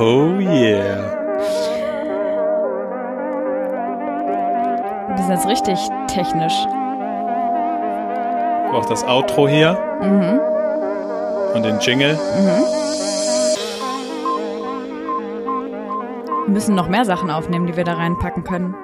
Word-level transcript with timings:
Oh 0.00 0.38
yeah. 0.38 1.10
Wir 5.08 5.24
sind 5.24 5.30
jetzt 5.30 5.48
richtig 5.48 5.76
technisch. 6.06 6.54
Auch 8.72 8.86
das 8.88 9.02
Outro 9.02 9.48
hier. 9.48 9.72
Mhm. 10.00 10.38
Und 11.56 11.64
den 11.64 11.80
Jingle. 11.80 12.16
Wir 16.44 16.52
müssen 16.52 16.76
noch 16.76 16.88
mehr 16.88 17.04
Sachen 17.04 17.28
aufnehmen, 17.28 17.66
die 17.66 17.76
wir 17.76 17.82
da 17.82 17.94
reinpacken 17.94 18.44
können. 18.44 18.76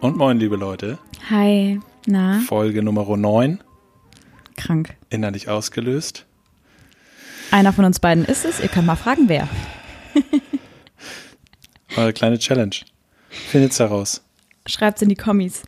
Und 0.00 0.16
moin, 0.16 0.38
liebe 0.38 0.54
Leute. 0.54 0.98
Hi. 1.28 1.80
Na, 2.06 2.38
Folge 2.46 2.84
Nummer 2.84 3.04
9. 3.16 3.60
krank. 4.56 4.94
Innerlich 5.10 5.48
ausgelöst. 5.48 6.26
Einer 7.50 7.72
von 7.72 7.84
uns 7.84 7.98
beiden 7.98 8.24
ist 8.24 8.44
es. 8.44 8.60
Ihr 8.60 8.68
könnt 8.68 8.86
mal 8.86 8.96
fragen, 8.96 9.28
wer. 9.28 9.48
Eure 11.96 12.12
kleine 12.12 12.38
Challenge. 12.38 12.76
Findet's 13.28 13.78
heraus. 13.78 14.22
Schreibt's 14.66 15.02
in 15.02 15.08
die 15.08 15.16
Kommis. 15.16 15.62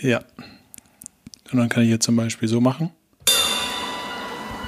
Ja. 0.00 0.22
Und 1.50 1.58
dann 1.58 1.68
kann 1.68 1.82
ich 1.82 1.88
hier 1.90 2.00
zum 2.00 2.16
Beispiel 2.16 2.48
so 2.48 2.60
machen. 2.60 2.90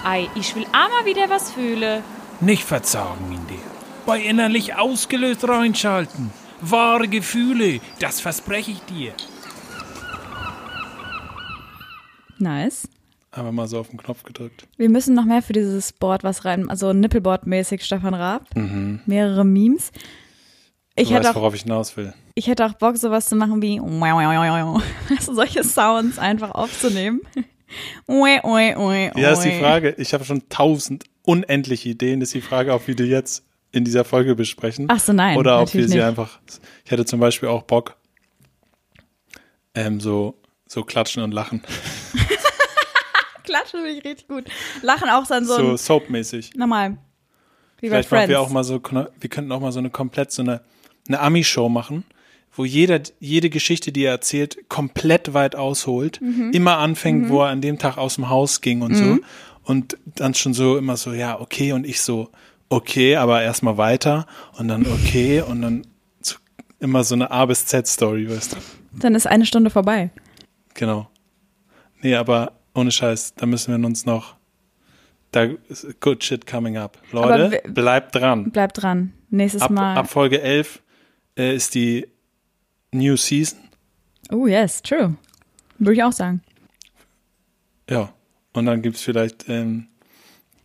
Ei, 0.04 0.28
ich 0.34 0.54
will 0.54 0.64
einmal 0.72 1.04
wieder 1.04 1.28
was 1.28 1.52
fühlen. 1.52 2.02
Nicht 2.40 2.64
verzagen 2.64 3.32
in 3.32 3.46
dir. 3.46 3.62
Bei 4.06 4.20
innerlich 4.20 4.74
ausgelöst 4.74 5.46
reinschalten. 5.46 6.30
Wahre 6.60 7.08
Gefühle, 7.08 7.80
das 7.98 8.20
verspreche 8.20 8.72
ich 8.72 8.80
dir. 8.82 9.12
Nice. 12.38 12.88
Aber 13.30 13.52
mal 13.52 13.68
so 13.68 13.78
auf 13.78 13.88
den 13.88 13.98
Knopf 13.98 14.22
gedrückt. 14.22 14.66
Wir 14.78 14.88
müssen 14.88 15.14
noch 15.14 15.24
mehr 15.24 15.42
für 15.42 15.52
dieses 15.52 15.92
Board 15.92 16.24
was 16.24 16.44
rein, 16.44 16.70
also 16.70 16.90
Nippelboard-mäßig 16.90 17.82
Stefan 17.82 18.14
Raab. 18.14 18.46
Mehrere 18.54 19.44
Memes. 19.44 19.92
Ich 20.96 21.08
Du 21.08 21.14
hätte, 21.14 21.26
weißt, 21.26 21.36
auch, 21.36 21.40
worauf 21.40 21.54
ich 21.54 21.62
hinaus 21.62 21.96
will. 21.96 22.12
ich 22.34 22.48
hätte 22.48 22.64
auch 22.66 22.72
Bock, 22.72 22.96
sowas 22.96 23.28
zu 23.28 23.36
machen 23.36 23.62
wie 23.62 23.78
also 25.16 25.32
solche 25.34 25.62
Sounds 25.62 26.18
einfach 26.18 26.50
aufzunehmen. 26.52 27.20
Ja, 29.14 29.32
ist 29.32 29.42
die 29.42 29.58
Frage. 29.60 29.94
Ich 29.98 30.14
habe 30.14 30.24
schon 30.24 30.48
tausend 30.48 31.04
unendliche 31.22 31.90
Ideen. 31.90 32.22
Ist 32.22 32.32
die 32.34 32.40
Frage, 32.40 32.72
ob 32.72 32.88
wir 32.88 32.96
die 32.96 33.04
jetzt 33.04 33.44
in 33.70 33.84
dieser 33.84 34.04
Folge 34.04 34.34
besprechen. 34.34 34.86
Ach 34.88 34.98
so, 34.98 35.12
nein, 35.12 35.36
Oder 35.36 35.60
ob 35.60 35.72
wir 35.74 35.86
sie 35.86 35.96
nicht. 35.96 36.04
einfach. 36.04 36.40
Ich 36.84 36.90
hätte 36.90 37.04
zum 37.04 37.20
Beispiel 37.20 37.50
auch 37.50 37.62
Bock, 37.62 37.96
ähm, 39.74 40.00
so, 40.00 40.40
so 40.66 40.82
klatschen 40.82 41.22
und 41.22 41.32
lachen. 41.32 41.62
Klatschen 43.48 43.80
finde 43.80 43.90
ich 43.98 44.04
richtig 44.04 44.28
gut. 44.28 44.44
Lachen 44.82 45.08
auch 45.10 45.26
dann 45.26 45.44
so, 45.44 45.56
So 45.56 45.76
soapmäßig. 45.76 46.52
normal. 46.54 46.98
Wie 47.80 47.88
Vielleicht 47.88 48.10
machen 48.10 48.28
wir 48.28 48.40
auch 48.40 48.50
mal 48.50 48.64
so, 48.64 48.80
wir 48.82 49.30
könnten 49.30 49.52
auch 49.52 49.60
mal 49.60 49.72
so 49.72 49.78
eine 49.78 49.90
komplett 49.90 50.32
so 50.32 50.42
eine, 50.42 50.62
eine 51.06 51.20
Ami-Show 51.20 51.68
machen, 51.68 52.04
wo 52.54 52.64
jeder, 52.64 53.00
jede 53.20 53.50
Geschichte, 53.50 53.92
die 53.92 54.02
er 54.04 54.12
erzählt, 54.12 54.68
komplett 54.68 55.32
weit 55.32 55.54
ausholt, 55.54 56.20
Mhm. 56.20 56.50
immer 56.52 56.78
anfängt, 56.78 57.28
wo 57.28 57.42
er 57.42 57.48
an 57.50 57.60
dem 57.60 57.78
Tag 57.78 57.96
aus 57.96 58.16
dem 58.16 58.28
Haus 58.30 58.60
ging 58.60 58.82
und 58.82 58.94
so. 58.96 59.18
Und 59.62 59.96
dann 60.06 60.34
schon 60.34 60.54
so 60.54 60.76
immer 60.76 60.96
so, 60.96 61.12
ja, 61.12 61.38
okay, 61.40 61.72
und 61.72 61.86
ich 61.86 62.00
so, 62.00 62.30
okay, 62.68 63.16
aber 63.16 63.42
erstmal 63.42 63.76
weiter 63.76 64.26
und 64.58 64.66
dann 64.68 64.86
okay 64.86 65.40
und 65.42 65.62
dann 65.62 65.86
so, 66.20 66.36
immer 66.80 67.04
so 67.04 67.14
eine 67.14 67.30
A 67.30 67.46
bis 67.46 67.64
Z-Story, 67.66 68.28
weißt 68.28 68.52
du. 68.54 68.56
Dann 68.98 69.14
ist 69.14 69.26
eine 69.26 69.46
Stunde 69.46 69.70
vorbei. 69.70 70.10
Genau. 70.74 71.08
Nee, 72.00 72.14
aber 72.16 72.52
ohne 72.78 72.90
Scheiß, 72.90 73.34
da 73.34 73.46
müssen 73.46 73.76
wir 73.78 73.86
uns 73.86 74.06
noch, 74.06 74.36
da 75.32 75.44
ist 75.68 76.00
good 76.00 76.22
shit 76.24 76.46
coming 76.46 76.76
up. 76.76 76.98
Leute, 77.12 77.60
bleibt 77.68 78.14
dran. 78.14 78.50
Bleibt 78.50 78.82
dran. 78.82 79.12
Nächstes 79.30 79.62
Ab, 79.62 79.70
Mal. 79.70 79.96
ab 79.96 80.08
Folge 80.10 80.40
11 80.40 80.80
äh, 81.36 81.54
ist 81.54 81.74
die 81.74 82.06
New 82.92 83.16
Season. 83.16 83.58
Oh, 84.30 84.46
yes, 84.46 84.82
true. 84.82 85.16
Würde 85.78 85.92
ich 85.94 86.02
auch 86.02 86.12
sagen. 86.12 86.42
Ja. 87.90 88.12
Und 88.54 88.66
dann 88.66 88.80
gibt's 88.82 89.02
vielleicht, 89.02 89.48
ähm, 89.48 89.86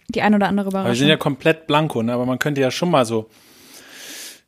Die 0.10 0.22
ein 0.22 0.34
oder 0.34 0.48
andere 0.48 0.68
aber 0.68 0.78
wir 0.78 0.82
Überraschung. 0.82 1.00
sind 1.00 1.10
ja 1.10 1.18
komplett 1.18 1.68
blanko, 1.68 2.02
ne? 2.02 2.14
aber 2.14 2.26
man 2.26 2.40
könnte 2.40 2.62
ja 2.62 2.72
schon 2.72 2.90
mal 2.90 3.06
so 3.06 3.30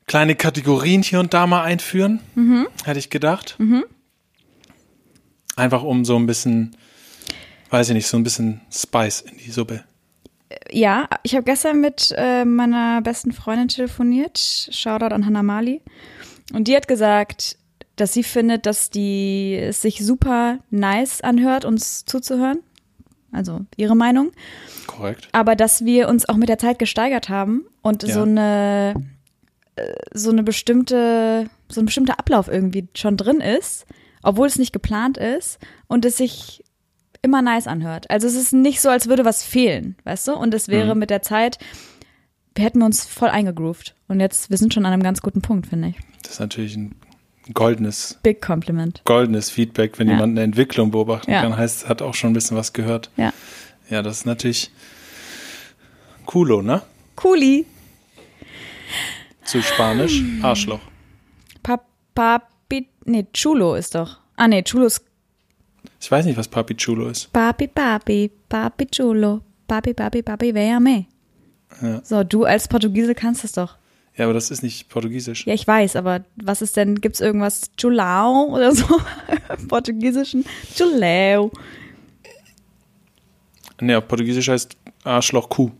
kleine 0.08 0.36
Kategorien 0.36 1.04
hier 1.04 1.20
und 1.20 1.34
da 1.34 1.46
mal 1.48 1.64
einführen, 1.64 2.22
Mhm. 2.36 2.68
hätte 2.86 3.00
ich 3.00 3.10
gedacht. 3.10 3.58
Einfach 5.56 5.84
um 5.84 6.04
so 6.06 6.16
ein 6.18 6.26
bisschen, 6.26 6.76
weiß 7.76 7.90
ich 7.90 7.96
nicht, 7.96 8.08
so 8.08 8.16
ein 8.16 8.24
bisschen 8.24 8.62
Spice 8.72 9.22
in 9.22 9.38
die 9.38 9.52
Suppe. 9.52 9.84
Ja, 10.72 11.10
ich 11.24 11.34
habe 11.36 11.44
gestern 11.44 11.82
mit 11.82 12.14
äh, 12.16 12.46
meiner 12.46 13.02
besten 13.02 13.34
Freundin 13.34 13.68
telefoniert. 13.68 14.38
Shoutout 14.72 15.14
an 15.14 15.26
Hannah 15.26 15.44
Mali. 15.44 15.82
Und 16.54 16.68
die 16.70 16.76
hat 16.76 16.88
gesagt, 16.88 17.58
dass 17.98 18.14
sie 18.14 18.24
findet, 18.24 18.66
dass 18.66 18.90
die 18.92 19.58
es 19.60 19.82
sich 19.82 20.06
super 20.06 20.60
nice 20.70 21.20
anhört, 21.22 21.66
uns 21.66 22.06
zuzuhören. 22.06 22.60
Also 23.34 23.62
ihre 23.76 23.96
Meinung. 23.98 24.32
Korrekt. 24.88 25.28
Aber 25.34 25.58
dass 25.58 25.84
wir 25.84 26.08
uns 26.08 26.30
auch 26.30 26.38
mit 26.38 26.48
der 26.48 26.58
Zeit 26.58 26.80
gesteigert 26.80 27.28
haben 27.28 27.66
und 27.82 28.04
Ja. 28.04 28.14
so 28.14 28.22
eine 28.22 28.94
äh, 29.76 29.94
so 30.14 30.30
eine 30.30 30.44
bestimmte 30.44 31.50
so 31.68 31.82
ein 31.82 31.86
bestimmter 31.86 32.20
Ablauf 32.20 32.48
irgendwie 32.48 32.88
schon 32.96 33.18
drin 33.18 33.42
ist, 33.42 33.86
obwohl 34.24 34.48
es 34.48 34.58
nicht 34.58 34.72
geplant 34.72 35.18
ist 35.18 35.60
und 35.88 36.06
es 36.06 36.16
sich 36.16 36.64
immer 37.26 37.42
nice 37.42 37.68
anhört. 37.68 38.10
Also 38.10 38.28
es 38.28 38.36
ist 38.36 38.54
nicht 38.54 38.80
so, 38.80 38.90
als 38.90 39.08
würde 39.10 39.26
was 39.26 39.44
fehlen, 39.44 39.96
weißt 40.06 40.30
du? 40.30 40.34
Und 40.36 40.54
es 40.54 40.68
wäre 40.70 40.94
Mhm. 40.96 41.00
mit 41.00 41.10
der 41.10 41.22
Zeit, 41.22 41.58
wir 42.56 42.64
hätten 42.64 42.80
wir 42.80 42.86
uns 42.86 43.06
voll 43.06 43.28
eingegroovt. 43.30 43.96
Und 44.08 44.20
jetzt, 44.22 44.50
wir 44.50 44.58
sind 44.58 44.74
schon 44.74 44.86
an 44.86 44.94
einem 44.94 45.04
ganz 45.04 45.22
guten 45.22 45.42
Punkt, 45.42 45.68
finde 45.68 45.90
ich. 45.90 45.96
Das 46.24 46.34
ist 46.34 46.40
natürlich 46.40 46.78
ein 46.78 46.96
goldenes, 47.54 48.20
Big 48.24 48.42
Compliment. 48.42 49.02
goldenes 49.06 49.50
Feedback, 49.50 50.00
wenn 50.00 50.08
Ja. 50.08 50.14
jemand 50.14 50.32
eine 50.32 50.44
Entwicklung 50.44 50.92
beobachten 50.92 51.32
Ja. 51.32 51.42
kann, 51.42 51.58
heißt, 51.58 51.90
hat 51.90 52.02
auch 52.02 52.14
schon 52.14 52.30
ein 52.32 52.34
bisschen 52.34 52.56
was 52.56 52.72
gehört. 52.72 53.10
Ja. 53.18 53.34
Ja, 53.90 54.02
das 54.02 54.20
ist 54.20 54.26
natürlich 54.26 54.72
coolo, 56.26 56.62
ne? 56.62 56.82
Cooli. 57.16 57.66
Zu 59.44 59.62
Spanisch, 59.62 60.24
Arschloch. 60.42 60.80
Papi, 62.16 62.88
nee, 63.06 63.28
Chulo 63.34 63.76
ist 63.76 63.94
doch. 63.96 64.20
Ah, 64.38 64.48
nee, 64.48 64.64
Chulo 64.64 64.86
ist 64.86 65.06
Ich 66.06 66.12
weiß 66.12 66.24
nicht, 66.28 66.38
was 66.38 66.48
Papi 66.48 66.76
Chulo 66.76 67.08
ist. 67.08 67.34
Papi, 67.34 67.68
Papi, 67.68 68.30
Papi 68.48 68.86
Chulo, 68.86 69.42
Papi, 69.68 69.92
Papi, 69.96 70.22
Papi, 70.22 70.54
véame. 70.54 71.06
Ja. 71.82 72.00
So, 72.06 72.24
du 72.24 72.44
als 72.44 72.68
Portugiese 72.68 73.16
kannst 73.16 73.44
das 73.44 73.54
doch. 73.54 73.78
Ja, 74.16 74.26
aber 74.26 74.36
das 74.36 74.52
ist 74.52 74.62
nicht 74.62 74.88
Portugiesisch. 74.90 75.48
Ja, 75.48 75.56
ich 75.56 75.66
weiß, 75.66 75.96
aber 75.96 76.24
was 76.36 76.62
ist 76.62 76.78
denn, 76.78 77.02
gibt's 77.02 77.22
irgendwas 77.22 77.72
Chulao 77.76 78.54
oder 78.54 78.72
so 78.76 78.86
im 79.58 79.68
Portugiesischen? 79.68 80.46
Chulao. 80.76 81.50
Nee, 83.82 83.96
auf 83.96 84.08
Portugiesisch 84.08 84.48
heißt 84.48 84.78
Arschloch 85.04 85.50
Kuh. 85.50 85.72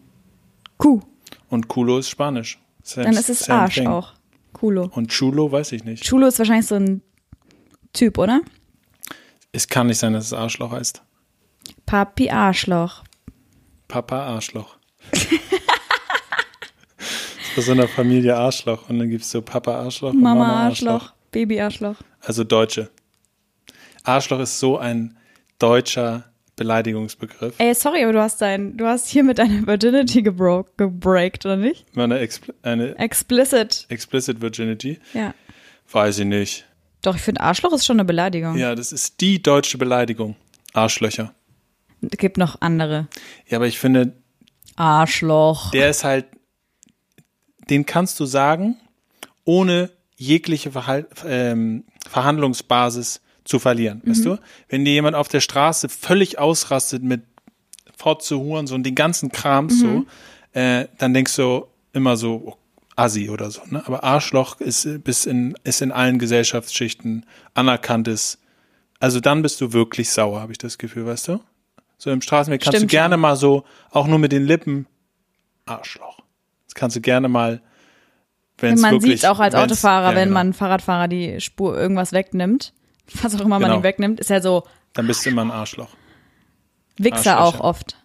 Kuh. 0.80 1.02
Und 1.50 1.68
Culo 1.68 2.00
ist 2.00 2.10
Spanisch. 2.10 2.60
Same- 2.82 3.06
Dann 3.06 3.14
ist 3.16 3.30
es 3.30 3.48
Arsch 3.48 3.76
thing. 3.76 3.86
auch. 3.88 4.14
Culo. 4.54 4.90
Und 4.96 5.10
Chulo 5.12 5.52
weiß 5.52 5.72
ich 5.74 5.84
nicht. 5.84 6.04
Chulo 6.04 6.26
ist 6.26 6.40
wahrscheinlich 6.40 6.66
so 6.66 6.76
ein 6.76 7.02
Typ, 7.94 8.18
oder? 8.18 8.42
Es 9.56 9.70
kann 9.70 9.88
nicht 9.88 10.00
sein, 10.00 10.12
dass 10.12 10.26
es 10.26 10.34
Arschloch 10.34 10.72
heißt. 10.72 11.02
Papi 11.86 12.30
Arschloch. 12.30 13.06
Papa 13.88 14.26
Arschloch. 14.26 14.76
Aus 17.56 17.66
so 17.66 17.72
einer 17.72 17.88
Familie 17.88 18.36
Arschloch. 18.36 18.90
Und 18.90 19.00
dann 19.00 19.10
gibt 19.10 19.24
es 19.24 19.32
so 19.32 19.42
Papa 19.42 19.80
Arschloch 19.80 20.12
Mama, 20.12 20.46
Mama, 20.46 20.66
Arschloch. 20.66 20.92
Arschloch. 20.92 21.14
Baby 21.32 21.62
Arschloch. 21.62 21.96
Also 22.20 22.44
Deutsche. 22.44 22.90
Arschloch 24.04 24.42
ist 24.42 24.60
so 24.60 24.78
ein 24.78 25.18
deutscher 25.58 26.26
Beleidigungsbegriff. 26.58 27.56
Ey, 27.58 27.74
sorry, 27.76 28.04
aber 28.04 28.12
du 28.12 28.22
hast 28.22 28.42
dein, 28.42 28.76
du 28.76 28.86
hast 28.86 29.08
hier 29.08 29.24
mit 29.24 29.38
deiner 29.38 29.66
Virginity 29.66 30.22
gebro 30.22 30.66
gebreakt, 30.76 31.46
oder 31.46 31.56
nicht? 31.56 31.86
Eine, 31.96 32.20
Expl 32.20 32.54
eine 32.62 32.98
Explicit. 33.00 33.86
Explicit 33.88 34.42
Virginity. 34.42 35.00
Ja. 35.14 35.34
Weiß 35.90 36.20
ich 36.20 36.26
nicht. 36.26 36.66
Doch, 37.06 37.16
ich 37.16 37.22
finde 37.22 37.42
Arschloch 37.42 37.72
ist 37.74 37.86
schon 37.86 37.98
eine 37.98 38.06
Beleidigung. 38.06 38.58
Ja, 38.58 38.74
das 38.74 38.92
ist 38.92 39.22
die 39.22 39.42
deutsche 39.42 39.78
Beleidigung. 39.78 40.36
Arschlöcher. 40.74 41.36
Es 42.02 42.18
gibt 42.18 42.38
noch 42.38 42.62
andere. 42.62 43.08
Ja, 43.48 43.60
aber 43.60 43.68
ich 43.68 43.78
finde, 43.78 44.14
Arschloch. 44.76 45.70
der 45.70 45.92
ist 45.92 46.04
halt, 46.04 46.26
den 47.70 47.86
kannst 47.86 48.20
du 48.20 48.26
sagen, 48.26 48.78
ohne 49.44 49.92
jegliche 50.18 50.72
Verhal 50.72 51.08
ähm, 51.28 51.84
Verhandlungsbasis 52.10 53.22
zu 53.44 53.60
verlieren, 53.60 54.02
weißt 54.04 54.26
du? 54.26 54.40
Wenn 54.70 54.84
dir 54.84 54.94
jemand 54.94 55.16
auf 55.16 55.28
der 55.28 55.42
Straße 55.42 55.90
völlig 55.90 56.40
ausrastet 56.40 57.04
mit 57.04 57.22
Fotze, 57.96 58.40
Huren, 58.40 58.66
so 58.66 58.74
und 58.74 58.84
den 58.84 58.96
ganzen 58.96 59.32
Kram 59.32 59.70
so, 59.70 60.06
äh, 60.54 60.88
dann 60.98 61.14
denkst 61.14 61.36
du 61.36 61.68
immer 61.94 62.18
so, 62.18 62.42
oh, 62.46 62.58
Assi 62.96 63.30
oder 63.30 63.52
so, 63.52 63.62
ne? 63.70 63.84
Aber 63.86 64.04
Arschloch 64.04 64.60
ist 64.62 65.04
bis 65.04 65.26
in, 65.26 65.56
ist 65.64 65.82
in 65.82 65.92
allen 65.92 66.18
Gesellschaftsschichten 66.20 67.26
anerkanntes. 67.54 68.40
Also 69.00 69.20
dann 69.20 69.42
bist 69.42 69.60
du 69.62 69.74
wirklich 69.74 70.10
sauer, 70.10 70.40
habe 70.40 70.52
ich 70.54 70.58
das 70.58 70.78
Gefühl, 70.78 71.06
weißt 71.06 71.28
du? 71.28 71.40
So 71.98 72.12
im 72.12 72.22
Straßenweg 72.22 72.62
kannst 72.62 72.78
Stimmt 72.78 72.92
du 72.92 72.96
gerne 72.96 73.14
schon. 73.16 73.22
mal 73.22 73.36
so, 73.36 73.66
auch 73.92 74.08
nur 74.08 74.20
mit 74.20 74.32
den 74.32 74.46
Lippen, 74.46 74.88
Arschloch. 75.66 76.20
Das 76.68 76.76
kannst 76.76 76.96
du 76.96 77.02
gerne 77.02 77.28
mal, 77.28 77.62
wenn 78.58 78.76
es 78.76 78.82
man 78.82 79.00
sieht 79.02 79.26
auch 79.26 79.40
als 79.40 79.54
wenn's- 79.54 79.64
Autofahrer, 79.72 80.12
ja, 80.12 80.16
wenn 80.16 80.30
genau. 80.30 80.40
man 80.40 80.54
Fahrradfahrer 80.54 81.08
die 81.08 81.42
Spur 81.42 81.78
irgendwas 81.78 82.12
wegnimmt, 82.14 82.74
was 83.22 83.36
auch 83.36 83.42
immer 83.42 83.60
man 83.60 83.64
Genau. 83.70 83.76
ihm 83.78 83.84
wegnimmt, 83.84 84.20
ist 84.20 84.30
ja 84.30 84.42
so 84.42 84.64
Dann 84.94 85.08
bist 85.08 85.26
du 85.26 85.30
immer 85.30 85.44
ein 85.44 85.52
Arschloch. 85.52 85.90
Wichser 86.98 87.42
auch 87.42 87.60
oft. 87.60 87.98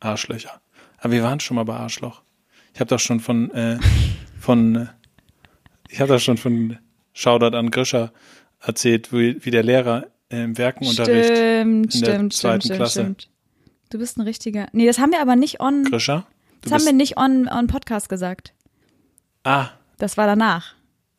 Arschlöcher. 0.00 0.60
Aber 0.98 1.12
wir 1.12 1.22
waren 1.22 1.40
schon 1.40 1.54
mal 1.54 1.64
bei 1.64 1.76
Arschloch. 1.76 2.22
Ich 2.74 2.80
habe 2.80 2.88
doch 2.88 2.98
schon 2.98 3.20
von, 3.20 3.50
äh, 3.52 3.78
von, 4.44 4.88
ich 5.88 6.00
habe 6.00 6.12
doch 6.12 6.20
schon 6.20 6.36
von 6.36 6.78
Shoutout 7.12 7.56
an 7.56 7.70
Grischer 7.70 8.12
erzählt, 8.60 9.12
wie, 9.12 9.44
wie 9.44 9.50
der 9.50 9.62
Lehrer 9.62 10.06
im 10.28 10.56
Werkenunterricht. 10.58 11.26
Stimmt, 11.36 11.94
in 11.94 12.00
der 12.02 12.12
stimmt, 12.14 12.32
zweiten 12.32 12.60
stimmt, 12.62 12.76
Klasse. 12.76 13.00
stimmt. 13.00 13.28
Du 13.90 13.98
bist 13.98 14.18
ein 14.18 14.22
richtiger. 14.22 14.66
Nee, 14.72 14.86
das 14.86 14.98
haben 14.98 15.12
wir 15.12 15.20
aber 15.20 15.36
nicht 15.36 15.60
on. 15.60 15.84
Grischer? 15.84 16.26
Du 16.62 16.70
Das 16.70 16.72
haben 16.72 16.84
wir 16.86 16.92
nicht 16.92 17.16
on, 17.16 17.48
on 17.48 17.66
Podcast 17.68 18.08
gesagt. 18.08 18.52
ah, 19.44 19.68
Das 19.98 20.16
war 20.16 20.26
danach. 20.26 20.74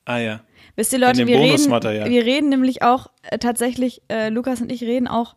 ah 0.06 0.18
ja. 0.18 0.42
Wisst 0.76 0.92
ihr, 0.92 1.00
Leute, 1.00 1.26
wir 1.26 1.38
reden, 1.40 1.72
wir 1.72 2.26
reden 2.26 2.50
nämlich 2.50 2.82
auch 2.84 3.08
äh, 3.24 3.38
tatsächlich, 3.38 4.02
äh, 4.10 4.28
Lukas 4.28 4.60
und 4.62 4.70
ich 4.72 4.82
reden 4.82 5.08
auch, 5.08 5.36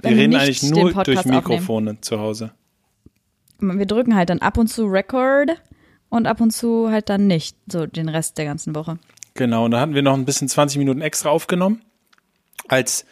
Wir 0.00 0.10
wenn 0.10 0.18
reden 0.18 0.30
nicht 0.30 0.40
eigentlich 0.40 0.62
nur 0.64 0.92
durch 0.92 1.18
aufnehmen. 1.18 1.36
Mikrofone 1.36 2.00
zu 2.00 2.18
Hause. 2.18 2.50
Wir 3.60 3.86
drücken 3.86 4.16
halt 4.16 4.28
dann 4.30 4.40
ab 4.40 4.58
und 4.58 4.66
zu 4.66 4.86
Record 4.86 5.50
und 6.12 6.26
ab 6.26 6.42
und 6.42 6.50
zu 6.50 6.90
halt 6.90 7.08
dann 7.08 7.26
nicht, 7.26 7.56
so 7.70 7.86
den 7.86 8.10
Rest 8.10 8.36
der 8.36 8.44
ganzen 8.44 8.74
Woche. 8.74 8.98
Genau, 9.32 9.64
und 9.64 9.70
da 9.70 9.80
hatten 9.80 9.94
wir 9.94 10.02
noch 10.02 10.12
ein 10.12 10.26
bisschen 10.26 10.46
20 10.46 10.76
Minuten 10.76 11.00
extra 11.00 11.30
aufgenommen 11.30 11.80
als 12.68 13.06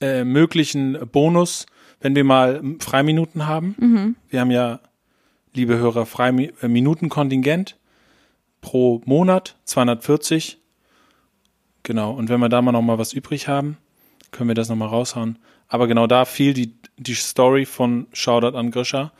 äh, 0.00 0.24
möglichen 0.24 0.98
Bonus, 1.12 1.66
wenn 2.00 2.16
wir 2.16 2.24
mal 2.24 2.60
Freiminuten 2.80 3.46
haben. 3.46 3.76
Mhm. 3.78 4.16
Wir 4.28 4.40
haben 4.40 4.50
ja, 4.50 4.80
liebe 5.54 5.78
Hörer, 5.78 6.04
Freiminutenkontingent 6.04 7.78
pro 8.60 9.00
Monat, 9.04 9.56
240. 9.64 10.58
Genau, 11.84 12.10
und 12.10 12.28
wenn 12.28 12.40
wir 12.40 12.48
da 12.48 12.60
mal 12.60 12.72
noch 12.72 12.82
mal 12.82 12.98
was 12.98 13.12
übrig 13.12 13.46
haben, 13.46 13.76
können 14.32 14.48
wir 14.50 14.56
das 14.56 14.68
noch 14.68 14.76
mal 14.76 14.86
raushauen. 14.86 15.38
Aber 15.68 15.86
genau 15.86 16.08
da 16.08 16.24
fiel 16.24 16.54
die, 16.54 16.74
die 16.96 17.14
Story 17.14 17.66
von 17.66 18.08
Shoutout 18.12 18.58
an 18.58 18.72
Grischer. 18.72 19.12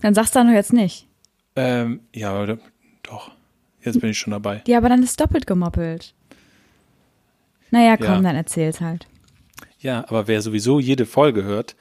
Dann 0.00 0.14
sagst 0.14 0.36
du 0.36 0.44
doch 0.44 0.50
jetzt 0.50 0.72
nicht. 0.72 1.09
Ähm, 1.56 2.00
ja, 2.14 2.46
doch, 3.02 3.30
jetzt 3.82 4.00
bin 4.00 4.10
ich 4.10 4.18
schon 4.18 4.30
dabei. 4.32 4.62
Ja, 4.66 4.78
aber 4.78 4.88
dann 4.88 5.02
ist 5.02 5.20
doppelt 5.20 5.46
gemoppelt. 5.46 6.14
Naja, 7.70 7.96
komm, 7.96 8.06
Ja. 8.06 8.20
dann 8.22 8.36
erzähl's 8.36 8.80
halt. 8.80 9.06
Ja, 9.78 10.04
aber 10.08 10.26
wer 10.28 10.42
sowieso 10.42 10.78
jede 10.80 11.06
Folge 11.06 11.42
hört, 11.44 11.76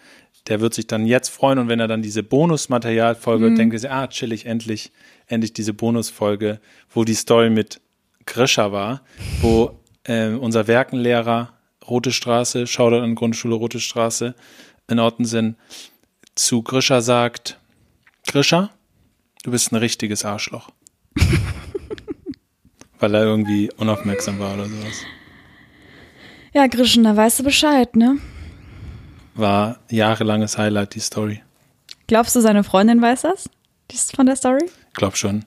der 0.47 0.61
wird 0.61 0.73
sich 0.73 0.87
dann 0.87 1.05
jetzt 1.05 1.29
freuen 1.29 1.59
und 1.59 1.67
wenn 1.67 1.79
er 1.79 1.87
dann 1.87 2.01
diese 2.01 2.23
Bonusmaterialfolge 2.23 3.45
hört, 3.47 3.57
denkt 3.57 3.73
er 3.73 3.79
sich, 3.79 3.91
ah, 3.91 4.07
chillig, 4.07 4.45
endlich, 4.45 4.91
endlich 5.27 5.53
diese 5.53 5.73
Bonusfolge, 5.73 6.59
wo 6.89 7.03
die 7.03 7.13
Story 7.13 7.49
mit 7.49 7.81
Grischer 8.25 8.71
war, 8.71 9.01
wo 9.41 9.77
äh, 10.05 10.29
unser 10.29 10.67
Werkenlehrer 10.67 11.53
Rote 11.87 12.11
Straße, 12.11 12.67
Shoutout 12.67 13.01
an 13.03 13.15
Grundschule 13.15 13.55
Rote 13.55 13.79
Straße 13.79 14.35
in 14.87 14.99
Ottensen, 14.99 15.57
zu 16.35 16.61
Grischer 16.63 17.01
sagt, 17.01 17.59
Grischer, 18.27 18.69
du 19.43 19.51
bist 19.51 19.71
ein 19.71 19.77
richtiges 19.77 20.25
Arschloch. 20.25 20.69
Weil 22.99 23.15
er 23.15 23.23
irgendwie 23.23 23.71
unaufmerksam 23.77 24.39
war 24.39 24.53
oder 24.53 24.65
sowas. 24.65 25.03
Ja, 26.53 26.67
Grischen, 26.67 27.03
da 27.03 27.15
weißt 27.15 27.39
du 27.39 27.43
Bescheid, 27.43 27.95
ne? 27.95 28.17
War 29.35 29.79
jahrelanges 29.89 30.57
Highlight, 30.57 30.95
die 30.95 30.99
Story. 30.99 31.41
Glaubst 32.07 32.35
du, 32.35 32.41
seine 32.41 32.63
Freundin 32.63 33.01
weiß 33.01 33.21
das? 33.21 33.49
Von 34.15 34.25
der 34.25 34.35
Story? 34.35 34.69
Glaub 34.93 35.15
schon. 35.15 35.45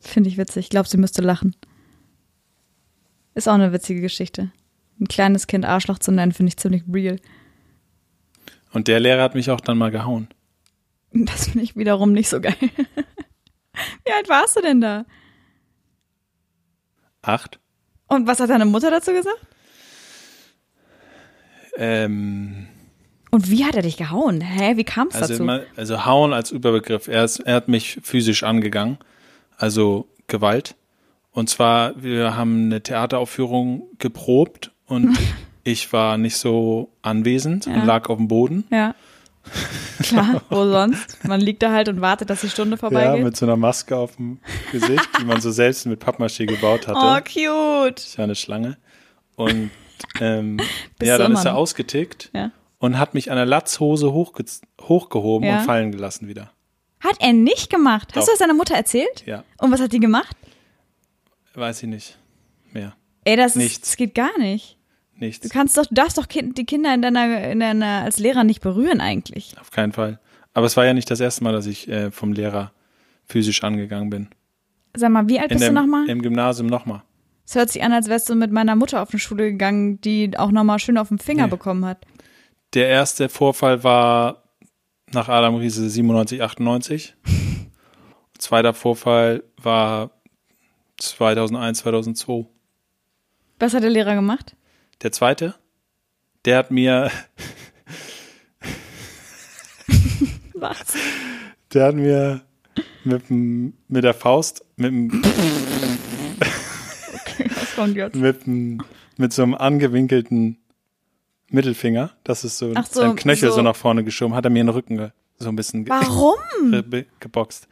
Finde 0.00 0.28
ich 0.28 0.38
witzig. 0.38 0.66
Ich 0.66 0.70
glaube, 0.70 0.88
sie 0.88 0.96
müsste 0.98 1.22
lachen. 1.22 1.56
Ist 3.34 3.48
auch 3.48 3.54
eine 3.54 3.72
witzige 3.72 4.00
Geschichte. 4.00 4.52
Ein 5.00 5.08
kleines 5.08 5.46
Kind 5.46 5.64
Arschloch 5.64 5.98
zu 5.98 6.12
nennen, 6.12 6.32
finde 6.32 6.50
ich 6.50 6.56
ziemlich 6.56 6.82
real. 6.92 7.18
Und 8.72 8.88
der 8.88 9.00
Lehrer 9.00 9.22
hat 9.22 9.34
mich 9.34 9.50
auch 9.50 9.60
dann 9.60 9.78
mal 9.78 9.90
gehauen. 9.90 10.28
Das 11.12 11.44
finde 11.48 11.62
ich 11.64 11.76
wiederum 11.76 12.12
nicht 12.12 12.28
so 12.28 12.40
geil. 12.40 12.54
Wie 14.04 14.12
alt 14.12 14.28
warst 14.28 14.56
du 14.56 14.60
denn 14.60 14.80
da? 14.80 15.04
Acht. 17.22 17.58
Und 18.08 18.26
was 18.26 18.40
hat 18.40 18.50
deine 18.50 18.64
Mutter 18.64 18.90
dazu 18.90 19.12
gesagt? 19.12 19.38
Ähm, 21.76 22.66
Und 23.30 23.50
wie 23.50 23.64
hat 23.64 23.74
er 23.76 23.82
dich 23.82 23.96
gehauen? 23.96 24.40
Hä, 24.40 24.76
wie 24.76 24.84
kam 24.84 25.08
es 25.08 25.16
also, 25.16 25.28
dazu? 25.34 25.42
immer, 25.42 25.62
also 25.76 26.04
hauen 26.06 26.32
als 26.32 26.50
Überbegriff. 26.50 27.08
Er, 27.08 27.24
ist, 27.24 27.40
er 27.40 27.54
hat 27.56 27.68
mich 27.68 28.00
physisch 28.02 28.42
angegangen. 28.42 28.98
Also 29.56 30.08
Gewalt. 30.26 30.74
Und 31.30 31.48
zwar, 31.50 32.02
wir 32.02 32.36
haben 32.36 32.64
eine 32.66 32.82
Theateraufführung 32.82 33.88
geprobt 33.98 34.72
und 34.86 35.16
ich 35.64 35.92
war 35.92 36.18
nicht 36.18 36.36
so 36.36 36.90
anwesend 37.02 37.66
Ja. 37.66 37.74
und 37.74 37.86
lag 37.86 38.08
auf 38.08 38.16
dem 38.16 38.28
Boden. 38.28 38.64
Ja. 38.70 38.94
Klar, 40.02 40.42
wo 40.50 40.64
sonst? 40.70 41.24
Man 41.24 41.40
liegt 41.40 41.62
da 41.62 41.72
halt 41.72 41.88
und 41.88 42.00
wartet, 42.00 42.30
dass 42.30 42.40
die 42.42 42.48
Stunde 42.50 42.76
Ja, 42.76 42.78
vorbeigeht. 42.78 43.24
mit 43.24 43.36
so 43.36 43.46
einer 43.46 43.56
Maske 43.56 43.96
auf 43.96 44.16
dem 44.16 44.38
Gesicht, 44.72 45.08
die 45.20 45.24
man 45.24 45.40
so 45.40 45.50
selbst 45.50 45.86
mit 45.86 46.02
Pappmaché 46.02 46.46
gebaut 46.46 46.86
hatte. 46.86 46.98
oh, 47.00 47.18
cute. 47.24 48.00
Ich 48.00 48.16
war 48.18 48.24
eine 48.24 48.34
Schlange. 48.34 48.76
Und 49.36 49.70
ähm, 50.20 50.58
ja, 51.02 51.18
dann 51.18 51.32
ist 51.32 51.44
er 51.44 51.52
noch. 51.52 51.58
ausgetickt 51.58 52.30
Ja. 52.34 52.50
und 52.78 52.98
hat 52.98 53.14
mich 53.14 53.30
an 53.30 53.36
der 53.36 53.46
Latzhose 53.46 54.12
hochge 54.12 54.44
hochgehoben 54.80 55.48
Ja. 55.48 55.58
und 55.58 55.64
fallen 55.64 55.90
gelassen 55.92 56.28
wieder. 56.28 56.52
Hat 57.00 57.16
er 57.20 57.32
nicht 57.32 57.70
gemacht. 57.70 58.08
Hast 58.14 58.16
Doch. 58.16 58.24
du 58.26 58.30
das 58.32 58.38
deiner 58.40 58.54
Mutter 58.54 58.74
erzählt? 58.74 59.24
Ja, 59.26 59.44
Und 59.58 59.70
was 59.72 59.80
hat 59.80 59.92
die 59.92 60.00
gemacht? 60.00 60.36
weiß 61.54 61.82
ich 61.82 61.88
nicht 61.88 62.18
mehr. 62.72 62.94
Ey, 63.24 63.36
das, 63.36 63.52
ist, 63.52 63.56
Nichts. 63.56 63.80
das 63.88 63.96
geht 63.96 64.14
gar 64.14 64.36
nicht. 64.38 64.77
Du 65.18 65.24
Nichts. 65.24 65.48
kannst 65.50 65.76
doch, 65.76 65.86
du 65.86 65.94
darfst 65.94 66.16
doch 66.18 66.28
kind, 66.28 66.56
die 66.58 66.64
Kinder 66.64 66.94
in 66.94 67.02
deiner, 67.02 67.48
in 67.48 67.60
deiner, 67.60 68.02
als 68.04 68.18
Lehrer 68.18 68.44
nicht 68.44 68.60
berühren 68.60 69.00
eigentlich. 69.00 69.54
Auf 69.60 69.70
keinen 69.70 69.92
Fall. 69.92 70.20
Aber 70.54 70.66
es 70.66 70.76
war 70.76 70.84
ja 70.86 70.94
nicht 70.94 71.10
das 71.10 71.20
erste 71.20 71.42
Mal, 71.44 71.52
dass 71.52 71.66
ich 71.66 71.88
äh, 71.88 72.10
vom 72.10 72.32
Lehrer 72.32 72.72
physisch 73.26 73.62
angegangen 73.64 74.10
bin. 74.10 74.28
Sag 74.96 75.10
mal, 75.10 75.28
wie 75.28 75.38
alt 75.40 75.50
In 75.50 75.58
bist 75.58 75.68
du 75.68 75.72
dem, 75.72 75.74
nochmal? 75.74 76.08
Im 76.08 76.22
Gymnasium 76.22 76.68
nochmal. 76.68 77.02
Es 77.46 77.54
hört 77.54 77.70
sich 77.70 77.82
an, 77.82 77.92
als 77.92 78.08
wärst 78.08 78.28
du 78.28 78.34
mit 78.34 78.52
meiner 78.52 78.76
Mutter 78.76 79.02
auf 79.02 79.10
eine 79.10 79.18
Schule 79.18 79.50
gegangen, 79.50 80.00
die 80.00 80.36
auch 80.38 80.50
nochmal 80.50 80.78
schön 80.78 80.98
auf 80.98 81.08
den 81.08 81.18
Finger 81.18 81.44
Nee. 81.44 81.50
bekommen 81.50 81.84
hat. 81.84 82.04
Der 82.74 82.88
erste 82.88 83.28
Vorfall 83.28 83.82
war 83.84 84.44
nach 85.12 85.28
Adam 85.28 85.54
Riese 85.56 85.88
97, 85.88 86.42
98. 86.42 87.16
Zweiter 88.38 88.72
Vorfall 88.74 89.42
war 89.56 90.10
2001, 90.98 91.78
2002. 91.78 92.46
Was 93.58 93.74
hat 93.74 93.82
der 93.82 93.90
Lehrer 93.90 94.14
gemacht? 94.14 94.54
Der 95.02 95.12
zweite, 95.12 95.54
der 96.44 96.58
hat 96.58 96.72
mir, 96.72 97.10
Was? 100.54 100.94
der 101.72 101.86
hat 101.86 101.94
mir 101.94 102.40
mit, 103.04 103.30
dem, 103.30 103.74
mit 103.86 104.02
der 104.02 104.14
Faust, 104.14 104.64
mit, 104.74 104.90
dem, 104.90 105.22
Was 107.54 107.74
kommt 107.76 107.96
jetzt? 107.96 108.16
mit, 108.16 108.44
mit 109.18 109.32
so 109.32 109.44
einem 109.44 109.54
angewinkelten 109.54 110.58
Mittelfinger, 111.50 112.10
das 112.24 112.42
ist 112.42 112.58
so, 112.58 112.72
Ach 112.74 112.86
so, 112.86 113.00
sein 113.02 113.14
Knöchel 113.14 113.50
so. 113.50 113.56
so. 113.56 113.62
nach 113.62 113.76
vorne 113.76 114.02
geschoben, 114.02 114.34
hat 114.34 114.44
er 114.46 114.50
mir 114.50 114.64
den 114.64 114.68
Rücken 114.70 115.12
so 115.38 115.48
ein 115.48 115.54
bisschen 115.54 115.84
ge 115.84 115.94
Warum? 115.94 116.38
ge 116.90 117.06
geboxt. 117.20 117.68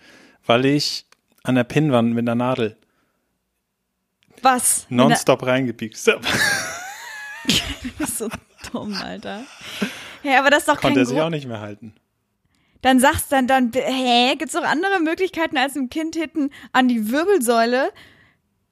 Weil 0.46 0.64
ich 0.64 1.06
an 1.42 1.56
der 1.56 1.64
Pinnwand 1.64 2.14
mit 2.14 2.22
einer 2.22 2.36
Nadel 2.36 2.76
Was? 4.42 4.86
nonstop 4.90 5.44
reingepiekst 5.44 6.06
habe. 6.06 6.20
So 8.06 8.28
dumm, 8.72 8.94
Alter. 8.94 9.42
Hä, 10.22 10.36
aber 10.36 10.50
das 10.50 10.60
ist 10.60 10.68
doch 10.68 10.74
kein 10.74 10.90
Konnte 10.94 11.00
er 11.00 11.06
sich 11.06 11.16
auch 11.18 11.22
Grund. 11.22 11.34
nicht 11.36 11.46
mehr 11.46 11.60
halten. 11.60 11.94
Dann 12.82 13.00
sagst 13.00 13.30
dann, 13.32 13.46
dann, 13.46 13.72
hä, 13.72 14.34
gibt's 14.36 14.54
doch 14.54 14.62
andere 14.64 15.00
Möglichkeiten 15.00 15.56
als 15.58 15.76
einem 15.76 15.90
Kind 15.90 16.14
hinten 16.16 16.50
an 16.72 16.88
die 16.88 17.10
Wirbelsäule? 17.10 17.90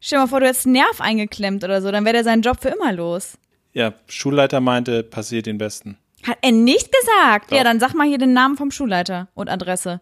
Stell 0.01 0.19
dir 0.19 0.23
mal 0.25 0.29
vor, 0.29 0.41
du 0.41 0.47
hättest 0.47 0.67
einen 0.67 0.75
Nerv 0.75 1.01
eingeklemmt 1.01 1.65
oder 1.65 1.81
so, 1.83 1.91
dann 1.91 2.05
wäre 2.05 2.13
der 2.15 2.25
seinen 2.25 2.43
Job 2.43 2.59
für 2.61 2.69
immer 2.69 2.93
los. 2.93 3.39
Ja, 3.73 3.95
Schulleiter 4.07 4.61
meinte, 4.61 5.03
passiert 5.03 5.47
den 5.47 5.59
Besten. 5.59 5.99
Hat 6.27 6.39
er 6.43 6.53
nicht 6.53 6.91
gesagt? 6.93 7.51
Doch. 7.51 7.57
Ja, 7.57 7.65
dann 7.65 7.81
sag 7.81 7.95
mal 7.95 8.07
hier 8.07 8.19
den 8.19 8.33
Namen 8.33 8.57
vom 8.57 8.71
Schulleiter 8.71 9.29
und 9.35 9.49
Adresse. 9.49 10.01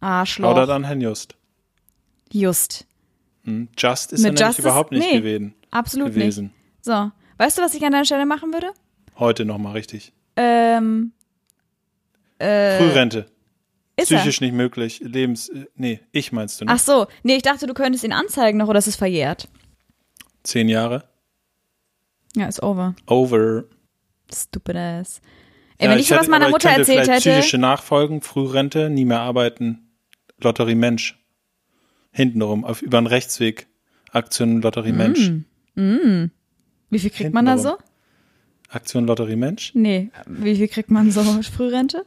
Arschloch. 0.00 0.52
Oder 0.52 0.66
dann 0.66 0.84
Herrn 0.84 1.00
Just. 1.00 1.34
Just. 2.32 2.86
Hm? 3.44 3.68
Just 3.76 4.12
ist 4.12 4.20
Mit 4.22 4.26
er 4.26 4.32
nämlich 4.32 4.40
Just 4.46 4.58
ist- 4.58 4.64
überhaupt 4.64 4.92
nicht 4.92 5.04
nee, 5.10 5.18
gewesen. 5.18 5.54
Absolut 5.70 6.08
gewesen. 6.14 6.44
nicht. 6.44 6.54
So. 6.82 7.10
Weißt 7.38 7.58
du, 7.58 7.62
was 7.62 7.74
ich 7.74 7.82
an 7.84 7.92
deiner 7.92 8.04
Stelle 8.04 8.26
machen 8.26 8.52
würde? 8.52 8.68
Heute 9.18 9.44
nochmal 9.44 9.72
richtig. 9.74 10.12
Ähm, 10.36 11.12
Frührente. 12.38 13.26
ist 13.96 14.06
Psychisch 14.08 14.40
nicht 14.40 14.54
möglich. 14.54 15.00
Lebens. 15.04 15.48
äh, 15.50 15.66
Nee, 15.76 16.00
ich 16.12 16.32
meinst 16.32 16.60
du, 16.60 16.64
ne? 16.64 16.70
er. 16.70 16.74
Ach 16.74 16.78
so. 16.78 17.06
Nee, 17.22 17.36
ich 17.36 17.42
dachte, 17.42 17.66
du 17.66 17.74
könntest 17.74 18.04
ihn 18.04 18.12
anzeigen 18.12 18.58
noch 18.58 18.68
oder 18.68 18.78
es 18.78 18.86
ist 18.86 18.96
verjährt. 18.96 19.48
Zehn 20.42 20.68
Jahre. 20.68 21.04
Ja, 22.36 22.46
ist 22.46 22.62
over. 22.62 22.94
Over. 23.06 23.64
Stupid 24.32 24.76
ass. 24.76 25.20
Ey, 25.78 25.86
Ja, 25.86 25.92
wenn 25.92 25.98
ich, 25.98 26.10
hätte- 26.10 26.20
was 26.20 26.28
meiner 26.28 26.46
ich 26.46 26.52
Mutter 26.52 26.72
könnte 26.74 26.92
erzählt 26.94 27.08
hätte, 27.10 27.30
Psychische 27.30 27.58
Nachfolgen, 27.58 28.22
Frührente, 28.22 28.88
nie 28.90 29.04
mehr 29.04 29.20
arbeiten, 29.20 29.90
Lotterie 30.38 30.74
Mensch. 30.76 31.18
Hintenrum, 32.12 32.64
auf 32.64 32.82
über 32.82 33.00
den 33.00 33.06
Rechtsweg. 33.06 33.66
Aktion 34.12 34.60
Lotterie 34.62 34.92
Mensch. 34.92 35.30
Wie 36.90 36.98
viel 36.98 37.10
kriegt 37.10 37.32
man 37.32 37.46
da 37.46 37.58
so? 37.58 37.76
Aktion 38.68 39.06
Lotterie 39.06 39.36
Mensch. 39.36 39.72
Nee, 39.74 40.10
wie 40.26 40.56
viel 40.56 40.68
kriegt 40.68 40.90
man 40.90 41.10
so 41.10 41.22
Frührente? 41.42 42.04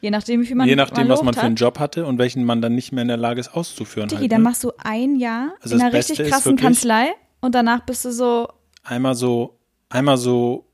Je 0.00 0.10
nachdem, 0.10 0.40
wie 0.40 0.46
viel 0.46 0.56
man 0.56 0.68
Je 0.68 0.76
nachdem, 0.76 1.08
was 1.08 1.22
man 1.22 1.34
für 1.34 1.40
einen. 1.40 1.56
Job 1.56 1.78
hatte 1.78 2.06
und 2.06 2.18
welchen 2.18 2.44
man 2.44 2.62
dann 2.62 2.74
nicht 2.74 2.92
mehr 2.92 3.02
in 3.02 3.08
der 3.08 3.16
Lage 3.16 3.40
ist 3.40 3.48
auszuführen. 3.48 4.08
Digi, 4.08 4.20
Halt, 4.22 4.32
dann 4.32 4.42
ne? 4.42 4.48
machst 4.48 4.62
du 4.62 4.72
ein 4.78 5.16
Jahr 5.16 5.54
Also 5.60 5.74
in 5.74 5.80
einer 5.80 5.92
richtig 5.92 6.18
Beste 6.18 6.30
krassen 6.30 6.56
Kanzlei 6.56 7.08
und 7.40 7.54
danach 7.54 7.80
bist 7.80 8.04
du 8.04 8.12
so, 8.12 8.48
Einmal 8.84 9.16
so, 9.16 9.58
einmal 9.88 10.16
so 10.16 10.66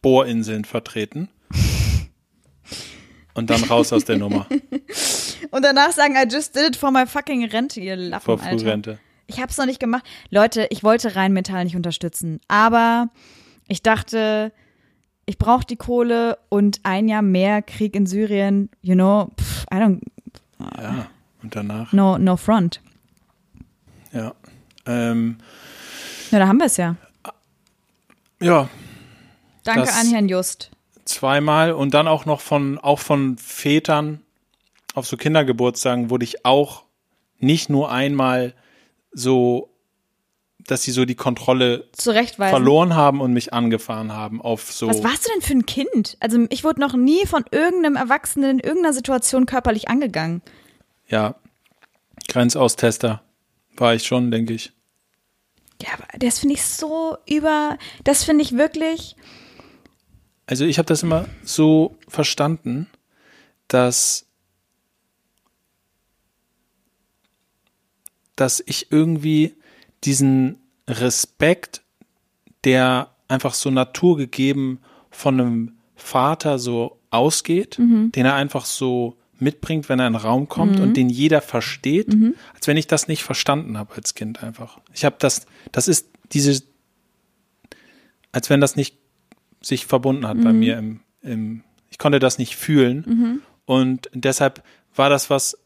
Bohrinseln 0.00 0.64
vertreten. 0.64 1.28
Und 3.34 3.48
dann 3.48 3.64
raus 3.64 3.92
aus 3.92 4.04
der 4.04 4.18
Nummer 4.18 4.46
und 5.50 5.64
danach 5.64 5.90
sagen, 5.92 6.14
I 6.16 6.30
just 6.30 6.54
did 6.54 6.68
it 6.68 6.76
for 6.76 6.90
my 6.90 7.06
fucking 7.06 7.44
Rente, 7.46 7.80
ihr 7.80 7.96
Lappen, 7.96 8.24
vor 8.24 8.40
Alter. 8.42 8.98
Ich 9.32 9.40
hab's 9.40 9.56
noch 9.58 9.66
nicht 9.66 9.80
gemacht. 9.80 10.04
Leute, 10.30 10.66
ich 10.70 10.82
wollte 10.84 11.16
Rheinmetall 11.16 11.64
nicht 11.64 11.76
unterstützen, 11.76 12.40
aber 12.48 13.08
ich 13.68 13.82
dachte, 13.82 14.52
ich 15.26 15.38
brauche 15.38 15.64
die 15.64 15.76
Kohle 15.76 16.38
und 16.48 16.80
ein 16.82 17.08
Jahr 17.08 17.22
mehr 17.22 17.62
Krieg 17.62 17.94
in 17.94 18.06
Syrien, 18.06 18.68
you 18.82 18.94
know, 18.94 19.30
pff, 19.40 19.64
I 19.72 19.76
don't, 19.76 20.00
Ja, 20.80 21.06
und 21.42 21.54
danach. 21.56 21.92
no, 21.92 22.18
no 22.18 22.36
front. 22.36 22.80
Ja. 24.12 24.34
Ähm, 24.86 25.38
Ja, 26.30 26.38
da 26.40 26.48
haben 26.48 26.58
wir 26.58 26.66
es 26.66 26.76
ja. 26.76 26.96
ja, 28.40 28.68
Danke 29.64 29.92
an 29.92 30.08
Herrn 30.10 30.28
Just. 30.28 30.70
zweimal 31.04 31.72
und 31.72 31.94
dann 31.94 32.08
auch 32.08 32.26
noch 32.26 32.40
von 32.40 32.78
auch 32.78 32.98
von 32.98 33.38
Vätern 33.38 34.20
auf 34.94 35.06
so 35.06 35.16
Kindergeburtstagen 35.16 36.10
wurde 36.10 36.24
ich 36.24 36.44
auch 36.44 36.84
nicht 37.38 37.70
nur 37.70 37.90
einmal 37.90 38.54
so, 39.12 39.70
dass 40.66 40.82
sie 40.82 40.92
so 40.92 41.04
die 41.04 41.14
Kontrolle 41.14 41.88
verloren 41.96 42.94
haben 42.94 43.20
und 43.20 43.32
mich 43.32 43.52
angefahren 43.52 44.12
haben 44.12 44.40
auf 44.40 44.72
so. 44.72 44.88
Was 44.88 45.02
warst 45.02 45.26
du 45.26 45.32
denn 45.32 45.42
für 45.42 45.54
ein 45.54 45.66
Kind? 45.66 46.16
Also 46.20 46.46
ich 46.50 46.62
wurde 46.64 46.80
noch 46.80 46.94
nie 46.94 47.26
von 47.26 47.44
irgendeinem 47.50 47.96
Erwachsenen 47.96 48.58
in 48.58 48.60
irgendeiner 48.60 48.92
Situation 48.92 49.46
körperlich 49.46 49.88
angegangen. 49.88 50.42
Ja, 51.08 51.34
Grenzaustester 52.28 53.22
war 53.76 53.94
ich 53.94 54.04
schon, 54.04 54.30
denke 54.30 54.52
ich. 54.54 54.72
Ja, 55.82 55.88
aber 55.94 56.06
das 56.18 56.38
finde 56.38 56.54
ich 56.54 56.64
so 56.64 57.16
über, 57.26 57.76
das 58.04 58.22
finde 58.22 58.42
ich 58.42 58.56
wirklich, 58.56 59.16
Also 60.46 60.64
ich 60.64 60.78
habe 60.78 60.86
das 60.86 61.02
immer 61.02 61.26
so 61.44 61.96
verstanden, 62.08 62.88
dass 63.66 64.26
dass 68.42 68.62
ich 68.66 68.90
irgendwie 68.90 69.54
diesen 70.02 70.58
Respekt, 70.88 71.82
der 72.64 73.10
einfach 73.28 73.54
so 73.54 73.70
naturgegeben 73.70 74.80
von 75.10 75.40
einem 75.40 75.72
Vater 75.94 76.58
so 76.58 76.98
ausgeht, 77.10 77.76
den 78.10 78.26
er 78.26 78.34
einfach 78.34 78.64
so 78.64 79.16
mitbringt, 79.38 79.88
wenn 79.88 80.00
er 80.00 80.08
in 80.08 80.14
den 80.14 80.22
Raum 80.22 80.48
kommt 80.48 80.80
und 80.80 80.96
den 80.96 81.08
jeder 81.08 81.40
versteht, 81.40 82.08
als 82.54 82.66
wenn 82.66 82.76
ich 82.76 82.88
das 82.88 83.06
nicht 83.06 83.22
verstanden 83.22 83.78
habe 83.78 83.94
als 83.94 84.14
Kind 84.14 84.42
einfach. 84.42 84.80
Ich 84.92 85.04
habe 85.04 85.16
das, 85.20 85.46
das 85.70 85.86
ist 85.86 86.08
diese, 86.32 86.62
als 88.32 88.50
wenn 88.50 88.60
das 88.60 88.74
nicht 88.74 88.96
sich 89.60 89.86
verbunden 89.86 90.26
hat 90.26 90.42
bei 90.42 90.52
mir 90.52 90.78
im, 90.78 91.00
im, 91.22 91.62
ich 91.90 91.98
konnte 91.98 92.18
das 92.18 92.38
nicht 92.38 92.56
fühlen 92.56 93.04
und 93.66 94.10
deshalb 94.14 94.64
war 94.96 95.10
das 95.10 95.30
was, 95.30 95.56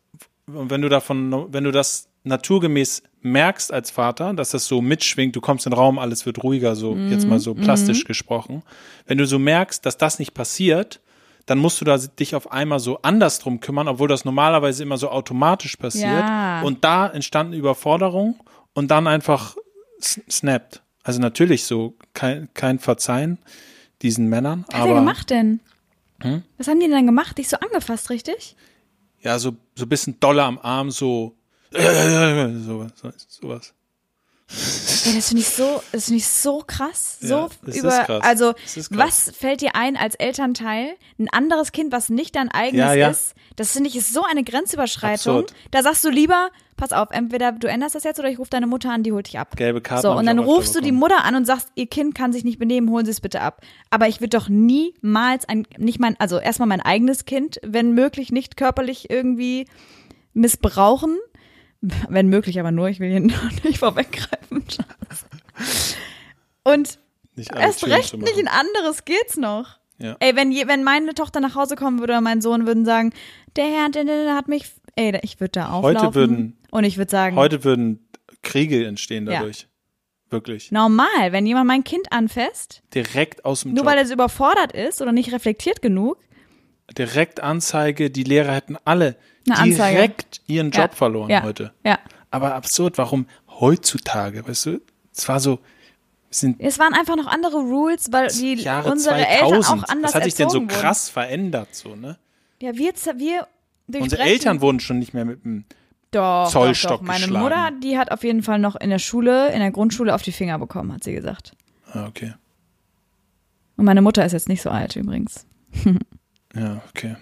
wenn 0.46 0.82
du 0.82 0.90
davon, 0.90 1.52
wenn 1.52 1.64
du 1.64 1.72
das 1.72 2.08
naturgemäß 2.26 3.02
merkst 3.22 3.72
als 3.72 3.90
Vater, 3.90 4.34
dass 4.34 4.50
das 4.50 4.66
so 4.66 4.80
mitschwingt, 4.80 5.34
du 5.34 5.40
kommst 5.40 5.66
in 5.66 5.70
den 5.70 5.78
Raum, 5.78 5.98
alles 5.98 6.26
wird 6.26 6.42
ruhiger, 6.42 6.76
so 6.76 6.94
jetzt 6.96 7.26
mal 7.26 7.40
so 7.40 7.54
plastisch 7.54 8.04
gesprochen. 8.04 8.62
Wenn 9.06 9.18
du 9.18 9.26
so 9.26 9.38
merkst, 9.38 9.84
dass 9.84 9.96
das 9.96 10.18
nicht 10.18 10.34
passiert, 10.34 11.00
dann 11.46 11.58
musst 11.58 11.80
du 11.80 11.84
da 11.84 11.96
dich 11.96 12.34
auf 12.34 12.50
einmal 12.52 12.80
so 12.80 12.98
anders 13.02 13.38
drum 13.38 13.60
kümmern, 13.60 13.88
obwohl 13.88 14.08
das 14.08 14.24
normalerweise 14.24 14.82
immer 14.82 14.98
so 14.98 15.10
automatisch 15.10 15.76
passiert. 15.76 16.10
Ja. 16.10 16.62
Und 16.62 16.84
da 16.84 17.06
entstanden 17.06 17.52
Überforderung 17.52 18.36
und 18.74 18.90
dann 18.90 19.06
einfach 19.06 19.56
snappt. 20.00 20.82
Also 21.02 21.20
natürlich 21.20 21.64
so 21.64 21.94
kein, 22.14 22.48
kein 22.54 22.78
Verzeihen 22.78 23.38
diesen 24.02 24.28
Männern, 24.28 24.64
was 24.66 24.74
hat 24.74 24.86
er 24.86 24.90
aber 24.90 25.00
gemacht 25.00 25.30
denn? 25.30 25.60
Hm? 26.20 26.42
Was 26.58 26.68
haben 26.68 26.80
die 26.80 26.88
denn 26.88 27.06
gemacht? 27.06 27.38
Dich 27.38 27.48
so 27.48 27.56
angefasst, 27.58 28.10
richtig? 28.10 28.56
ja, 29.26 29.40
so, 29.40 29.56
so 29.74 29.84
ein 29.84 29.88
bisschen 29.88 30.20
doller 30.20 30.44
am 30.44 30.58
Arm, 30.58 30.92
so, 30.92 31.35
so, 31.72 32.86
so 32.94 33.12
sowas. 33.28 33.72
Ey, 35.06 35.14
das 35.16 35.28
finde 35.28 35.42
ich 35.42 35.48
so, 35.48 35.82
das 35.90 36.04
finde 36.04 36.18
ich 36.18 36.28
so 36.28 36.62
krass. 36.64 37.18
So 37.20 37.48
Ja, 37.66 37.74
über, 37.74 38.04
krass. 38.04 38.22
also, 38.24 38.54
was 38.90 39.32
fällt 39.36 39.60
dir 39.60 39.74
ein 39.74 39.96
als 39.96 40.14
Elternteil? 40.14 40.94
Ein 41.18 41.28
anderes 41.32 41.72
Kind, 41.72 41.90
was 41.90 42.10
nicht 42.10 42.36
dein 42.36 42.48
eigenes 42.52 42.86
Ja, 42.86 42.94
ja. 42.94 43.08
ist, 43.08 43.34
das 43.56 43.72
finde 43.72 43.90
ich 43.90 43.96
ist 43.96 44.12
so 44.14 44.22
eine 44.22 44.44
Grenzüberschreitung. 44.44 45.40
Absurd. 45.40 45.54
Da 45.72 45.82
sagst 45.82 46.04
du 46.04 46.10
lieber, 46.10 46.50
pass 46.76 46.92
auf, 46.92 47.08
entweder 47.10 47.50
du 47.50 47.66
änderst 47.66 47.96
das 47.96 48.04
jetzt 48.04 48.20
oder 48.20 48.28
ich 48.30 48.38
rufe 48.38 48.50
deine 48.50 48.68
Mutter 48.68 48.92
an, 48.92 49.02
die 49.02 49.10
holt 49.10 49.26
dich 49.26 49.36
ab. 49.40 49.56
Gelbe 49.56 49.80
Karten 49.80 50.02
So, 50.02 50.12
und 50.12 50.26
dann 50.26 50.38
rufst 50.38 50.76
du 50.76 50.80
die. 50.80 50.92
Mutter 50.92 51.24
an 51.24 51.34
und 51.34 51.44
sagst, 51.44 51.70
ihr 51.74 51.88
Kind 51.88 52.14
kann 52.14 52.32
sich 52.32 52.44
nicht 52.44 52.60
benehmen, 52.60 52.88
holen 52.90 53.04
Sie 53.04 53.10
es 53.10 53.20
bitte 53.20 53.40
ab. 53.40 53.62
Aber 53.90 54.06
ich 54.06 54.20
würde 54.20 54.38
doch 54.38 54.48
niemals 54.48 55.48
ein, 55.48 55.66
nicht 55.76 55.98
mein, 55.98 56.14
also 56.20 56.38
erstmal 56.38 56.68
mein 56.68 56.80
eigenes 56.80 57.24
Kind, 57.24 57.58
wenn 57.64 57.94
möglich, 57.94 58.30
nicht 58.30 58.56
körperlich 58.56 59.10
irgendwie 59.10 59.66
missbrauchen. 60.34 61.18
Wenn 62.08 62.28
möglich, 62.28 62.58
aber 62.60 62.70
nur, 62.72 62.88
ich 62.88 63.00
will 63.00 63.10
hier 63.10 63.20
noch 63.20 63.62
nicht 63.64 63.78
vorweggreifen. 63.78 64.64
Und 66.64 66.98
erst 67.54 67.86
recht 67.86 68.16
nicht 68.16 68.38
ein 68.38 68.48
anderes 68.48 69.04
geht's 69.04 69.36
noch. 69.36 69.78
Ja. 69.98 70.16
Ey, 70.20 70.36
wenn, 70.36 70.52
je, 70.52 70.66
wenn 70.66 70.84
meine 70.84 71.14
Tochter 71.14 71.40
nach 71.40 71.54
Hause 71.54 71.74
kommen 71.74 72.00
würde 72.00 72.12
oder 72.14 72.20
mein 72.20 72.42
Sohn 72.42 72.66
würden 72.66 72.84
sagen, 72.84 73.12
der 73.56 73.64
Herr, 73.66 73.88
der, 73.88 74.04
der 74.04 74.34
hat 74.34 74.46
mich, 74.48 74.66
ey, 74.94 75.18
ich 75.22 75.40
würde 75.40 75.52
da 75.52 75.70
auflaufen. 75.70 76.00
Heute 76.06 76.14
würden- 76.14 76.58
und 76.70 76.84
ich 76.84 76.98
würde 76.98 77.10
sagen, 77.10 77.36
Heute 77.36 77.64
würden 77.64 78.06
Kriege 78.42 78.86
entstehen 78.86 79.26
Ja. 79.26 79.38
dadurch. 79.38 79.68
Wirklich. 80.28 80.72
normal, 80.72 81.30
wenn 81.30 81.46
jemand 81.46 81.68
mein 81.68 81.84
Kind 81.84 82.10
anfasst, 82.10 82.82
Direkt 82.92 83.44
aus 83.44 83.62
dem 83.62 83.70
nur 83.74 83.84
Job. 83.84 83.86
weil 83.86 83.98
er 83.98 84.12
überfordert 84.12 84.72
ist 84.72 85.00
oder 85.00 85.12
nicht 85.12 85.32
reflektiert 85.32 85.80
genug, 85.82 86.18
Direkt 86.96 87.40
Anzeige, 87.42 88.10
die 88.10 88.22
Lehrer 88.24 88.52
hätten 88.54 88.76
alle 88.84 89.16
Eine 89.48 89.58
Anzeige. 89.58 89.94
direkt 89.96 90.40
ihren 90.46 90.70
Job 90.70 90.90
Ja. 90.90 90.96
verloren 90.96 91.30
ja, 91.30 91.42
heute. 91.42 91.72
Ja. 91.84 91.98
Aber 92.30 92.54
absurd, 92.54 92.98
warum 92.98 93.26
heutzutage, 93.48 94.46
weißt 94.46 94.66
du? 94.66 94.80
Es 95.14 95.28
war 95.28 95.40
so, 95.40 95.58
Es 96.30 96.78
waren 96.78 96.92
einfach 96.94 97.16
noch 97.16 97.26
andere 97.26 97.56
Rules, 97.56 98.12
weil 98.12 98.28
die 98.28 98.54
Jahre 98.54 98.90
unsere 98.90 99.16
2000. 99.16 99.42
Eltern 99.42 99.80
auch 99.80 99.88
anders 99.88 100.08
Was 100.10 100.14
hat 100.14 100.24
sich 100.24 100.34
denn 100.34 100.50
so 100.50 100.56
wurden. 100.58 100.68
krass 100.68 101.08
verändert, 101.08 101.74
so, 101.74 101.96
ne? 101.96 102.18
Ja, 102.60 102.76
wir, 102.76 102.92
wir 103.16 103.46
Unsere 104.02 104.22
Eltern 104.22 104.60
wurden 104.60 104.80
schon 104.80 104.98
nicht 104.98 105.14
mehr 105.14 105.24
mit 105.24 105.44
dem, 105.44 105.64
Doch, 106.10 106.48
Zollstock 106.50 106.90
doch, 106.90 106.98
doch. 106.98 107.06
Meine 107.06 107.24
geschlagen. 107.26 107.42
Mutter, 107.44 107.70
die 107.82 107.98
hat 107.98 108.10
auf 108.12 108.22
jeden 108.24 108.42
Fall 108.42 108.58
noch 108.58 108.76
in 108.76 108.90
der 108.90 108.98
Schule, 108.98 109.52
in 109.52 109.60
der 109.60 109.70
Grundschule 109.70 110.14
auf 110.14 110.22
die 110.22 110.32
Finger 110.32 110.58
bekommen, 110.58 110.92
hat 110.92 111.04
sie 111.04 111.12
gesagt. 111.12 111.52
ah, 111.92 112.06
okay. 112.06 112.34
Und 113.76 113.84
meine 113.84 114.02
Mutter 114.02 114.24
ist 114.24 114.32
jetzt 114.32 114.48
nicht 114.48 114.62
so 114.62 114.70
alt 114.70 114.96
übrigens. 114.96 115.46
Ja, 116.56 116.82
okay. 116.88 117.16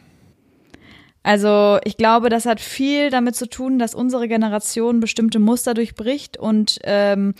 Also 1.23 1.79
ich 1.85 1.97
glaube, 1.97 2.29
das 2.29 2.45
hat 2.45 2.61
viel 2.61 3.11
damit 3.11 3.35
zu 3.35 3.49
tun, 3.49 3.79
dass 3.79 3.95
unsere 3.95 4.29
Generation 4.29 5.01
bestimmte 5.01 5.39
Muster 5.39 5.73
durchbricht 5.73 6.37
und 6.37 6.79
ähm, 6.85 7.35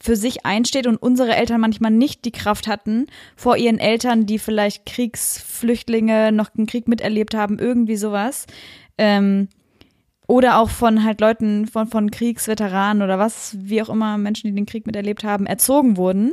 für 0.00 0.16
sich 0.16 0.44
einsteht 0.44 0.86
und 0.86 0.96
unsere 0.96 1.34
Eltern 1.34 1.60
manchmal 1.60 1.92
nicht 1.92 2.24
die 2.24 2.32
Kraft 2.32 2.66
hatten, 2.66 3.06
vor 3.36 3.56
ihren 3.56 3.78
Eltern, 3.78 4.26
die 4.26 4.38
vielleicht 4.38 4.86
Kriegsflüchtlinge 4.86 6.32
noch 6.32 6.50
einen 6.56 6.66
Krieg 6.66 6.88
miterlebt 6.88 7.34
haben, 7.34 7.58
irgendwie 7.58 7.96
sowas. 7.96 8.46
Ähm, 8.96 9.48
oder 10.26 10.58
auch 10.58 10.68
von 10.68 11.04
halt 11.04 11.20
Leuten, 11.20 11.66
von, 11.66 11.86
von 11.86 12.10
Kriegsveteranen 12.10 13.02
oder 13.02 13.18
was, 13.18 13.56
wie 13.60 13.80
auch 13.82 13.88
immer, 13.88 14.18
Menschen, 14.18 14.48
die 14.48 14.54
den 14.54 14.66
Krieg 14.66 14.86
miterlebt 14.86 15.24
haben, 15.24 15.46
erzogen 15.46 15.96
wurden. 15.96 16.32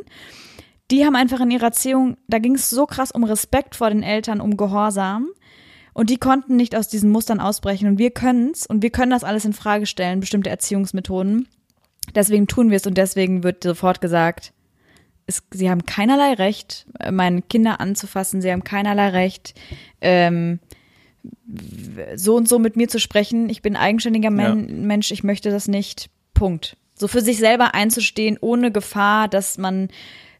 Die 0.91 1.05
haben 1.05 1.15
einfach 1.15 1.39
in 1.41 1.51
ihrer 1.51 1.65
Erziehung, 1.65 2.17
da 2.27 2.39
ging 2.39 2.55
es 2.55 2.69
so 2.69 2.85
krass 2.85 3.11
um 3.11 3.23
Respekt 3.23 3.75
vor 3.75 3.89
den 3.89 4.03
Eltern, 4.03 4.39
um 4.39 4.55
Gehorsam. 4.55 5.27
Und 5.93 6.09
die 6.09 6.17
konnten 6.17 6.57
nicht 6.57 6.75
aus 6.75 6.89
diesen 6.89 7.09
Mustern 7.09 7.39
ausbrechen. 7.39 7.87
Und 7.87 7.97
wir 7.97 8.11
können's 8.11 8.67
und 8.67 8.83
wir 8.83 8.89
können 8.89 9.11
das 9.11 9.23
alles 9.23 9.45
in 9.45 9.53
Frage 9.53 9.85
stellen, 9.85 10.19
bestimmte 10.19 10.49
Erziehungsmethoden. 10.49 11.47
Deswegen 12.13 12.47
tun 12.47 12.69
wir 12.69 12.77
es 12.77 12.85
und 12.85 12.97
deswegen 12.97 13.43
wird 13.43 13.63
sofort 13.63 14.01
gesagt, 14.01 14.53
es, 15.25 15.41
sie 15.51 15.69
haben 15.69 15.85
keinerlei 15.85 16.33
Recht, 16.33 16.85
äh, 16.99 17.11
meine 17.11 17.41
Kinder 17.41 17.79
anzufassen, 17.79 18.41
sie 18.41 18.51
haben 18.51 18.63
keinerlei 18.63 19.09
Recht, 19.09 19.55
ähm, 20.01 20.59
so 22.15 22.35
und 22.35 22.47
so 22.47 22.59
mit 22.59 22.75
mir 22.75 22.87
zu 22.87 22.99
sprechen. 22.99 23.49
Ich 23.49 23.63
bin 23.63 23.75
eigenständiger 23.75 24.29
Men 24.29 24.85
Mensch, 24.85 25.09
ich 25.11 25.23
möchte 25.23 25.49
das 25.49 25.67
nicht. 25.67 26.09
Punkt. 26.35 26.77
So 26.93 27.07
für 27.07 27.21
sich 27.21 27.39
selber 27.39 27.73
einzustehen, 27.73 28.37
ohne 28.39 28.71
Gefahr, 28.71 29.27
dass 29.27 29.57
man 29.57 29.89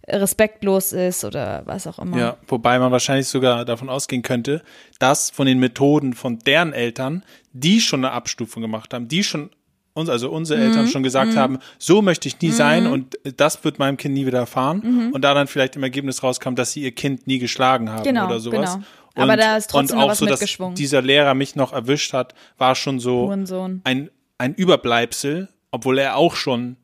respektlos 0.08 0.92
ist 0.94 1.24
oder 1.24 1.64
was 1.66 1.88
auch 1.88 2.00
immer. 2.00 2.18
Ja, 2.18 2.38
wobei 2.48 2.80
man 2.80 2.92
wahrscheinlich 2.92 3.28
sogar 3.28 3.66
davon 3.66 3.90
ausgehen 3.90 4.22
könnte, 4.22 4.62
dass 5.00 5.30
von 5.30 5.48
den 5.48 5.60
Methoden 5.60 6.14
von 6.14 6.40
deren 6.40 6.74
Eltern, 6.74 7.24
die 7.54 7.82
schon 7.82 8.04
eine 8.06 8.14
Abstufung 8.14 8.62
gemacht 8.62 8.94
haben, 8.94 9.08
die 9.08 9.24
schon 9.24 9.50
uns, 9.94 10.10
also 10.10 10.30
unsere 10.30 10.60
Mhm. 10.60 10.66
Eltern 10.68 10.88
schon 10.90 11.04
gesagt 11.04 11.38
haben, 11.38 11.58
so 11.80 12.02
möchte 12.02 12.28
ich 12.28 12.40
nie 12.42 12.52
sein 12.52 12.86
und 12.86 13.18
das 13.38 13.64
wird 13.64 13.80
meinem 13.80 13.96
Kind 13.96 14.14
nie 14.14 14.26
widerfahren. 14.26 15.12
Und 15.14 15.22
da 15.22 15.34
dann 15.34 15.48
vielleicht 15.48 15.78
im 15.78 15.84
Ergebnis 15.84 16.22
rauskam, 16.22 16.54
dass 16.56 16.74
sie 16.74 16.82
ihr 16.82 16.92
Kind 16.92 17.28
nie 17.28 17.40
geschlagen 17.40 17.90
haben 17.90 18.02
Mhm. 18.02 18.04
Genau, 18.04 18.26
oder 18.26 18.40
sowas. 18.42 18.74
genau. 18.74 18.86
Aber 19.18 19.38
da 19.38 19.56
ist 19.56 19.70
trotzdem 19.70 19.98
und 19.98 20.04
auch 20.04 20.10
was 20.10 20.18
so, 20.18 20.26
dass 20.26 20.42
dieser 20.74 21.02
Lehrer 21.02 21.34
mich 21.34 21.56
noch 21.56 21.72
erwischt 21.72 22.12
hat, 22.12 22.36
war 22.58 22.76
schon 22.76 23.00
so 23.00 23.28
Hurensohn. 23.28 23.80
ein, 23.86 24.10
ein 24.38 24.54
Überbleibsel, 24.54 25.48
obwohl 25.72 25.98
er 26.00 26.18
auch 26.18 26.36
schon 26.36 26.76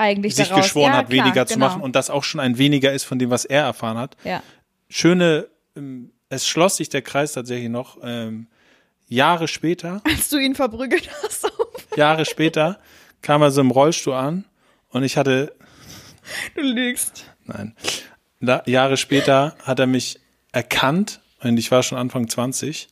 Eigentlich 0.00 0.34
sich 0.34 0.48
daraus, 0.48 0.64
geschworen 0.64 0.92
ja, 0.92 0.98
hat, 0.98 1.10
klar, 1.10 1.24
weniger 1.26 1.46
zu 1.46 1.54
genau. 1.54 1.66
machen 1.66 1.82
und 1.82 1.94
das 1.94 2.10
auch 2.10 2.24
schon 2.24 2.40
ein 2.40 2.58
weniger 2.58 2.92
ist 2.92 3.04
von 3.04 3.18
dem, 3.18 3.30
was 3.30 3.44
er 3.44 3.62
erfahren 3.62 3.98
hat. 3.98 4.16
Ja. 4.24 4.42
Schöne, 4.88 5.46
ähm, 5.76 6.10
es 6.28 6.46
schloss 6.48 6.76
sich 6.76 6.88
der 6.88 7.02
Kreis 7.02 7.32
tatsächlich 7.32 7.68
noch. 7.68 7.98
Ähm, 8.02 8.46
Jahre 9.08 9.46
später, 9.48 10.00
Als 10.04 10.28
du 10.30 10.38
ihn 10.38 10.54
verprügelt 10.54 11.08
hast. 11.22 11.50
Jahre 11.96 12.24
später 12.24 12.78
kam 13.22 13.42
er 13.42 13.50
so 13.50 13.60
im 13.60 13.70
Rollstuhl 13.70 14.14
an 14.14 14.44
und 14.90 15.02
ich 15.02 15.16
hatte, 15.16 15.52
du 16.54 16.62
lügst. 16.62 17.24
nein, 17.44 17.74
da, 18.40 18.62
Jahre 18.66 18.96
später 18.96 19.54
hat 19.64 19.78
er 19.80 19.86
mich 19.86 20.18
erkannt 20.52 21.20
und 21.42 21.58
ich 21.58 21.70
war 21.70 21.82
schon 21.82 21.98
Anfang 21.98 22.28
20, 22.28 22.88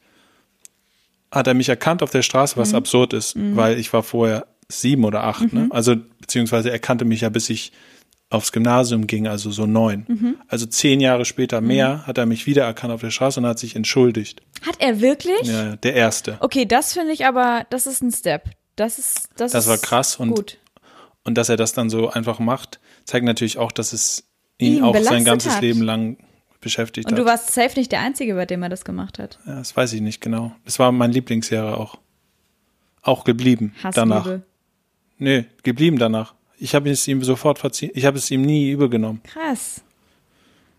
hat 1.31 1.47
er 1.47 1.55
mich 1.55 1.69
erkannt 1.69 2.03
auf 2.03 2.11
der 2.11 2.23
Straße, 2.23 2.57
Mhm. 2.57 2.61
was 2.61 2.75
absurd 2.75 3.13
ist, 3.13 3.35
weil 3.37 3.79
ich 3.79 3.93
war 3.93 4.03
vorher 4.03 4.47
sieben 4.71 5.05
oder 5.05 5.25
acht, 5.25 5.53
ne? 5.53 5.69
Also, 5.71 5.97
beziehungsweise 6.21 6.71
er 6.71 6.79
kannte 6.79 7.05
mich 7.05 7.23
ja, 7.23 7.29
bis 7.29 7.49
ich 7.51 7.73
aufs 8.31 8.53
Gymnasium 8.53 9.07
ging, 9.07 9.27
also 9.27 9.51
so 9.51 9.65
neun. 9.65 10.05
Mhm. 10.07 10.37
Also 10.49 10.67
zehn 10.67 11.01
Jahre 11.01 11.25
später 11.25 11.63
mehr 11.63 12.07
hat 12.07 12.19
er 12.19 12.27
mich 12.27 12.47
wiedererkannt 12.47 12.93
auf 12.93 13.01
der 13.01 13.11
Straße 13.11 13.41
und 13.41 13.47
hat 13.47 13.59
sich 13.59 13.75
entschuldigt. 13.75 14.43
Hat 14.67 14.77
er 14.81 15.01
wirklich? 15.01 15.41
Ja, 15.45 15.77
der 15.77 15.95
Erste. 15.95 16.37
Okay, 16.41 16.67
das 16.67 16.93
finde 16.93 17.13
ich 17.15 17.25
aber, 17.25 17.67
das 17.71 17.87
ist 17.87 18.03
ein 18.03 18.13
Step. 18.13 18.51
Das 18.77 18.99
ist, 18.99 19.31
das, 19.37 19.53
Das 19.53 19.65
ist 19.65 19.71
war 19.71 19.79
krass 19.79 20.17
und 20.17 20.35
gut. 20.35 20.59
Und 21.25 21.37
dass 21.37 21.49
er 21.49 21.57
das 21.57 21.73
dann 21.73 21.89
so 21.89 22.11
einfach 22.11 22.39
macht, 22.39 22.81
zeigt 23.05 23.25
natürlich 23.25 23.57
auch, 23.57 23.73
dass 23.73 23.95
es 23.95 24.25
ihn, 24.59 24.77
Ihn 24.77 24.83
auch 24.83 24.97
sein 24.99 25.25
ganzes 25.25 25.55
hat. 25.55 25.63
Leben 25.63 25.81
lang 25.81 26.19
beschäftigt 26.61 27.07
Und 27.07 27.13
hat. 27.13 27.19
du 27.19 27.25
warst 27.25 27.53
safe 27.55 27.79
nicht 27.79 27.93
der 27.93 28.01
Einzige, 28.01 28.35
bei 28.35 28.45
dem 28.45 28.63
er 28.63 28.69
das 28.69 28.85
gemacht 28.85 29.19
hat. 29.19 29.39
ja, 29.47 29.57
das 29.57 29.75
weiß 29.75 29.95
ich 29.95 30.03
nicht 30.03 30.21
genau. 30.21 30.53
Das 30.67 30.79
war 30.79 30.93
mein 30.93 31.13
Lieblingslehrer 31.13 31.79
auch. 31.79 31.97
Auch 33.01 33.25
geblieben 33.25 33.75
danach. 33.95 34.41
Nee, 35.19 35.45
geblieben 35.63 35.99
danach. 35.99 36.35
Ich 36.59 36.75
habe 36.75 36.91
es 36.91 37.07
ihm 37.09 37.23
sofort 37.23 37.59
verziehen. 37.59 37.91
Ich 37.95 38.05
habe 38.05 38.19
es 38.19 38.31
ihm 38.31 38.43
nie 38.43 38.71
übergenommen. 38.71 39.21
Krass. 39.25 39.83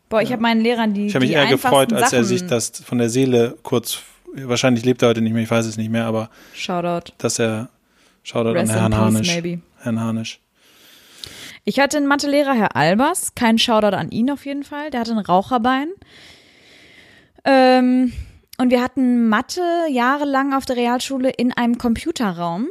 Boah, 0.09 0.21
ich 0.21 0.31
habe 0.31 0.41
meinen 0.41 0.61
Lehrern 0.61 0.93
die 0.93 1.07
Ich 1.07 1.15
habe 1.15 1.25
mich 1.25 1.35
eher 1.35 1.45
gefreut, 1.47 1.93
als 1.93 2.11
er 2.13 2.23
Sachen- 2.23 2.25
sich 2.25 2.47
das 2.47 2.71
von 2.83 2.97
der 2.97 3.09
Seele 3.09 3.57
kurz, 3.63 3.99
wahrscheinlich 4.33 4.83
lebt 4.83 5.01
er 5.03 5.09
heute 5.09 5.21
nicht 5.21 5.33
mehr, 5.33 5.43
ich 5.43 5.51
weiß 5.51 5.65
es 5.65 5.77
nicht 5.77 5.91
mehr, 5.91 6.05
aber 6.05 6.29
Shoutout. 6.53 7.13
dass 7.19 7.37
er, 7.39 7.69
Shoutout 8.23 8.51
Rest 8.53 8.71
an 8.73 8.79
Herrn 8.79 8.97
Hanisch. 8.97 9.27
maybe. 9.27 9.61
Herrn 9.81 9.99
Hanisch. 9.99 10.39
Ich 11.63 11.79
hatte 11.79 11.97
einen 11.97 12.07
Mathelehrer, 12.07 12.53
Herr 12.53 12.75
Albers. 12.75 13.35
Kein 13.35 13.59
Shoutout 13.59 13.95
an 13.95 14.09
ihn 14.11 14.31
auf 14.31 14.45
jeden 14.45 14.63
Fall. 14.63 14.89
Der 14.89 15.01
hatte 15.01 15.11
ein 15.11 15.19
Raucherbein. 15.19 15.89
Ähm, 17.45 18.11
und 18.57 18.71
wir 18.71 18.81
hatten 18.81 19.29
Mathe 19.29 19.61
jahrelang 19.89 20.53
auf 20.53 20.65
der 20.65 20.75
Realschule 20.75 21.29
in 21.29 21.53
einem 21.53 21.77
Computerraum. 21.77 22.67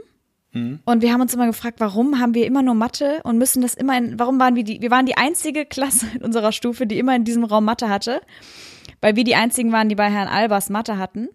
Und 0.53 1.03
wir 1.03 1.13
haben 1.13 1.21
uns 1.21 1.35
immer 1.35 1.47
gefragt, 1.47 1.79
warum 1.79 2.19
haben 2.21 2.35
wir 2.35 2.47
immer 2.47 2.63
nur 2.63 2.75
Mathe 2.75 3.21
und 3.25 3.39
müssen 3.39 3.61
das 3.61 3.75
immer 3.75 3.99
in, 3.99 4.19
warum 4.19 4.41
waren 4.41 4.57
wir 4.57 4.65
die, 4.65 4.81
wir 4.81 4.91
waren 4.91 5.05
die 5.05 5.17
einzige 5.17 5.67
Klasse 5.67 6.07
in 6.15 6.23
unserer 6.23 6.53
Stufe, 6.53 6.87
die 6.87 6.99
immer 6.99 7.15
in 7.15 7.25
diesem 7.25 7.45
Raum 7.45 7.65
Mathe 7.65 7.89
hatte, 7.89 8.23
weil 9.01 9.15
wir 9.15 9.25
die 9.25 9.35
einzigen 9.35 9.73
waren, 9.73 9.89
die 9.89 9.95
bei 9.95 10.11
Herrn 10.11 10.29
Albers 10.29 10.71
Mathe 10.71 10.97
hatten. 10.97 11.29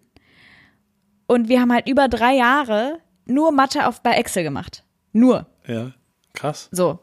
Und 1.26 1.48
wir 1.48 1.60
haben 1.60 1.72
halt 1.72 1.88
über 1.88 2.08
drei 2.08 2.34
Jahre 2.34 2.98
nur 3.24 3.52
Mathe 3.52 3.86
auf, 3.86 4.02
bei 4.02 4.12
Excel 4.12 4.42
gemacht. 4.42 4.84
Nur. 5.12 5.46
Ja, 5.66 5.92
krass. 6.32 6.68
So. 6.72 6.98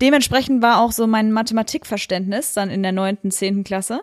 Dementsprechend 0.00 0.62
war 0.62 0.80
auch 0.80 0.92
so 0.92 1.06
mein 1.06 1.32
Mathematikverständnis 1.32 2.52
dann 2.52 2.70
in 2.70 2.82
der 2.82 2.92
neunten, 2.92 3.30
zehnten 3.30 3.64
Klasse. 3.64 4.02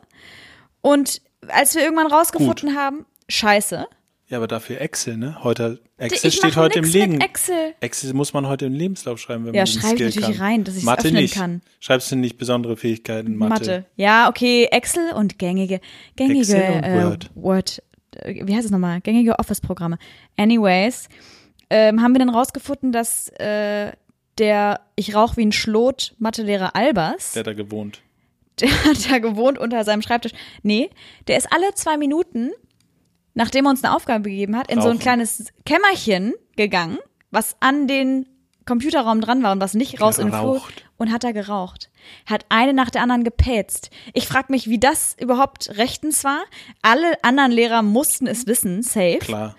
Und 0.82 1.22
als 1.48 1.76
wir 1.76 1.84
irgendwann 1.84 2.08
rausgefunden 2.08 2.76
haben, 2.76 3.06
scheiße. 3.30 3.88
Ja, 4.30 4.38
aber 4.38 4.48
dafür 4.48 4.80
Excel, 4.82 5.18
ne? 5.18 5.44
Heute, 5.44 5.80
Excel 5.98 6.30
ich 6.30 6.38
steht 6.38 6.56
heute 6.56 6.80
im 6.80 6.86
Leben. 6.86 7.20
Excel. 7.22 7.74
Excel 7.82 8.14
muss 8.14 8.34
man 8.34 8.48
heute 8.48 8.66
im 8.66 8.74
Lebenslauf 8.74 9.20
schreiben, 9.20 9.46
wenn 9.46 9.54
Ja, 9.54 9.64
man 9.64 9.72
den 9.72 9.80
ich 9.80 9.86
Skill 9.86 10.06
natürlich 10.08 10.38
kann. 10.38 10.46
rein, 10.46 10.64
dass 10.64 10.76
ich's 10.76 10.86
Mathe 10.86 11.08
öffnen 11.08 11.22
nicht. 11.22 11.36
kann. 11.36 11.62
Schreibst 11.80 12.12
du 12.12 12.16
nicht 12.16 12.38
besondere 12.38 12.78
Fähigkeiten 12.78 13.36
Mathe? 13.36 13.50
Mathe. 13.54 13.86
Ja, 13.96 14.30
okay, 14.30 14.66
Excel 14.72 15.12
und 15.14 15.38
gängige, 15.40 15.82
gängige 16.16 16.40
Excel 16.40 16.72
und 16.78 16.84
äh, 16.84 17.04
Word. 17.04 17.30
Word. 17.36 17.84
äh, 18.16 18.48
Wie 18.48 18.56
heißt 18.56 18.66
es 18.66 18.72
nochmal? 18.72 19.02
Gängige 19.02 19.38
Office-Programme. 19.40 19.98
Anyways, 20.38 21.10
ähm, 21.70 22.02
haben 22.02 22.14
wir 22.14 22.20
dann 22.20 22.30
rausgefunden, 22.30 22.92
dass 22.94 23.28
äh, 23.40 23.92
der 24.40 24.80
Ich 24.96 25.14
rauch 25.16 25.38
wie 25.38 25.46
ein 25.46 25.52
Schlot 25.52 26.16
Mathelehrer 26.18 26.76
Albers, 26.76 27.34
Der 27.34 27.42
hat 27.42 27.48
da 27.48 27.54
gewohnt. 27.54 28.02
der 28.62 28.70
hat 28.86 29.12
da 29.12 29.20
gewohnt 29.20 29.60
unter 29.60 29.84
seinem 29.84 30.02
Schreibtisch. 30.02 30.32
Nee, 30.64 30.90
der 31.28 31.38
ist 31.38 31.52
alle 31.52 31.74
zwei 31.76 31.98
Minuten, 31.98 32.52
nachdem 33.34 33.66
er 33.66 33.72
uns 33.72 33.84
eine 33.84 33.96
Aufgabe 33.96 34.30
gegeben 34.30 34.58
hat, 34.58 34.70
in 34.72 34.80
so 34.82 34.88
ein 34.88 34.94
Rauchen. 34.94 35.00
kleines 35.00 35.54
Kämmerchen 35.66 36.34
gegangen, 36.56 36.98
was 37.32 37.56
an 37.60 37.88
den 37.88 38.28
Computerraum 38.66 39.20
dran 39.20 39.44
war 39.44 39.52
und 39.52 39.60
was 39.60 39.74
nicht 39.74 40.00
raus 40.00 40.18
in 40.18 40.28
den 40.28 40.40
Flur 40.40 40.62
und 40.98 41.12
hat 41.12 41.24
da 41.24 41.32
geraucht. 41.32 41.90
Hat 42.26 42.46
eine 42.50 42.74
nach 42.74 42.90
der 42.90 43.02
anderen 43.02 43.24
gepetzt. 43.24 43.90
Ich 44.14 44.28
frage 44.28 44.48
mich, 44.52 44.70
wie 44.70 44.80
das 44.80 45.18
überhaupt 45.20 45.78
rechtens 45.78 46.24
war. 46.24 46.44
Alle 46.82 47.22
anderen 47.24 47.52
Lehrer 47.52 47.82
mussten 47.82 48.26
es 48.28 48.48
wissen, 48.48 48.82
safe. 48.82 49.20
Klar. 49.20 49.56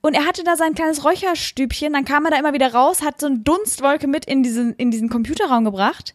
Und 0.00 0.14
er 0.14 0.26
hatte 0.26 0.44
da 0.44 0.56
sein 0.56 0.74
kleines 0.74 1.04
Räucherstübchen, 1.04 1.92
dann 1.92 2.04
kam 2.04 2.24
er 2.24 2.30
da 2.30 2.38
immer 2.38 2.52
wieder 2.52 2.72
raus, 2.72 3.02
hat 3.02 3.20
so 3.20 3.26
eine 3.26 3.40
Dunstwolke 3.40 4.06
mit 4.06 4.24
in 4.24 4.42
diesen, 4.42 4.72
in 4.74 4.90
diesen 4.90 5.08
Computerraum 5.08 5.64
gebracht. 5.64 6.14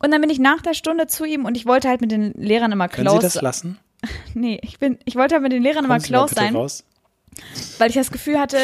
Und 0.00 0.10
dann 0.10 0.20
bin 0.20 0.30
ich 0.30 0.40
nach 0.40 0.60
der 0.60 0.74
Stunde 0.74 1.06
zu 1.06 1.24
ihm 1.24 1.44
und 1.44 1.56
ich 1.56 1.64
wollte 1.64 1.88
halt 1.88 2.00
mit 2.00 2.10
den 2.10 2.32
Lehrern 2.32 2.72
immer 2.72 2.88
Können 2.88 3.08
Sie 3.08 3.18
close. 3.18 3.34
das 3.34 3.42
lassen? 3.42 3.78
nee, 4.34 4.58
ich 4.62 4.78
bin, 4.78 4.98
ich 5.04 5.16
wollte 5.16 5.34
halt 5.34 5.42
mit 5.42 5.52
den 5.52 5.62
Lehrern 5.62 5.84
immer 5.84 5.98
close 5.98 6.34
sein, 6.34 6.54
raus. 6.54 6.84
weil 7.78 7.90
ich 7.90 7.96
das 7.96 8.10
Gefühl 8.10 8.38
hatte, 8.38 8.58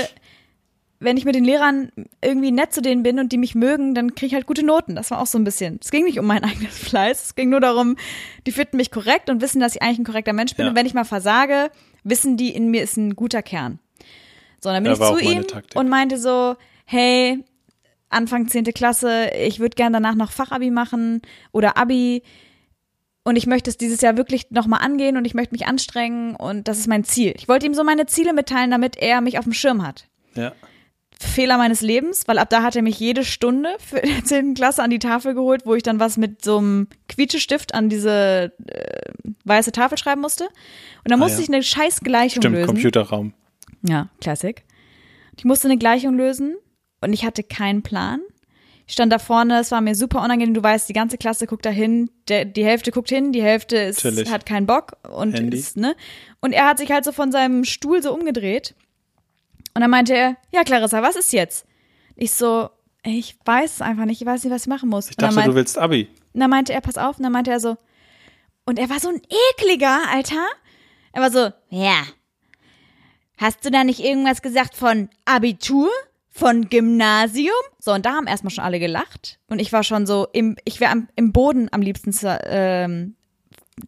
wenn 1.01 1.16
ich 1.16 1.24
mit 1.24 1.35
den 1.35 1.44
Lehrern 1.44 1.92
irgendwie 2.22 2.51
nett 2.51 2.72
zu 2.72 2.83
denen 2.83 3.05
bin 3.05 3.20
und 3.20 3.31
die 3.31 3.38
mich 3.38 3.55
mögen, 3.55 3.94
dann 3.94 4.14
kriege 4.14 4.27
ich 4.27 4.35
halt 4.35 4.46
gute 4.46 4.64
Noten. 4.66 4.96
Das 4.96 5.11
war 5.12 5.20
auch 5.20 5.27
so 5.27 5.38
ein 5.38 5.44
bisschen. 5.44 5.79
Es 5.81 5.90
ging 5.90 6.05
nicht 6.05 6.18
um 6.18 6.27
meinen 6.27 6.44
eigenen 6.51 6.70
Fleiß. 6.70 7.24
Es 7.24 7.35
ging 7.35 7.51
nur 7.51 7.61
darum, 7.61 7.96
die 8.46 8.53
finden 8.53 8.77
mich 8.79 8.90
korrekt 8.90 9.31
und 9.31 9.40
wissen, 9.40 9.61
dass 9.61 9.77
ich 9.77 9.83
eigentlich 9.83 9.98
ein 10.01 10.05
korrekter 10.05 10.33
Mensch 10.33 10.57
bin. 10.57 10.64
Ja. 10.64 10.70
Und 10.70 10.77
wenn 10.77 10.87
ich 10.87 10.94
mal 10.94 11.05
versage, 11.05 11.70
wissen 12.03 12.37
die, 12.37 12.51
in 12.51 12.70
mir 12.70 12.83
ist 12.83 12.96
ein 12.96 13.14
guter 13.14 13.42
Kern. 13.42 13.79
So, 14.61 14.70
dann 14.70 14.83
bin 14.83 14.92
Ja, 14.92 14.98
ich 15.01 15.18
zu 15.18 15.24
ihm 15.24 15.44
und 15.77 15.88
meinte 15.88 16.18
so, 16.18 16.57
hey, 16.85 17.44
Anfang 18.11 18.48
10. 18.48 18.64
Klasse, 18.74 19.31
ich 19.38 19.61
würde 19.61 19.77
gern 19.77 19.92
danach 19.92 20.14
noch 20.14 20.33
Fachabi 20.33 20.70
machen 20.70 21.22
oder 21.53 21.77
Abi. 21.77 22.22
Und 23.29 23.37
ich 23.37 23.47
möchte 23.47 23.69
es 23.69 23.77
dieses 23.77 24.01
Jahr 24.01 24.17
wirklich 24.17 24.51
nochmal 24.53 24.81
angehen 24.81 25.19
und 25.19 25.27
ich 25.27 25.35
möchte 25.35 25.53
mich 25.53 25.67
anstrengen 25.67 26.35
und 26.35 26.67
das 26.67 26.79
ist 26.79 26.87
mein 26.88 27.05
Ziel. 27.05 27.35
Ich 27.37 27.47
wollte 27.47 27.67
ihm 27.67 27.75
so 27.75 27.85
meine 27.85 28.07
Ziele 28.07 28.33
mitteilen, 28.33 28.71
damit 28.71 28.97
er 28.97 29.21
mich 29.21 29.37
auf 29.38 29.45
dem 29.45 29.53
Schirm 29.53 29.87
hat. 29.87 30.09
Ja. 30.35 30.55
Fehler 31.21 31.59
meines 31.59 31.83
Lebens, 31.83 32.23
weil 32.27 32.38
ab 32.38 32.49
da 32.49 32.62
hat 32.62 32.75
er 32.75 32.81
mich 32.81 32.99
jede 32.99 33.25
Stunde 33.25 33.69
für 33.81 34.01
die 34.01 34.25
10. 34.25 34.55
Klasse 34.55 34.83
an 34.83 34.88
die 34.88 34.99
Tafel 34.99 35.35
geholt, 35.35 35.67
wo 35.67 35.75
ich 35.75 35.83
dann 35.83 36.01
was 36.01 36.17
mit 36.17 36.43
so 36.43 36.57
einem 36.57 36.88
Quietschestift 37.11 37.75
an 37.75 37.91
diese 37.91 38.51
äh, 38.67 39.12
weiße 39.45 39.73
Tafel 39.73 39.99
schreiben 39.99 40.23
musste. 40.23 40.45
Und 40.45 41.11
dann 41.11 41.21
Ah, 41.21 41.25
musste 41.25 41.37
ja. 41.37 41.43
ich 41.43 41.53
eine 41.53 41.62
scheiß 41.62 42.01
Gleichung 42.01 42.41
Stimmt, 42.41 42.55
lösen. 42.57 42.67
Computerraum. 42.69 43.35
Ja, 43.83 44.09
Classic. 44.23 44.64
Ich 45.37 45.45
musste 45.45 45.69
eine 45.69 45.77
Gleichung 45.77 46.17
lösen 46.17 46.57
und 47.03 47.12
ich 47.12 47.27
hatte 47.27 47.43
keinen 47.43 47.83
Plan. 47.83 48.21
Ich 48.88 48.94
stand 48.94 49.12
da 49.12 49.18
vorne, 49.18 49.61
es 49.61 49.70
war 49.70 49.83
mir 49.83 49.94
super 49.94 50.22
unangenehm. 50.24 50.55
Du 50.55 50.62
weißt, 50.62 50.88
die 50.88 50.94
ganze 50.94 51.18
Klasse 51.18 51.46
guckt 51.46 51.66
da 51.66 51.70
hin, 51.70 52.11
die 52.27 52.64
Hälfte 52.64 52.90
guckt 52.90 53.11
hin, 53.11 53.33
die 53.33 53.42
Hälfte 53.42 53.77
ist, 53.77 54.03
Natürlich. 54.03 54.31
hat 54.31 54.46
keinen 54.46 54.66
Bock 54.66 54.96
und 55.11 55.35
Handy. 55.35 55.59
ist, 55.59 55.77
ne? 55.77 55.94
Und 56.40 56.53
er 56.53 56.66
hat 56.66 56.79
sich 56.79 56.90
halt 56.90 57.05
so 57.05 57.12
von 57.12 57.31
seinem 57.31 57.64
Stuhl 57.64 58.03
so 58.03 58.14
umgedreht. 58.14 58.74
Und 59.74 59.83
dann 59.83 59.90
meinte 59.90 60.14
er, 60.14 60.37
ja, 60.53 60.64
Clarissa, 60.64 61.03
was 61.03 61.16
ist 61.16 61.35
jetzt? 61.35 61.66
Ich 62.16 62.33
so, 62.33 62.70
ich 63.05 63.37
weiß 63.44 63.74
es 63.74 63.83
einfach 63.83 64.07
nicht, 64.07 64.22
ich 64.22 64.27
weiß 64.27 64.42
nicht, 64.42 64.53
was 64.53 64.62
ich 64.62 64.68
machen 64.68 64.88
muss. 64.88 65.11
Ich 65.11 65.16
dachte, 65.16 65.37
dann 65.37 65.44
du 65.44 65.55
willst 65.55 65.77
Abi. 65.77 66.09
und 66.33 66.40
dann 66.40 66.48
meinte 66.48 66.72
er, 66.72 66.81
pass 66.81 66.96
auf, 66.96 67.18
und 67.18 67.24
dann 67.24 67.33
meinte 67.33 67.51
er 67.51 67.61
so, 67.61 67.77
und 68.64 68.79
er 68.79 68.88
war 68.88 69.01
so 69.01 69.11
ein 69.11 69.20
ekliger, 69.59 70.01
Alter. 70.11 70.46
Er 71.12 71.20
war 71.22 71.31
so, 71.31 71.51
ja, 71.68 72.05
Hast 73.38 73.64
du 73.64 73.70
da 73.70 73.85
nicht 73.85 74.01
irgendwas 74.01 74.42
gesagt 74.42 74.74
von 74.74 75.09
Abitur? 75.24 75.88
Von 76.38 76.68
Gymnasium? 76.68 77.53
So, 77.81 77.92
und 77.92 78.07
da 78.07 78.12
haben 78.12 78.29
erstmal 78.29 78.53
schon 78.53 78.62
alle 78.62 78.79
gelacht. 78.79 79.40
Und 79.48 79.59
ich 79.59 79.72
war 79.72 79.83
schon 79.83 80.07
so, 80.07 80.29
im, 80.33 80.57
ich 80.64 80.79
wäre 80.79 81.09
im 81.16 81.33
Boden 81.33 81.68
am 81.72 81.83
liebsten 81.83 82.14
ähm, 82.44 83.16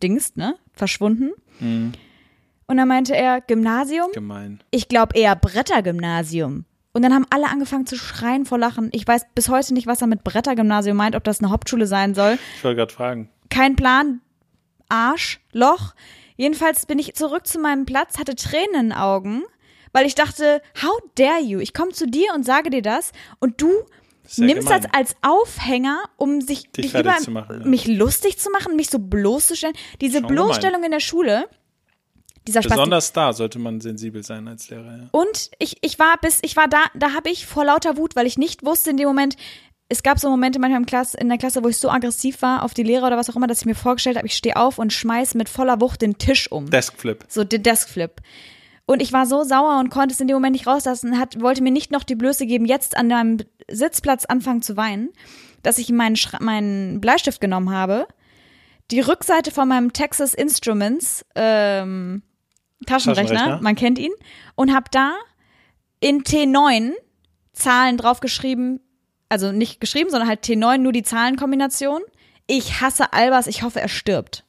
Dings, 0.02 0.34
ne? 0.34 0.56
Verschwunden. 0.72 1.30
Mhm. 1.60 1.92
Und 2.66 2.76
dann 2.76 2.88
meinte 2.88 3.14
er, 3.14 3.40
Gymnasium? 3.40 4.10
Gemein. 4.12 4.62
Ich 4.72 4.88
glaube 4.88 5.16
eher 5.16 5.36
Brettergymnasium. 5.36 6.64
Und 6.92 7.02
dann 7.02 7.14
haben 7.14 7.26
alle 7.30 7.48
angefangen 7.48 7.86
zu 7.86 7.96
schreien 7.96 8.44
vor 8.46 8.58
Lachen. 8.58 8.88
Ich 8.92 9.06
weiß 9.06 9.26
bis 9.36 9.48
heute 9.48 9.72
nicht, 9.72 9.86
was 9.86 10.00
er 10.00 10.08
mit 10.08 10.24
Brettergymnasium 10.24 10.96
meint, 10.96 11.14
ob 11.14 11.22
das 11.22 11.40
eine 11.40 11.50
Hauptschule 11.50 11.86
sein 11.86 12.14
soll. 12.14 12.36
Ich 12.56 12.64
wollte 12.64 12.76
gerade 12.78 12.92
fragen. 12.92 13.28
kein 13.48 13.76
Plan, 13.76 14.20
Arsch, 14.88 15.40
Loch. 15.52 15.94
Jedenfalls 16.36 16.86
bin 16.86 16.98
ich 16.98 17.14
zurück 17.14 17.46
zu 17.46 17.60
meinem 17.60 17.86
Platz, 17.86 18.18
hatte 18.18 18.34
Tränen 18.34 18.74
in 18.74 18.88
den 18.88 18.92
Augen, 18.92 19.44
weil 19.92 20.07
ich 20.07 20.14
dachte, 20.14 20.62
how 20.83 20.98
dare 21.14 21.40
you? 21.40 21.61
Ich 21.61 21.74
komme 21.74 21.92
zu 21.92 22.07
dir 22.07 22.33
und 22.35 22.44
sage 22.44 22.70
dir 22.70 22.83
das 22.83 23.12
und 23.38 23.61
du 23.61 23.70
Sehr 24.24 24.46
nimmst 24.46 24.68
gemein. 24.68 24.83
das 24.83 24.92
als 24.92 25.16
Aufhänger, 25.22 26.03
um 26.16 26.40
sich 26.40 26.70
Dich 26.70 26.85
mich, 26.85 26.92
fertig 26.92 27.29
über, 27.29 27.40
machen, 27.40 27.61
ja. 27.61 27.66
mich 27.66 27.87
lustig 27.87 28.38
zu 28.38 28.50
machen, 28.50 28.76
mich 28.76 28.90
so 28.90 28.98
bloßzustellen. 28.98 29.76
Diese 30.00 30.18
Schon 30.18 30.29
gemein. 30.29 30.44
Bloßstellung 30.46 30.85
in 30.85 30.90
der 30.90 31.00
Schule, 31.00 31.48
dieser 32.46 32.62
Spaß. 32.62 32.72
Besonders 32.76 33.12
da 33.12 33.33
sollte 33.33 33.59
man 33.59 33.81
sensibel 33.81 34.22
sein 34.22 34.48
als 34.48 34.70
Lehrer. 34.70 34.98
Ja. 34.98 35.09
Und 35.12 35.50
ich, 35.59 35.76
ich 35.83 35.98
war 35.98 36.16
bis, 36.20 36.38
ich 36.42 36.57
war 36.57 36.68
da, 36.68 36.85
da 36.94 37.12
habe 37.12 37.31
ich 37.31 37.46
vor 37.46 37.64
lauter 37.64 37.96
Wut, 37.96 38.16
weil 38.16 38.26
ich 38.26 38.38
nicht 38.38 38.64
wusste 38.64 38.90
in 38.90 38.96
dem 38.96 39.07
Moment, 39.07 39.37
es 39.92 40.03
gab 40.05 40.20
so 40.20 40.31
Momente 40.31 40.61
manchmal 40.61 40.81
im 40.81 40.87
Klasse, 40.87 41.18
in 41.18 41.29
der 41.29 41.37
Klasse, 41.37 41.64
wo 41.64 41.68
ich 41.68 41.76
so 41.76 41.90
aggressiv 41.90 42.42
war 42.42 42.62
auf 42.62 42.74
die 42.74 42.85
Lehrer 42.85 43.09
oder 43.09 43.16
was 43.16 43.29
auch 43.29 43.37
immer, 43.37 43.48
dass 43.48 43.61
ich 43.61 43.66
mir 43.66 43.74
vorgestellt 43.74 44.16
habe, 44.16 44.26
ich 44.26 44.35
stehe 44.35 44.57
auf 44.57 44.79
und 44.79 44.92
schmeiß 44.92 45.35
mit 45.35 45.48
voller 45.48 45.81
Wucht 45.81 46.00
den 46.03 46.16
Tisch 46.16 46.50
um. 46.50 46.70
Deskflip. 46.70 47.24
so 47.29 47.42
den 47.42 47.62
Deskflip. 47.64 48.12
Und 48.90 49.00
ich 49.00 49.12
war 49.12 49.24
so 49.24 49.44
sauer 49.44 49.79
und 49.79 49.88
konnte 49.88 50.12
es 50.12 50.20
in 50.20 50.26
dem 50.26 50.35
Moment 50.35 50.55
nicht 50.55 50.66
rauslassen, 50.66 51.16
hat, 51.16 51.40
wollte 51.40 51.62
mir 51.62 51.70
nicht 51.70 51.92
noch 51.92 52.03
die 52.03 52.16
Blöße 52.16 52.44
geben, 52.44 52.64
jetzt 52.64 52.96
an 52.96 53.07
meinem 53.07 53.37
Sitzplatz 53.70 54.24
anfangen 54.24 54.62
zu 54.62 54.76
weinen, 54.76 55.11
dass 55.62 55.79
ich 55.79 55.90
meinen, 55.90 56.16
Schra 56.16 56.38
meinen 56.40 57.00
Bleistift 57.00 57.40
genommen 57.40 57.70
habe, 57.70 58.09
die 58.90 58.98
Rückseite 58.98 59.53
von 59.53 59.68
meinem 59.68 59.92
Texas 59.92 60.35
Instruments 60.35 61.24
ähm, 61.37 62.22
Taschenrechner, 62.85 63.37
Taschenrechner. 63.37 63.62
man 63.62 63.76
kennt 63.76 64.00
ihn, 64.00 64.11
und 64.57 64.74
habe 64.74 64.87
da 64.90 65.12
in 66.00 66.24
T9 66.24 66.90
Zahlen 67.53 67.96
draufgeschrieben, 67.96 68.81
also 69.29 69.53
nicht 69.53 69.81
geschrieben, 69.81 70.11
sondern 70.11 70.29
halt 70.29 70.44
T9 70.44 70.79
nur 70.79 70.90
die 70.90 71.05
Zahlenkombination. 71.05 72.00
Ich 72.48 72.81
hasse 72.81 73.12
Albers, 73.12 73.46
ich 73.46 73.62
hoffe, 73.62 73.81
er 73.81 73.88
stirbt. 73.88 74.44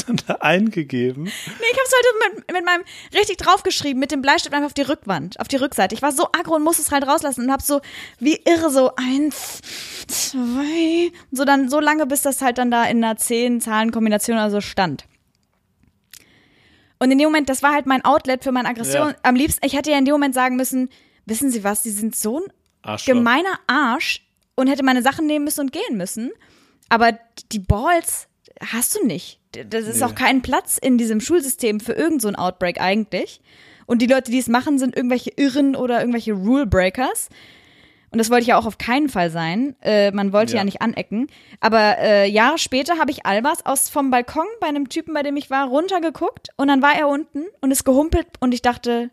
Das 0.00 0.06
dann 0.06 0.26
da 0.26 0.34
eingegeben. 0.36 1.24
Nee, 1.24 1.30
ich 1.72 1.78
hab's 1.78 1.92
heute 1.92 2.36
mit, 2.36 2.52
mit 2.52 2.64
meinem 2.64 2.84
richtig 3.14 3.36
draufgeschrieben, 3.38 4.00
mit 4.00 4.10
dem 4.10 4.22
Bleistift 4.22 4.54
einfach 4.54 4.66
auf 4.66 4.74
die 4.74 4.82
Rückwand, 4.82 5.38
auf 5.40 5.48
die 5.48 5.56
Rückseite. 5.56 5.94
Ich 5.94 6.02
war 6.02 6.12
so 6.12 6.26
aggro 6.32 6.56
und 6.56 6.62
musste 6.62 6.82
es 6.82 6.90
halt 6.90 7.06
rauslassen 7.06 7.44
und 7.44 7.52
hab 7.52 7.62
so 7.62 7.80
wie 8.18 8.40
irre 8.44 8.70
so 8.70 8.92
eins, 8.96 9.60
zwei, 10.06 11.12
so 11.30 11.44
dann 11.44 11.68
so 11.68 11.80
lange, 11.80 12.06
bis 12.06 12.22
das 12.22 12.42
halt 12.42 12.58
dann 12.58 12.70
da 12.70 12.84
in 12.84 13.02
einer 13.02 13.16
zehn 13.16 13.60
Zahlenkombination 13.60 14.36
oder 14.36 14.50
so 14.50 14.60
stand. 14.60 15.04
Und 16.98 17.10
in 17.10 17.18
dem 17.18 17.28
Moment, 17.28 17.48
das 17.48 17.62
war 17.62 17.72
halt 17.72 17.86
mein 17.86 18.04
Outlet 18.04 18.44
für 18.44 18.52
meine 18.52 18.68
Aggression. 18.68 19.08
Ja. 19.08 19.16
Am 19.22 19.34
liebsten, 19.34 19.64
ich 19.64 19.74
hätte 19.74 19.90
ja 19.90 19.98
in 19.98 20.04
dem 20.04 20.12
Moment 20.12 20.34
sagen 20.34 20.56
müssen, 20.56 20.90
wissen 21.24 21.50
Sie 21.50 21.64
was, 21.64 21.82
Sie 21.82 21.90
sind 21.90 22.14
so 22.14 22.40
ein 22.40 22.52
Arschloch. 22.82 23.14
gemeiner 23.14 23.58
Arsch 23.66 24.22
und 24.54 24.68
hätte 24.68 24.84
meine 24.84 25.02
Sachen 25.02 25.26
nehmen 25.26 25.46
müssen 25.46 25.60
und 25.60 25.72
gehen 25.72 25.96
müssen. 25.96 26.30
Aber 26.90 27.18
die 27.52 27.58
Balls 27.58 28.28
hast 28.72 28.96
du 28.96 29.06
nicht. 29.06 29.39
Das 29.52 29.84
ist 29.86 29.98
Nee. 29.98 30.04
auch 30.04 30.14
kein 30.14 30.42
Platz 30.42 30.78
in 30.78 30.96
diesem 30.98 31.20
Schulsystem 31.20 31.80
für 31.80 31.92
irgend 31.92 32.22
so 32.22 32.28
Outbreak 32.30 32.80
eigentlich. 32.80 33.40
Und 33.86 34.00
die 34.02 34.06
Leute, 34.06 34.30
die 34.30 34.38
es 34.38 34.46
machen, 34.48 34.78
sind 34.78 34.94
irgendwelche 34.96 35.30
Irren 35.36 35.74
oder 35.74 35.98
irgendwelche 36.00 36.32
Rule 36.32 36.66
Breakers. 36.66 37.28
Und 38.12 38.18
das 38.18 38.30
wollte 38.30 38.42
ich 38.42 38.48
ja 38.48 38.58
auch 38.58 38.66
auf 38.66 38.78
keinen 38.78 39.08
Fall 39.08 39.30
sein. 39.30 39.76
Äh, 39.82 40.10
man 40.12 40.32
wollte 40.32 40.52
ja. 40.52 40.58
Ja. 40.58 40.64
nicht 40.64 40.82
anecken. 40.82 41.28
Aber 41.60 41.98
äh, 41.98 42.28
Jahre 42.28 42.58
später 42.58 42.98
habe 42.98 43.10
ich 43.10 43.26
Albers 43.26 43.64
aus 43.66 43.88
vom 43.88 44.10
Balkon 44.10 44.46
bei 44.60 44.66
einem 44.68 44.88
Typen, 44.88 45.14
bei 45.14 45.22
dem 45.22 45.36
ich 45.36 45.50
war, 45.50 45.68
runtergeguckt 45.68 46.48
und 46.56 46.68
dann 46.68 46.82
war 46.82 46.94
er 46.96 47.08
unten 47.08 47.44
und 47.60 47.70
ist 47.70 47.84
gehumpelt 47.84 48.26
und 48.40 48.52
ich 48.52 48.62
dachte, 48.62 49.10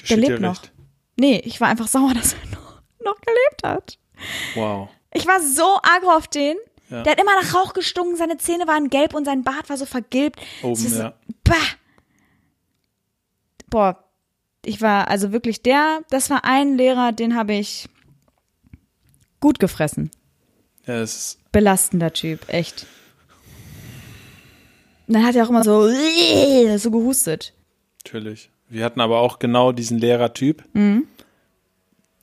der 0.00 0.04
Steht 0.06 0.18
dir 0.18 0.28
lebt 0.30 0.40
noch. 0.42 0.62
recht. 0.62 0.72
Nee, 1.16 1.40
ich 1.44 1.60
war 1.60 1.68
einfach 1.68 1.88
sauer, 1.88 2.12
dass 2.14 2.34
er 2.34 2.48
noch, 2.50 2.80
noch 3.04 3.20
gelebt 3.20 3.62
hat. 3.64 3.98
Wow. 4.54 4.88
Ich 5.12 5.26
war 5.26 5.40
so 5.40 5.78
aggro 5.82 6.10
auf 6.16 6.28
den. 6.28 6.56
Ja. 6.90 7.02
Der 7.02 7.12
hat 7.12 7.20
immer 7.20 7.34
nach 7.42 7.54
Rauch 7.54 7.72
gestunken, 7.72 8.16
seine 8.16 8.36
Zähne 8.38 8.66
waren 8.66 8.90
gelb 8.90 9.14
und 9.14 9.24
sein 9.24 9.42
Bart 9.42 9.68
war 9.68 9.76
so 9.76 9.86
vergilbt. 9.86 10.40
Oben, 10.62 10.72
ist- 10.74 10.96
ja. 10.98 11.14
Bah! 11.44 11.54
Boah, 13.68 14.04
ich 14.64 14.80
war 14.80 15.08
also 15.08 15.32
wirklich 15.32 15.62
der, 15.62 16.00
das 16.10 16.30
war 16.30 16.44
ein 16.44 16.76
Lehrer, 16.76 17.12
den 17.12 17.34
habe 17.34 17.54
ich 17.54 17.88
gut 19.40 19.58
gefressen. 19.58 20.10
Ja, 20.86 20.98
das 21.00 21.16
ist, 21.16 21.52
Belastender 21.52 22.12
Typ, 22.12 22.48
echt. 22.48 22.86
Und 25.08 25.14
dann 25.14 25.24
hat 25.26 25.34
er 25.36 25.44
auch 25.44 25.50
immer 25.50 25.64
so, 25.64 25.88
so 26.78 26.90
gehustet. 26.90 27.52
natürlich. 28.04 28.50
Wir 28.68 28.84
hatten 28.84 29.00
aber 29.00 29.20
auch 29.20 29.38
genau 29.38 29.70
diesen 29.72 29.98
Lehrertyp, 29.98 30.64
Mhm. 30.72 31.06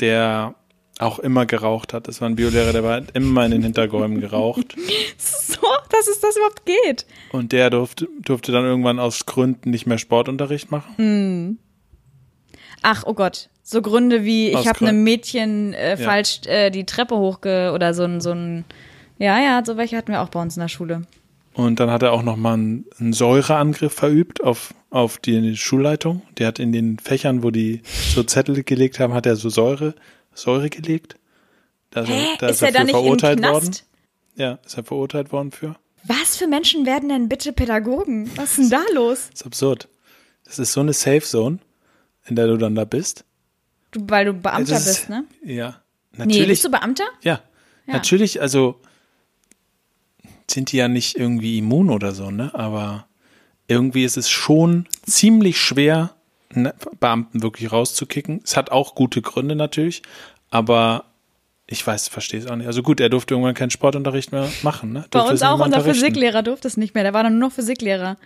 der 0.02 0.56
auch 1.00 1.20
immer 1.20 1.46
geraucht 1.46 1.94
hat. 1.94 2.08
Das 2.08 2.22
war 2.22 2.30
ein 2.30 2.36
Biolehrer, 2.36 2.72
der 2.72 2.84
war 2.84 3.02
immer 3.14 3.46
in 3.46 3.52
den 3.52 3.64
Hinterräumen 3.64 4.22
geraucht. 4.22 4.76
So, 5.18 5.68
dass 5.90 6.08
es 6.08 6.20
das 6.20 6.36
überhaupt 6.36 6.66
geht. 6.66 7.06
Und 7.32 7.52
der 7.52 7.70
durfte, 7.70 8.08
durfte 8.22 8.52
dann 8.52 8.66
irgendwann 8.66 9.00
aus 9.00 9.26
Gründen 9.26 9.70
nicht 9.70 9.86
mehr 9.86 9.98
Sportunterricht 9.98 10.72
machen. 10.72 11.58
Ach, 12.82 13.04
oh 13.06 13.14
Gott. 13.14 13.50
So 13.62 13.82
Gründe 13.82 14.26
wie, 14.26 14.50
ich 14.50 14.56
habe 14.68 14.68
einem 14.68 14.76
Gründen. 14.76 15.04
Mädchen 15.04 15.74
äh, 15.74 15.92
Ja. 15.92 15.98
falsch 15.98 16.42
äh, 16.46 16.70
die 16.70 16.86
Treppe 16.86 17.16
hochge... 17.16 17.72
oder 17.74 17.94
so 17.94 18.04
ein, 18.04 18.20
so 18.20 18.32
ein... 18.32 18.66
Ja, 19.20 19.40
ja, 19.40 19.64
so 19.66 19.78
welche 19.78 19.96
hatten 19.96 20.12
wir 20.12 20.22
auch 20.22 20.30
bei 20.30 20.42
uns 20.42 20.58
in 20.58 20.62
der 20.62 20.68
Schule. 20.68 21.04
Und 21.54 21.80
dann 21.80 21.92
hat 21.92 22.04
er 22.04 22.12
auch 22.14 22.24
nochmal 22.24 22.56
einen, 22.56 22.86
einen 23.00 23.14
Säureangriff 23.14 23.94
verübt 23.94 24.44
auf, 24.44 24.74
auf 24.90 25.18
die 25.20 25.56
Schulleitung. 25.56 26.24
Der 26.38 26.48
hat 26.48 26.60
in 26.60 26.72
den 26.72 26.98
Fächern, 27.00 27.44
wo 27.44 27.52
die 27.52 27.82
so 28.14 28.24
Zettel 28.24 28.64
gelegt 28.64 29.00
haben, 29.00 29.14
hat 29.14 29.26
er 29.26 29.36
so 29.36 29.50
Säure, 29.50 29.94
Säure 30.34 30.70
gelegt. 30.70 31.16
Da, 31.92 32.04
Hä? 32.06 32.26
da 32.40 32.48
ist 32.48 32.62
er 32.62 32.72
da 32.72 32.80
für 32.80 32.86
nicht 32.86 32.96
im 32.96 33.02
verurteilt 33.02 33.40
Knast? 33.40 33.54
worden. 33.54 33.76
Ja, 34.36 34.60
ist 34.66 34.78
er 34.78 34.84
verurteilt 34.84 35.32
worden 35.32 35.52
für. 35.52 35.76
Was 36.06 36.36
für 36.38 36.48
Menschen 36.48 36.86
werden 36.86 37.10
denn 37.10 37.30
bitte 37.30 37.54
Pädagogen? 37.54 38.30
Was 38.36 38.58
ist 38.58 38.60
denn 38.60 38.70
da 38.72 38.84
los? 38.94 39.28
Das 39.32 39.42
ist 39.42 39.46
absurd. 39.46 39.88
Das 40.44 40.60
ist 40.60 40.74
so 40.74 40.80
eine 40.82 40.94
Safe 40.94 41.22
Zone, 41.22 41.60
in 42.26 42.36
der 42.36 42.48
du 42.48 42.58
dann 42.58 42.76
da 42.76 42.84
bist. 42.84 43.24
Du, 43.92 44.02
weil 44.10 44.26
du 44.26 44.34
Beamter 44.34 44.76
ist- 44.78 44.86
bist, 44.86 45.10
ne? 45.10 45.24
Ja, 45.44 45.82
Nee, 46.12 46.18
natürlich. 46.26 46.48
bist 46.48 46.66
du 46.66 46.72
Beamter? 46.72 47.06
ja, 47.22 47.42
natürlich, 47.88 48.42
also 48.42 48.80
sind 50.50 50.72
die 50.72 50.78
ja 50.78 50.88
nicht 50.88 51.16
irgendwie 51.16 51.58
immun 51.60 51.90
oder 51.90 52.14
so, 52.14 52.32
ne? 52.32 52.54
Aber 52.54 53.08
irgendwie 53.68 54.04
ist 54.04 54.18
es 54.18 54.30
schon 54.30 54.88
ziemlich 55.06 55.60
schwer, 55.60 56.16
Beamten 57.00 57.44
wirklich 57.44 57.72
rauszukicken. 57.72 58.42
Es 58.44 58.58
hat 58.58 58.72
auch 58.72 58.96
gute 58.96 59.22
Gründe 59.22 59.56
natürlich, 59.56 60.02
aber 60.50 61.06
ich 61.66 61.86
weiß, 61.86 62.10
verstehe 62.10 62.40
es 62.40 62.48
auch 62.48 62.56
nicht. 62.56 62.68
Also 62.68 62.84
gut, 62.84 63.00
er 63.00 63.10
durfte 63.10 63.34
irgendwann 63.34 63.56
keinen 63.56 63.70
Sportunterricht 63.70 64.32
mehr 64.32 64.50
machen, 64.62 64.92
ne? 64.92 65.06
Bei 65.10 65.20
Durfte 65.20 65.32
uns 65.32 65.42
auch 65.44 65.60
unser. 65.60 65.82
Physiklehrer 65.82 66.44
durfte 66.44 66.68
es 66.68 66.78
nicht 66.78 66.94
mehr. 66.94 67.04
Der 67.04 67.14
war 67.14 67.24
dann 67.24 67.40
nur 67.40 67.50
noch 67.50 67.56
Physiklehrer. 67.56 68.18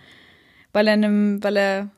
Weil 0.72 0.88
er 0.88 0.94
in 0.94 1.04
einem, 1.04 1.44
weil 1.44 1.56
er. 1.56 1.90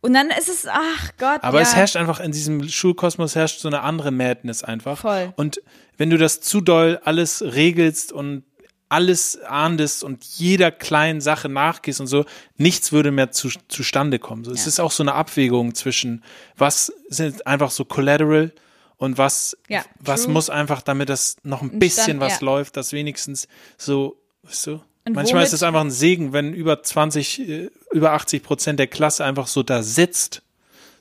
Und 0.00 0.14
dann 0.14 0.28
ist 0.30 0.48
es, 0.48 0.66
ach 0.70 1.10
Gott. 1.18 1.42
Aber 1.42 1.58
ja. 1.58 1.62
es 1.62 1.74
herrscht 1.74 1.96
einfach 1.96 2.20
in 2.20 2.30
diesem 2.30 2.68
Schulkosmos 2.68 3.34
herrscht 3.34 3.60
so 3.60 3.68
eine 3.68 3.80
andere 3.80 4.12
Madness 4.12 4.62
einfach. 4.62 4.98
Voll. 4.98 5.32
Und 5.36 5.60
wenn 5.96 6.10
du 6.10 6.16
das 6.16 6.40
zu 6.40 6.60
doll 6.60 7.00
alles 7.02 7.42
regelst 7.42 8.12
und 8.12 8.44
alles 8.88 9.38
ahndest 9.42 10.04
und 10.04 10.24
jeder 10.24 10.70
kleinen 10.70 11.20
Sache 11.20 11.48
nachgehst 11.48 12.00
und 12.00 12.06
so, 12.06 12.24
nichts 12.56 12.92
würde 12.92 13.10
mehr 13.10 13.30
zu, 13.32 13.48
zustande 13.68 14.18
kommen. 14.18 14.44
So, 14.44 14.52
Es 14.52 14.62
Ja. 14.62 14.68
ist 14.68 14.80
auch 14.80 14.92
so 14.92 15.02
eine 15.02 15.14
Abwägung 15.14 15.74
zwischen, 15.74 16.22
was 16.56 16.92
sind 17.08 17.46
einfach 17.46 17.70
so 17.70 17.84
collateral 17.84 18.52
und 18.96 19.18
was, 19.18 19.56
Ja, 19.68 19.84
was 19.98 20.24
true. 20.24 20.32
muss 20.34 20.50
einfach, 20.50 20.82
damit 20.82 21.08
das 21.08 21.36
noch 21.42 21.62
ein 21.62 21.78
bisschen 21.78 22.04
Stand- 22.04 22.20
was 22.20 22.40
ja. 22.40 22.46
läuft, 22.46 22.76
dass 22.76 22.92
wenigstens 22.92 23.48
so, 23.76 24.16
weißt 24.44 24.68
du, 24.68 24.72
Und 25.04 25.14
manchmal 25.14 25.40
womit- 25.42 25.48
ist 25.48 25.52
es 25.54 25.62
einfach 25.62 25.80
ein 25.82 25.90
Segen, 25.90 26.32
wenn 26.32 26.54
über 26.54 26.82
20, 26.82 27.40
äh, 27.40 27.70
über 27.92 28.12
80 28.12 28.42
Prozent 28.42 28.78
der 28.78 28.86
Klasse 28.86 29.24
einfach 29.24 29.48
so 29.48 29.62
da 29.62 29.82
sitzt. 29.82 30.42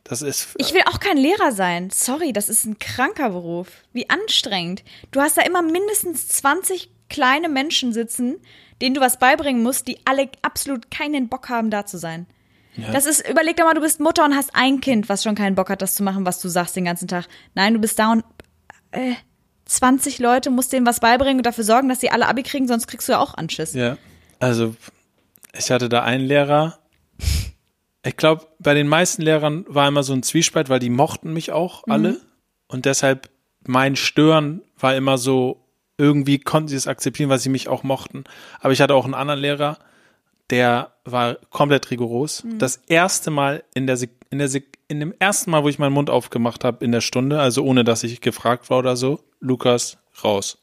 Das 0.04 0.22
ist, 0.22 0.50
Ich 0.58 0.72
will 0.74 0.84
auch 0.86 1.00
kein 1.00 1.18
Lehrer 1.18 1.52
sein. 1.52 1.90
Sorry, 1.90 2.32
das 2.32 2.48
ist 2.50 2.66
ein 2.66 2.78
kranker 2.78 3.32
Beruf. 3.32 3.68
Wie 3.92 4.08
anstrengend. 4.10 4.84
Du 5.12 5.20
hast 5.20 5.36
da 5.38 5.42
immer 5.42 5.64
mindestens 5.64 6.28
20 6.28 6.92
kleine 7.10 7.50
Menschen 7.50 7.94
sitzen, 7.94 8.38
denen 8.82 8.96
du 8.96 9.02
was 9.02 9.20
beibringen 9.20 9.64
musst, 9.64 9.88
die 9.88 9.98
alle 10.06 10.30
absolut 10.42 10.92
keinen 10.92 11.30
Bock 11.30 11.50
haben, 11.50 11.70
da 11.70 11.86
zu 11.86 11.98
sein. 11.98 12.28
Das 12.92 13.06
ist, 13.06 13.28
überleg 13.28 13.56
doch 13.56 13.64
mal, 13.64 13.74
du 13.74 13.82
bist 13.82 14.02
Mutter 14.02 14.26
und 14.26 14.36
hast 14.36 14.52
ein 14.54 14.82
Kind, 14.82 15.08
was 15.08 15.24
schon 15.24 15.36
keinen 15.36 15.56
Bock 15.56 15.70
hat, 15.70 15.82
das 15.82 15.96
zu 15.96 16.04
machen, 16.04 16.26
was 16.26 16.42
du 16.42 16.50
sagst 16.50 16.76
den 16.76 16.86
ganzen 16.86 17.08
Tag. 17.08 17.28
Nein, 17.54 17.74
du 17.74 17.80
bist 17.80 17.98
da 17.98 18.12
und 18.12 18.26
äh, 18.92 19.14
20 19.66 20.20
Leute, 20.20 20.50
musst 20.50 20.74
denen 20.74 20.86
was 20.86 21.00
beibringen 21.00 21.38
und 21.38 21.46
dafür 21.46 21.64
sorgen, 21.64 21.90
dass 21.90 22.02
sie 22.02 22.12
alle 22.12 22.28
Abi 22.28 22.44
kriegen, 22.44 22.68
sonst 22.68 22.88
kriegst 22.88 23.08
du 23.08 23.14
ja 23.14 23.20
auch 23.20 23.34
Anschiss. 23.36 23.74
Ja, 23.74 23.98
also 24.40 24.76
ich 25.58 25.72
hatte 25.72 25.90
da 25.90 26.04
einen 26.04 26.26
Lehrer. 26.26 26.80
Ich 28.04 28.18
glaube, 28.18 28.46
bei 28.60 28.74
den 28.74 28.88
meisten 28.88 29.22
Lehrern 29.22 29.66
war 29.68 29.88
immer 29.88 30.04
so 30.04 30.14
ein 30.14 30.22
Zwiespalt, 30.22 30.70
weil 30.70 30.80
die 30.80 30.90
mochten 30.90 31.34
mich 31.34 31.52
auch 31.52 31.84
alle. 31.88 32.22
Und 32.68 32.86
deshalb 32.86 33.30
mein 33.66 33.96
Stören 33.96 34.62
war 34.78 34.96
immer 34.96 35.18
so, 35.18 35.65
irgendwie 35.98 36.40
konnten 36.40 36.68
sie 36.70 36.76
es 36.76 36.88
akzeptieren, 36.88 37.30
weil 37.30 37.40
sie 37.40 37.50
mich 37.50 37.68
auch 37.70 37.84
mochten. 37.84 38.24
Aber 38.60 38.74
ich 38.74 38.82
hatte 38.82 38.96
auch 38.96 39.06
einen 39.06 39.14
anderen 39.14 39.40
Lehrer, 39.40 39.78
der 40.50 40.94
war 41.06 41.36
komplett 41.50 41.90
rigoros. 41.92 42.44
Das 42.60 42.78
erste 42.88 43.32
Mal 43.32 43.64
in 43.74 43.88
der, 43.88 43.98
in 44.30 44.40
der 44.40 44.50
in 44.88 45.00
dem 45.00 45.14
ersten 45.18 45.50
Mal, 45.50 45.64
wo 45.64 45.70
ich 45.70 45.80
meinen 45.80 45.94
Mund 45.94 46.10
aufgemacht 46.12 46.64
habe 46.64 46.86
in 46.86 46.92
der 46.92 47.02
Stunde, 47.02 47.40
also 47.40 47.64
ohne 47.64 47.84
dass 47.84 48.04
ich 48.04 48.22
gefragt 48.22 48.70
war 48.70 48.78
oder 48.80 48.96
so, 48.96 49.24
Lukas, 49.40 49.98
raus. 50.24 50.60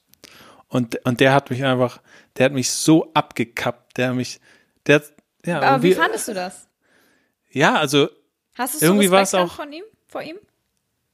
Und, 0.68 1.04
und 1.04 1.18
der 1.20 1.34
hat 1.34 1.50
mich 1.50 1.64
einfach, 1.64 2.00
der 2.36 2.46
hat 2.46 2.52
mich 2.52 2.70
so 2.70 3.10
abgekappt, 3.14 3.96
der 3.98 4.14
mich, 4.14 4.40
der, 4.86 5.02
ja, 5.44 5.60
Aber 5.60 5.82
wie 5.82 5.92
fandest 5.92 6.28
du 6.28 6.34
das? 6.34 6.68
ja, 7.50 7.74
also, 7.74 8.08
Hast 8.54 8.80
du 8.80 8.84
Irgendwie 8.86 9.06
Respekt 9.06 9.12
war's 9.20 9.30
gehabt 9.32 9.50
auch- 9.50 9.56
von 9.56 9.72
ihm, 9.72 9.84
vor 10.06 10.22
ihm? 10.22 10.36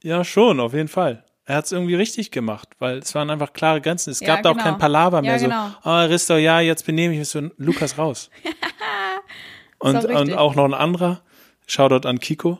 ja, 0.03 0.23
schon, 0.23 0.59
auf 0.59 0.73
jeden 0.73 0.87
Fall. 0.89 1.25
Er 1.49 1.55
hat 1.55 1.65
es 1.65 1.71
irgendwie 1.71 1.95
richtig 1.95 2.29
gemacht, 2.29 2.69
weil 2.77 2.99
es 2.99 3.15
waren 3.15 3.31
einfach 3.31 3.53
klare 3.53 3.81
Grenzen. 3.81 4.11
Es 4.11 4.19
Ja, 4.19 4.27
gab 4.27 4.43
da 4.43 4.51
auch 4.51 4.53
genau. 4.53 4.65
kein 4.65 4.77
Palaver 4.77 5.23
mehr. 5.23 5.31
Ja, 5.31 5.39
so, 5.39 5.45
genau. 5.45 5.71
oh, 5.83 6.05
Risto, 6.05 6.37
ja, 6.37 6.59
jetzt 6.59 6.85
benehme 6.85 7.15
ich 7.15 7.19
mich 7.21 7.29
so, 7.29 7.49
Lukas 7.57 7.97
raus. 7.97 8.29
und, 9.79 9.97
auch 9.97 10.21
und 10.21 10.33
auch 10.33 10.53
noch 10.53 10.65
ein 10.65 10.75
anderer, 10.75 11.23
Shoutout 11.65 12.07
an 12.07 12.19
Kiko, 12.19 12.59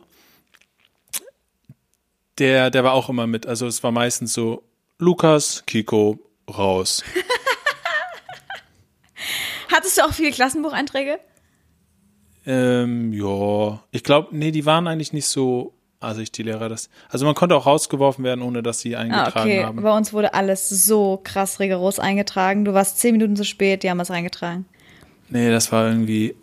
der, 2.40 2.70
der 2.70 2.82
war 2.82 2.94
auch 2.94 3.08
immer 3.08 3.28
mit. 3.28 3.46
Also 3.46 3.68
es 3.68 3.84
war 3.84 3.92
meistens 3.92 4.34
so, 4.34 4.64
Lukas, 4.98 5.62
Kiko, 5.66 6.18
raus. 6.52 7.04
Hattest 9.72 9.98
du 9.98 10.02
auch 10.02 10.12
viele 10.12 10.32
Klassenbucheinträge? 10.32 11.20
Ähm, 12.44 13.12
ja, 13.12 13.84
ich 13.92 14.02
glaube, 14.02 14.36
nee, 14.36 14.50
die 14.50 14.66
waren 14.66 14.88
eigentlich 14.88 15.12
nicht 15.12 15.28
so 15.28 15.74
assig, 16.00 16.32
die 16.32 16.42
Lehrer. 16.42 16.68
Das, 16.68 16.88
also 17.08 17.24
man 17.26 17.34
konnte 17.34 17.54
auch 17.54 17.66
rausgeworfen 17.66 18.24
werden, 18.24 18.42
ohne 18.42 18.62
dass 18.62 18.80
sie 18.80 18.96
Ah, 18.96 19.00
eingetragen 19.00 19.50
okay. 19.50 19.64
haben. 19.64 19.82
Bei 19.82 19.96
uns 19.96 20.12
wurde 20.12 20.34
alles 20.34 20.68
so 20.68 21.20
krass 21.22 21.60
rigoros 21.60 21.98
eingetragen. 21.98 22.64
Du 22.64 22.72
warst 22.74 22.98
zehn 22.98 23.12
Minuten 23.12 23.36
zu 23.36 23.44
spät, 23.44 23.82
die 23.82 23.90
haben 23.90 24.00
es 24.00 24.10
eingetragen. 24.10 24.64
Nee, 25.28 25.50
das 25.50 25.70
war 25.72 25.88
irgendwie. 25.88 26.34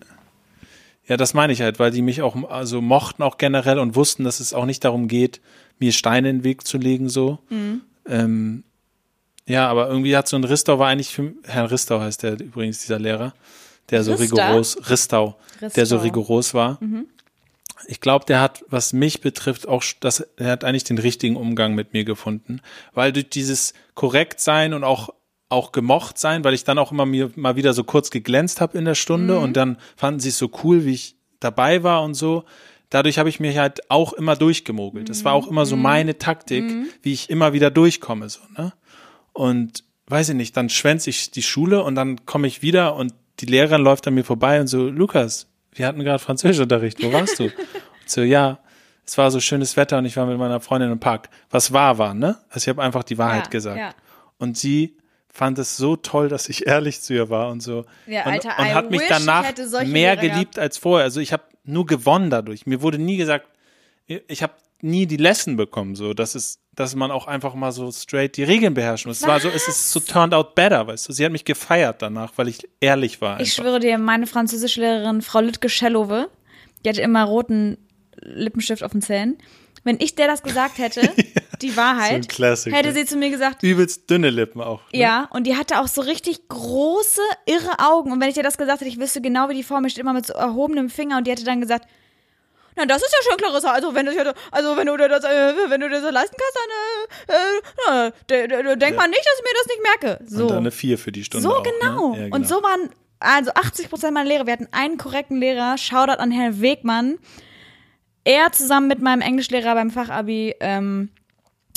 Ja, 1.08 1.16
das 1.18 1.34
meine 1.34 1.54
ich 1.54 1.62
halt, 1.62 1.80
weil 1.80 1.92
die 1.92 2.02
mich 2.02 2.22
auch 2.22 2.50
also 2.50 2.82
mochten 2.82 3.24
auch 3.24 3.38
generell 3.38 3.80
und 3.80 3.96
wussten, 3.96 4.24
dass 4.26 4.40
es 4.42 4.54
auch 4.54 4.66
nicht 4.66 4.84
darum 4.84 5.08
geht, 5.08 5.40
mir 5.80 5.92
Steine 5.94 6.30
in 6.30 6.38
den 6.40 6.44
Weg 6.44 6.68
zu 6.68 6.78
legen, 6.78 7.08
so. 7.10 7.40
Mhm. 7.50 7.82
Ähm, 8.08 8.64
ja, 9.46 9.70
aber 9.70 9.88
irgendwie 9.88 10.18
hat 10.18 10.28
so 10.28 10.36
ein 10.36 10.44
Ristau 10.44 10.80
war 10.80 10.88
eigentlich 10.90 11.14
für 11.14 11.32
Herr 11.46 11.72
Ristau 11.72 12.02
heißt 12.02 12.24
der 12.24 12.40
übrigens, 12.40 12.80
dieser 12.82 13.00
Lehrer, 13.00 13.34
der 13.90 14.04
so 14.04 14.14
Rister? 14.16 14.36
rigoros, 14.50 14.78
Ristau, 14.90 15.38
der 15.62 15.70
so 15.86 15.96
Ristau. 15.96 15.96
Mhm. 15.98 16.02
rigoros 16.04 16.54
war. 16.54 16.78
Ich 17.86 18.02
glaube, 18.02 18.26
der 18.26 18.42
hat, 18.42 18.64
was 18.70 18.92
mich 18.94 19.22
betrifft, 19.22 19.68
auch, 19.68 19.84
das, 20.00 20.22
er 20.38 20.52
hat 20.52 20.64
eigentlich 20.64 20.84
den 20.84 20.98
richtigen 20.98 21.36
Umgang 21.36 21.76
mit 21.76 21.94
mir 21.94 22.04
gefunden, 22.06 22.62
weil 22.94 23.12
durch 23.14 23.30
dieses 23.30 23.74
korrekt 23.94 24.40
sein 24.40 24.74
und 24.74 24.84
auch 24.84 25.10
auch 25.50 25.72
gemocht 25.72 26.18
sein, 26.18 26.44
weil 26.44 26.54
ich 26.54 26.66
dann 26.66 26.78
auch 26.78 26.92
immer 26.92 27.06
mir 27.06 27.32
mal 27.38 27.56
wieder 27.56 27.72
so 27.72 27.86
kurz 27.86 28.10
geglänzt 28.10 28.60
habe 28.60 28.78
in 28.78 28.84
der 28.84 28.96
Stunde 28.96 29.36
Mhm. 29.38 29.44
und 29.44 29.54
dann 29.56 29.78
fanden 29.96 30.20
sie 30.20 30.28
es 30.30 30.38
so 30.38 30.52
cool, 30.64 30.84
wie 30.84 30.92
ich 30.94 31.16
dabei 31.40 31.84
war 31.84 32.04
und 32.04 32.16
so. 32.16 32.44
Dadurch 32.90 33.18
habe 33.18 33.30
ich 33.30 33.40
mich 33.40 33.58
halt 33.58 33.90
auch 33.90 34.12
immer 34.12 34.36
durchgemogelt. 34.36 35.08
Das 35.08 35.24
war 35.24 35.32
auch 35.32 35.48
immer 35.48 35.66
so 35.66 35.78
Mhm. 35.78 35.82
meine 35.84 36.18
Taktik, 36.18 36.66
wie 37.02 37.14
ich 37.14 37.30
immer 37.30 37.54
wieder 37.54 37.72
durchkomme, 37.72 38.28
so, 38.30 38.42
ne? 38.58 38.74
Und 39.32 39.86
weiß 40.08 40.30
ich 40.30 40.36
nicht, 40.36 40.58
dann 40.58 40.70
schwänze 40.70 41.10
ich 41.10 41.32
die 41.32 41.44
Schule 41.44 41.82
und 41.84 41.96
dann 41.96 42.26
komme 42.26 42.48
ich 42.48 42.62
wieder 42.62 42.96
und 42.96 43.14
die 43.40 43.46
Lehrerin 43.46 43.82
läuft 43.84 44.06
an 44.08 44.16
mir 44.16 44.24
vorbei 44.26 44.60
und 44.60 44.68
so, 44.68 44.88
Lukas, 44.90 45.48
wir 45.78 45.88
hatten 45.88 46.04
gerade 46.04 46.20
Französischunterricht, 46.20 47.02
wo 47.04 47.12
warst 47.12 47.40
du? 47.40 47.44
Und 47.46 47.52
so, 48.06 48.22
ja, 48.22 48.60
es 49.06 49.18
war 49.18 49.32
so 49.32 49.40
schönes 49.40 49.78
Wetter 49.78 49.98
und 50.00 50.06
ich 50.06 50.18
war 50.18 50.26
mit 50.26 50.38
meiner 50.38 50.60
Freundin 50.60 50.92
im 50.92 51.00
Park. 51.00 51.30
Was 51.50 51.72
war, 51.72 51.98
war, 51.98 52.14
ne? 52.14 52.38
Also 52.50 52.66
ich 52.66 52.70
habe 52.70 52.84
einfach 52.84 53.04
die 53.04 53.18
Wahrheit 53.18 53.46
Ja, 53.46 53.50
gesagt. 53.50 53.78
ja. 53.78 53.94
Und 54.38 54.58
sie 54.58 54.98
fand 55.30 55.58
es 55.60 55.78
so 55.78 55.96
toll, 55.96 56.28
dass 56.28 56.50
ich 56.50 56.68
ehrlich 56.68 57.02
zu 57.02 57.14
ihr 57.14 57.30
war 57.30 57.50
und 57.50 57.62
so. 57.62 57.86
Ja, 58.06 58.26
und, 58.26 58.34
Alter, 58.34 58.60
und 58.60 58.74
hat 58.74 58.92
mich 58.92 59.02
danach 59.08 59.46
mehr 59.86 60.18
geliebt 60.18 60.60
als 60.60 60.78
vorher. 60.78 61.06
Also 61.06 61.22
ich 61.22 61.32
habe 61.32 61.44
nur 61.64 61.86
gewonnen 61.86 62.30
dadurch. 62.30 62.66
Mir 62.66 62.82
wurde 62.82 62.98
nie 62.98 63.16
gesagt, 63.18 63.48
ich 64.08 64.44
habe 64.44 64.54
nie 64.82 65.08
die 65.08 65.18
Lesson 65.18 65.56
bekommen, 65.56 65.96
so 65.96 66.14
dass 66.14 66.36
es, 66.36 66.60
dass 66.76 66.96
man 66.96 67.12
auch 67.12 67.28
einfach 67.28 67.56
mal 67.56 67.72
so 67.72 67.92
straight 67.92 68.38
die 68.38 68.44
Regeln 68.44 68.74
beherrschen 68.74 69.10
muss. 69.10 69.22
Es 69.22 69.28
war 69.28 69.40
so, 69.40 69.50
es 69.50 69.68
ist 69.68 69.92
so 69.92 70.00
turned 70.00 70.34
out 70.34 70.56
better, 70.56 70.88
weißt 70.88 71.10
du. 71.10 71.14
Sie 71.14 71.26
hat 71.26 71.32
mich 71.32 71.46
gefeiert 71.46 72.02
danach, 72.02 72.34
weil 72.36 72.48
ich 72.48 72.68
ehrlich 72.80 73.22
war. 73.22 73.40
Ich 73.40 73.52
Einfach. 73.52 73.64
schwöre 73.64 73.80
dir, 73.80 73.98
meine 73.98 74.28
Französischlehrerin, 74.28 75.22
Frau 75.22 75.42
Lütke 75.42 75.70
Schellove, 75.70 76.30
die 76.84 76.90
hatte 76.90 77.02
immer 77.02 77.24
roten 77.24 77.78
Lippenstift 78.22 78.84
auf 78.84 78.92
den 78.92 79.02
Zähnen. 79.02 79.38
Wenn 79.84 79.98
ich 80.00 80.16
der 80.16 80.28
das 80.28 80.44
gesagt 80.44 80.80
hätte, 80.80 81.10
die 81.62 81.76
Wahrheit, 81.78 82.32
so 82.32 82.72
hätte 82.72 82.94
sie 82.94 83.06
zu 83.06 83.16
mir 83.16 83.30
gesagt, 83.30 83.64
Übelst 83.64 84.10
dünne 84.10 84.30
Lippen 84.30 84.62
auch. 84.62 84.82
Ne? 84.92 85.00
ja, 85.00 85.30
und 85.32 85.48
die 85.48 85.56
hatte 85.56 85.80
auch 85.80 85.88
so 85.88 86.02
richtig 86.02 86.50
große, 86.50 87.22
irre 87.46 87.80
Augen. 87.80 88.12
Und 88.12 88.20
wenn 88.20 88.28
ich 88.30 88.36
dir 88.36 88.44
das 88.44 88.58
gesagt 88.58 88.82
hätte, 88.82 88.90
ich 88.90 89.00
wüsste 89.00 89.22
genau, 89.22 89.50
wie 89.50 89.56
die 89.56 89.64
vor 89.64 89.80
mir 89.80 89.90
steht, 89.90 90.02
immer 90.02 90.14
mit 90.14 90.26
so 90.26 90.34
erhobenem 90.34 90.90
Finger. 90.90 91.18
Und 91.18 91.26
die 91.26 91.32
hätte 91.32 91.46
dann 91.46 91.62
gesagt, 91.62 91.88
na, 92.78 92.86
das 92.86 93.02
ist 93.02 93.12
ja 93.12 93.30
schön, 93.30 93.38
Clarissa. 93.38 93.72
Also, 93.72 93.94
wenn 93.94 94.06
du, 94.06 94.36
also, 94.52 94.78
wenn 94.78 94.88
du 94.88 94.98
dir 94.98 95.10
das, 95.10 95.24
äh, 95.24 95.54
wenn 95.70 95.82
du 95.82 95.90
dir 95.90 96.02
das 96.02 96.12
leisten 96.12 96.36
kannst, 96.38 96.58
dann, 97.28 97.36
äh, 97.36 97.40
äh, 97.40 97.62
na, 97.88 98.10
de, 98.30 98.48
de, 98.48 98.64
de, 98.64 98.76
denk 98.78 98.96
mal 98.96 99.08
nicht, 99.08 99.26
dass 99.26 99.40
ich 99.40 99.44
mir 99.44 99.58
das 99.58 99.68
nicht 99.68 99.84
merke. 99.84 100.26
So. 100.26 100.42
Und 100.44 100.50
dann 100.52 100.58
eine 100.60 100.72
vier 100.72 100.98
für 100.98 101.12
die 101.12 101.24
Stunde. 101.24 101.48
So 101.48 101.56
auch, 101.56 101.64
genau. 101.64 102.14
Ne? 102.14 102.30
Ja, 102.30 102.36
Und 102.36 102.48
so 102.48 102.64
waren 102.64 102.90
also 103.20 103.52
80 103.54 103.90
Prozent 103.90 104.14
meiner 104.14 104.30
Lehrer. 104.30 104.46
Wir 104.46 104.54
hatten 104.54 104.68
einen 104.72 104.98
korrekten 104.98 105.40
Lehrer. 105.40 105.78
Shoutout 105.78 106.20
an 106.20 106.32
Herrn 106.32 106.62
Wegmann. 106.62 107.18
Er 108.24 108.52
zusammen 108.52 108.88
mit 108.88 109.02
meinem 109.02 109.22
Englischlehrer 109.22 109.74
beim 109.74 109.90
Fachabi, 109.90 110.56
ähm, 110.60 111.10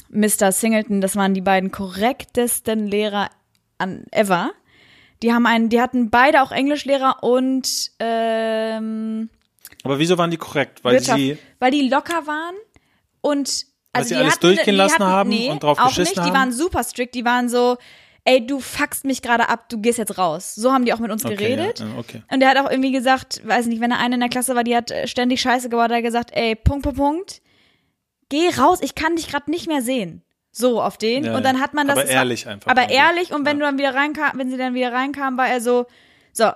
Mr. 0.09 0.51
Singleton, 0.51 1.01
das 1.01 1.15
waren 1.15 1.35
die 1.35 1.41
beiden 1.41 1.71
korrektesten 1.71 2.89
Lehrer 2.89 3.31
an 3.79 4.05
ever. 4.11 4.51
Die 5.23 5.33
haben 5.33 5.47
einen, 5.47 5.69
die 5.69 5.81
hatten 5.81 6.11
beide 6.11 6.43
auch 6.43 6.51
Englischlehrer 6.51 7.23
und 7.23 7.93
ähm, 8.01 9.31
Aber 9.85 9.99
wieso 9.99 10.19
waren 10.19 10.31
die 10.31 10.37
korrekt? 10.37 10.85
Weil 10.85 10.95
Wirtschaft, 10.95 11.19
sie 11.19 11.39
weil 11.59 11.71
die 11.71 11.89
locker 11.89 12.27
waren 12.27 12.55
und 13.21 13.67
Weil 13.93 14.03
also 14.03 14.09
sie 14.09 14.15
die 14.15 14.21
alles 14.21 14.33
hatten, 14.35 14.41
durchgehen 14.43 14.65
die 14.67 14.79
lassen 14.79 14.93
hatten, 14.95 15.05
haben 15.05 15.31
nee, 15.31 15.51
und 15.51 15.63
drauf 15.63 15.79
auch 15.79 15.89
geschissen 15.89 16.03
nicht. 16.03 16.17
Die 16.17 16.21
haben? 16.21 16.35
waren 16.35 16.53
super 16.53 16.85
strikt. 16.85 17.15
Die 17.15 17.25
waren 17.25 17.49
so, 17.49 17.77
ey, 18.25 18.47
du 18.47 18.61
fuckst 18.61 19.05
mich 19.05 19.23
gerade 19.23 19.49
ab, 19.49 19.69
du 19.69 19.79
gehst 19.81 19.99
jetzt 19.99 20.19
raus. 20.19 20.55
So 20.55 20.73
haben 20.73 20.85
die 20.85 20.93
auch 20.93 20.99
mit 20.99 21.11
uns 21.11 21.25
Okay, 21.25 21.35
geredet. 21.37 21.81
ja, 21.81 21.87
okay. 21.99 22.23
Und 22.31 22.41
der 22.41 22.51
hat 22.51 22.59
auch 22.59 22.71
irgendwie 22.71 22.93
gesagt, 22.93 23.41
weiß 23.47 23.67
nicht, 23.67 23.81
wenn 23.81 23.91
er 23.91 23.99
eine 23.99 24.15
in 24.17 24.21
der 24.21 24.29
Klasse 24.29 24.55
war, 24.55 24.65
die 24.65 24.77
hat 24.77 24.91
äh, 24.91 25.07
ständig 25.09 25.41
Scheiße 25.41 25.69
gebaut, 25.71 25.85
hat 25.85 25.93
er 25.93 26.03
gesagt, 26.03 26.31
ey, 26.35 26.55
Punkt, 26.55 26.83
Punkt, 26.85 26.99
Punkt, 26.99 27.43
geh 28.29 28.49
raus, 28.59 28.79
ich 28.83 28.95
kann 28.95 29.17
dich 29.17 29.29
gerade 29.29 29.51
nicht 29.51 29.67
mehr 29.67 29.83
sehen. 29.83 30.23
So 30.53 30.83
auf 30.83 30.99
den. 30.99 31.25
Ja, 31.25 31.37
und 31.37 31.45
dann 31.45 31.61
hat 31.61 31.75
man 31.75 31.87
das. 31.87 31.97
Aber 31.99 32.09
ehrlich 32.09 32.49
einfach 32.49 32.71
Aber 32.71 32.91
ehrlich, 32.91 33.33
und 33.33 33.47
wenn 33.47 33.59
Ja. 33.61 33.67
du 33.67 33.71
dann 33.71 33.79
wieder 33.79 33.95
reinkam, 33.95 34.33
wenn 34.35 34.51
sie 34.51 34.57
dann 34.57 34.75
wieder 34.75 34.93
reinkam, 34.93 35.39
war 35.39 35.49
er 35.49 35.61
so, 35.61 35.87
so, 36.33 36.51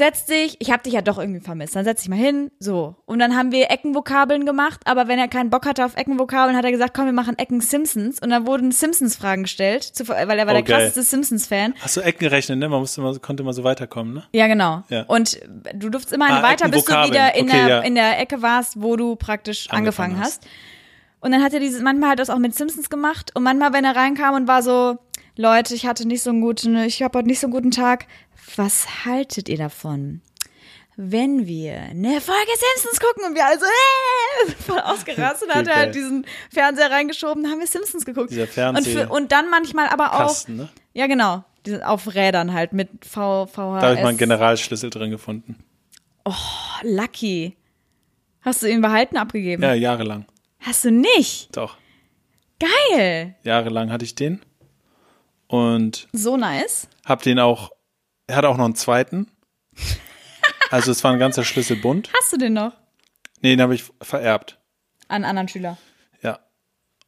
setz 0.00 0.24
dich, 0.24 0.56
ich 0.60 0.70
hab 0.70 0.82
dich 0.82 0.94
ja 0.94 1.02
doch 1.02 1.18
irgendwie 1.18 1.40
vermisst, 1.40 1.76
dann 1.76 1.84
setz 1.84 2.00
dich 2.00 2.08
mal 2.08 2.16
hin, 2.16 2.50
so. 2.58 2.96
Und 3.04 3.18
dann 3.18 3.36
haben 3.36 3.52
wir 3.52 3.70
Eckenvokabeln 3.70 4.46
gemacht, 4.46 4.80
aber 4.86 5.08
wenn 5.08 5.18
er 5.18 5.28
keinen 5.28 5.50
Bock 5.50 5.66
hatte 5.66 5.84
auf 5.84 5.94
Eckenvokabeln, 5.96 6.56
hat 6.56 6.64
er 6.64 6.70
gesagt, 6.70 6.94
komm, 6.94 7.04
wir 7.04 7.12
machen 7.12 7.38
Ecken 7.38 7.60
Simpsons. 7.60 8.18
Und 8.20 8.30
dann 8.30 8.46
wurden 8.46 8.72
Simpsons-Fragen 8.72 9.42
gestellt, 9.42 9.82
zu, 9.84 10.08
weil 10.08 10.18
er 10.38 10.46
war 10.46 10.54
Oh, 10.54 10.56
der 10.56 10.62
krasseste 10.62 11.02
Simpsons-Fan. 11.02 11.74
Hast 11.80 11.96
du 11.98 12.00
Ecken 12.00 12.20
gerechnet, 12.20 12.58
ne? 12.58 12.68
Man 12.68 12.80
musste 12.80 13.00
immer, 13.02 13.18
konnte 13.18 13.42
immer 13.42 13.52
so 13.52 13.62
weiterkommen, 13.62 14.14
ne? 14.14 14.24
Ja, 14.32 14.46
genau. 14.46 14.82
Ja. 14.88 15.02
Und 15.02 15.38
du 15.74 15.90
durftest 15.90 16.14
immer 16.14 16.30
Ah, 16.30 16.42
weiter, 16.42 16.68
bis 16.70 16.84
du 16.84 16.92
wieder 16.92 17.34
in, 17.34 17.44
Okay, 17.48 17.56
der, 17.58 17.68
ja. 17.68 17.80
in 17.80 17.94
der 17.94 18.18
Ecke 18.20 18.40
warst, 18.42 18.80
wo 18.80 18.96
du 18.96 19.16
praktisch 19.16 19.68
angefangen, 19.70 20.14
Angefangen 20.14 20.24
hast. 20.24 20.46
Und 21.20 21.32
dann 21.32 21.42
hat 21.42 21.52
er 21.52 21.60
dieses, 21.60 21.82
manchmal 21.82 22.10
hat 22.10 22.18
er 22.18 22.22
das 22.22 22.30
auch 22.30 22.38
mit 22.38 22.54
Simpsons 22.54 22.88
gemacht 22.88 23.32
und 23.36 23.42
manchmal, 23.42 23.74
wenn 23.74 23.84
er 23.84 23.94
reinkam 23.94 24.34
und 24.34 24.48
war 24.48 24.62
so, 24.62 24.96
Leute, 25.36 25.74
ich 25.74 25.86
hatte 25.86 26.06
nicht 26.08 26.22
so 26.22 26.30
einen 26.30 26.40
guten, 26.40 26.76
ich 26.78 27.02
habe 27.02 27.18
heute 27.18 27.28
nicht 27.28 27.40
so 27.40 27.46
einen 27.46 27.52
guten 27.52 27.70
Tag. 27.70 28.06
Was 28.56 29.04
haltet 29.04 29.48
ihr 29.48 29.58
davon? 29.58 30.20
Wenn 30.96 31.46
wir 31.46 31.80
eine 31.80 32.20
Folge 32.20 32.50
Simpsons 32.74 33.00
gucken 33.00 33.24
und 33.24 33.34
wir 33.34 33.46
also 33.46 33.64
äh, 33.64 34.50
voll 34.66 34.80
ausgerastet, 34.80 35.48
hat 35.54 35.66
er 35.66 35.76
halt 35.76 35.94
diesen 35.94 36.26
Fernseher 36.52 36.90
reingeschoben, 36.90 37.42
dann 37.42 37.52
haben 37.52 37.60
wir 37.60 37.66
Simpsons 37.66 38.04
geguckt. 38.04 38.30
Dieser 38.30 38.42
und, 38.42 38.50
Fernseh- 38.52 38.92
für, 38.92 39.08
und 39.08 39.32
dann 39.32 39.48
manchmal 39.50 39.88
aber 39.88 40.12
auch, 40.14 40.18
Kasten, 40.28 40.56
ne? 40.56 40.68
ja 40.92 41.06
genau, 41.06 41.44
auf 41.84 42.14
Rädern 42.14 42.52
halt 42.52 42.72
mit 42.72 42.88
v, 43.06 43.46
VHS. 43.46 43.54
Da 43.54 43.62
habe 43.82 43.94
ich 43.94 44.02
mal 44.02 44.08
einen 44.08 44.18
Generalschlüssel 44.18 44.90
drin 44.90 45.10
gefunden. 45.10 45.56
Lucky. 46.82 47.56
Hast 48.42 48.62
du 48.62 48.66
ihn 48.70 48.80
behalten, 48.80 49.16
abgegeben? 49.16 49.62
Ja, 49.62 49.74
jahrelang. 49.74 50.26
Hast 50.60 50.84
du 50.84 50.90
nicht? 50.90 51.54
Doch. 51.56 51.76
Geil. 52.58 53.36
Jahrelang 53.42 53.90
hatte 53.90 54.04
ich 54.04 54.14
den. 54.14 54.40
Und 55.46 56.08
So 56.12 56.36
nice. 56.36 56.88
hab 57.04 57.22
den 57.22 57.38
auch, 57.38 57.70
er 58.30 58.36
hat 58.36 58.44
auch 58.44 58.56
noch 58.56 58.64
einen 58.64 58.76
zweiten. 58.76 59.26
Also 60.70 60.92
es 60.92 61.02
war 61.02 61.12
ein 61.12 61.18
ganzer 61.18 61.44
Schlüssel 61.44 61.76
bunt. 61.76 62.10
Hast 62.16 62.32
du 62.32 62.36
den 62.36 62.52
noch? 62.52 62.72
Nee, 63.42 63.50
den 63.50 63.60
habe 63.60 63.74
ich 63.74 63.84
vererbt. 64.00 64.58
An 65.08 65.24
anderen 65.24 65.48
Schüler. 65.48 65.78
Ja. 66.22 66.38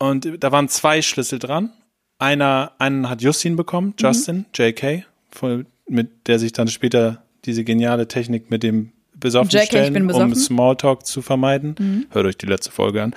Und 0.00 0.42
da 0.42 0.50
waren 0.50 0.68
zwei 0.68 1.00
Schlüssel 1.00 1.38
dran. 1.38 1.72
Einer, 2.18 2.72
einen 2.78 3.08
hat 3.08 3.22
Justin 3.22 3.56
bekommen, 3.56 3.94
Justin, 3.98 4.46
JK, 4.54 5.04
voll, 5.30 5.66
mit 5.88 6.26
der 6.26 6.38
sich 6.38 6.52
dann 6.52 6.68
später 6.68 7.24
diese 7.44 7.62
geniale 7.64 8.08
Technik 8.08 8.50
mit 8.50 8.62
dem 8.62 8.92
besoffen 9.14 9.50
JK, 9.50 9.66
stellen, 9.66 9.92
bin 9.92 10.02
um 10.02 10.08
besoffen. 10.08 10.34
Smalltalk 10.34 11.06
zu 11.06 11.22
vermeiden. 11.22 12.06
Hört 12.10 12.26
euch 12.26 12.36
die 12.36 12.46
letzte 12.46 12.72
Folge 12.72 13.02
an. 13.02 13.14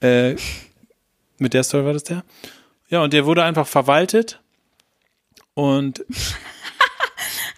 Äh, 0.00 0.36
mit 1.38 1.54
der 1.54 1.64
Story 1.64 1.84
war 1.84 1.92
das 1.92 2.04
der. 2.04 2.24
Ja, 2.88 3.02
und 3.02 3.12
der 3.12 3.26
wurde 3.26 3.42
einfach 3.42 3.66
verwaltet 3.66 4.40
und 5.54 6.04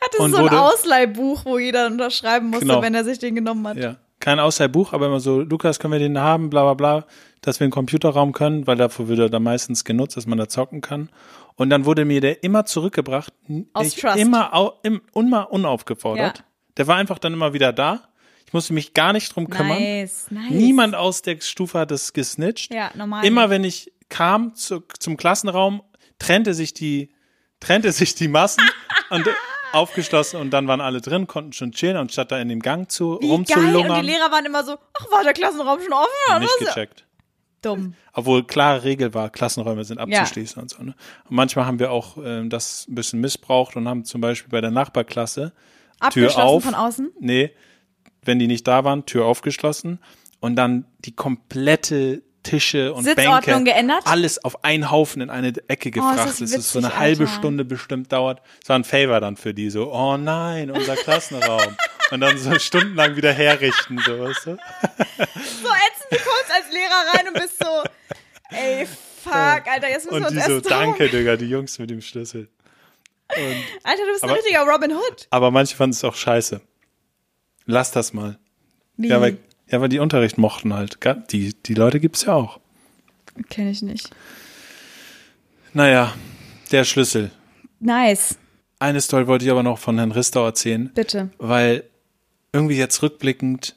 Hatte 0.03 0.19
Und 0.19 0.31
so 0.33 0.39
ein 0.39 0.43
wurde- 0.45 0.61
Ausleihbuch, 0.61 1.45
wo 1.45 1.59
jeder 1.59 1.87
unterschreiben 1.87 2.49
musste, 2.51 2.67
Genau. 2.67 2.83
wenn 2.83 2.95
er 2.95 3.05
sich 3.05 3.19
den 3.19 3.35
genommen 3.35 3.67
hat. 3.69 3.77
ja, 3.77 3.97
kein 4.19 4.39
Ausleihbuch, 4.41 4.93
aber 4.93 5.07
immer 5.07 5.21
so, 5.21 5.41
Lukas, 5.41 5.79
können 5.79 5.93
wir 5.93 5.99
den 5.99 6.19
haben, 6.19 6.51
bla 6.51 6.63
bla 6.63 6.75
bla, 6.75 7.07
dass 7.43 7.59
wir 7.61 7.65
einen 7.65 7.73
Computerraum 7.73 8.33
können, 8.33 8.67
weil 8.67 8.77
dafür 8.77 9.09
wird 9.09 9.19
er 9.19 9.29
da 9.31 9.39
meistens 9.41 9.85
genutzt, 9.85 10.17
dass 10.17 10.27
man 10.27 10.39
da 10.39 10.49
zocken 10.49 10.81
kann. 10.81 11.09
Und 11.57 11.71
dann 11.71 11.85
wurde 11.85 12.05
mir 12.05 12.21
der 12.21 12.43
immer 12.43 12.65
zurückgebracht, 12.65 13.33
Aus 13.75 13.95
Trust. 13.95 14.17
immer, 14.17 14.55
au, 14.55 14.73
im, 14.83 15.01
immer 15.15 15.51
unaufgefordert. 15.53 16.39
Ja. 16.39 16.45
Der 16.77 16.87
war 16.87 16.97
einfach 16.97 17.19
dann 17.19 17.33
immer 17.35 17.53
wieder 17.53 17.73
da. 17.73 18.03
Ich 18.47 18.53
musste 18.55 18.73
mich 18.73 18.95
gar 18.95 19.13
nicht 19.13 19.35
drum 19.35 19.49
kümmern. 19.49 19.79
Nice, 19.79 20.27
nice. 20.31 20.51
Niemand 20.51 20.95
aus 20.95 21.23
der 21.23 21.41
Stufe 21.41 21.79
hat 21.79 21.91
es 21.93 22.13
gesnitcht. 22.13 22.73
Ja, 22.75 22.91
normal. 22.95 23.25
Immer 23.25 23.49
wenn 23.51 23.65
ich 23.65 23.93
kam 24.09 24.55
zu, 24.55 24.81
zum 24.99 25.17
Klassenraum, 25.17 25.83
trennte 26.19 26.53
sich 26.55 26.75
die, 26.75 27.11
trennte 27.61 27.93
sich 27.93 28.15
die 28.15 28.29
Massen 28.29 28.65
und 29.11 29.27
aufgeschlossen 29.73 30.41
und 30.41 30.51
dann 30.51 30.67
waren 30.69 30.81
alle 30.81 31.01
drin, 31.01 31.27
konnten 31.27 31.53
schon 31.53 31.73
chillen 31.73 31.97
und 31.97 32.13
statt 32.13 32.31
da 32.33 32.39
in 32.39 32.49
dem 32.49 32.61
Gang 32.61 32.91
zu 32.91 33.19
Wie 33.21 33.29
geil. 33.29 33.37
Und 33.37 33.49
die 33.49 33.53
rumzulungern, 33.55 34.05
Lehrer 34.05 34.31
waren 34.31 34.45
immer 34.45 34.65
so, 34.65 34.77
ach, 34.95 35.11
war 35.11 35.25
der 35.25 35.33
Klassenraum 35.33 35.81
schon 35.81 35.93
offen? 35.93 36.09
Oder 36.29 36.39
nicht 36.41 36.53
was? 36.61 36.69
gecheckt. 36.69 37.07
Dumm. 37.63 37.95
Obwohl 38.13 38.45
klare 38.45 38.85
Regel 38.85 39.13
war, 39.13 39.29
Klassenräume 39.31 39.85
sind 39.85 39.99
abzuschließen 39.99 40.63
und 40.63 40.71
so. 40.71 40.83
Ne? 40.83 40.95
Und 41.29 41.37
manchmal 41.37 41.67
haben 41.67 41.79
wir 41.79 41.93
auch 41.93 42.17
ähm, 42.23 42.49
das 42.49 42.87
ein 42.89 42.95
bisschen 42.95 43.21
missbraucht 43.21 43.77
und 43.77 43.87
haben 43.87 44.05
zum 44.05 44.21
Beispiel 44.21 44.51
bei 44.51 44.61
der 44.61 44.71
Nachbarklasse 44.71 45.53
Tür 46.11 46.39
auf. 46.39 46.65
von 46.65 46.75
außen? 46.75 47.13
Nee, 47.21 47.53
wenn 48.23 48.39
die 48.39 48.47
nicht 48.47 48.67
da 48.67 48.85
waren, 48.85 49.05
Tür 49.05 49.27
aufgeschlossen 49.27 49.99
und 50.41 50.57
dann 50.57 50.87
die 51.01 51.15
komplette 51.15 52.23
Tische 52.43 52.93
und 52.95 53.05
Sitzordnung 53.05 53.43
Bänke, 53.43 53.65
geändert? 53.73 54.03
Oh, 54.07 54.09
alles 54.11 54.43
auf 54.45 54.65
einen 54.65 54.91
Haufen 54.91 55.21
in 55.23 55.31
eine 55.31 55.53
Ecke 55.69 55.91
ist 55.91 55.95
gefrachtet. 55.95 56.27
das 56.27 56.39
dass 56.39 56.51
es 56.53 56.73
so 56.73 56.79
eine 56.79 56.89
witzig, 56.89 56.99
halbe 57.01 57.23
Alter. 57.25 57.35
Stunde 57.35 57.65
bestimmt 57.65 58.13
dauert. 58.13 58.41
Das 58.61 58.69
war 58.71 58.79
ein 58.79 58.85
Favor 58.85 59.21
dann 59.21 59.37
für 59.37 59.53
die, 59.55 59.69
so, 59.71 59.93
oh 59.93 60.17
nein, 60.17 60.71
unser 60.71 60.97
Klassenraum. 60.97 61.77
und 62.11 62.21
dann 62.21 62.39
so 62.39 62.59
stundenlang 62.59 63.17
wieder 63.17 63.33
herrichten, 63.33 63.99
so, 64.05 64.19
weißt 64.21 64.47
du? 64.47 64.51
So 64.51 64.57
ätzend, 65.27 66.11
du 66.11 66.17
kommst 66.17 66.51
als 66.55 66.73
Lehrer 66.73 67.15
rein 67.15 67.29
und 67.29 67.35
bist 67.35 67.59
so, 67.59 67.83
ey, 68.57 68.87
fuck, 69.23 69.33
Alter, 69.67 69.89
jetzt 69.91 70.11
müssen 70.11 70.25
Und 70.25 70.31
die 70.31 70.37
wir 70.37 70.43
so, 70.45 70.55
uns 70.55 70.65
erst 70.67 70.71
drum- 70.71 70.97
danke, 70.97 71.09
Digga, 71.09 71.37
die 71.37 71.47
Jungs 71.47 71.79
mit 71.79 71.91
dem 71.91 72.01
Schlüssel. 72.01 72.49
Alter, 73.85 74.03
du 74.07 74.13
bist 74.13 74.25
ein 74.25 74.31
Aber- 74.31 74.39
richtiger 74.39 74.63
Robin 74.63 74.93
Hood. 74.93 75.27
Aber 75.31 75.51
manche 75.51 75.77
fanden 75.77 75.93
es 75.95 76.03
auch 76.05 76.15
scheiße. 76.17 76.61
Lass 77.67 77.93
das 77.93 78.13
mal. 78.13 78.39
Wie? 78.97 79.09
Ja, 79.09 79.21
weil, 79.21 79.37
ja, 79.71 79.81
weil 79.81 79.89
die 79.89 79.99
Unterricht 79.99 80.39
mochten 80.39 80.75
halt. 80.75 80.99
Die, 81.31 81.55
die 81.55 81.75
Leute 81.75 82.01
gibt's 82.01 82.25
ja 82.25 82.35
auch. 82.35 82.61
Kenn 83.49 83.69
ich 83.69 83.83
nicht. 83.83 84.11
Naja, 85.73 86.13
der 86.73 86.85
Schlüssel. 86.85 87.31
Nice, 87.79 88.37
Eine 88.79 89.01
Story 89.01 89.27
wollte 89.27 89.45
ich 89.45 89.51
aber 89.51 89.63
noch 89.63 89.79
von 89.79 89.97
Herrn 89.97 90.13
Ristau 90.13 90.45
erzählen, 90.45 90.91
bitte. 90.95 91.31
weil 91.39 91.85
irgendwie 92.53 92.77
jetzt 92.77 93.03
rückblickend 93.03 93.77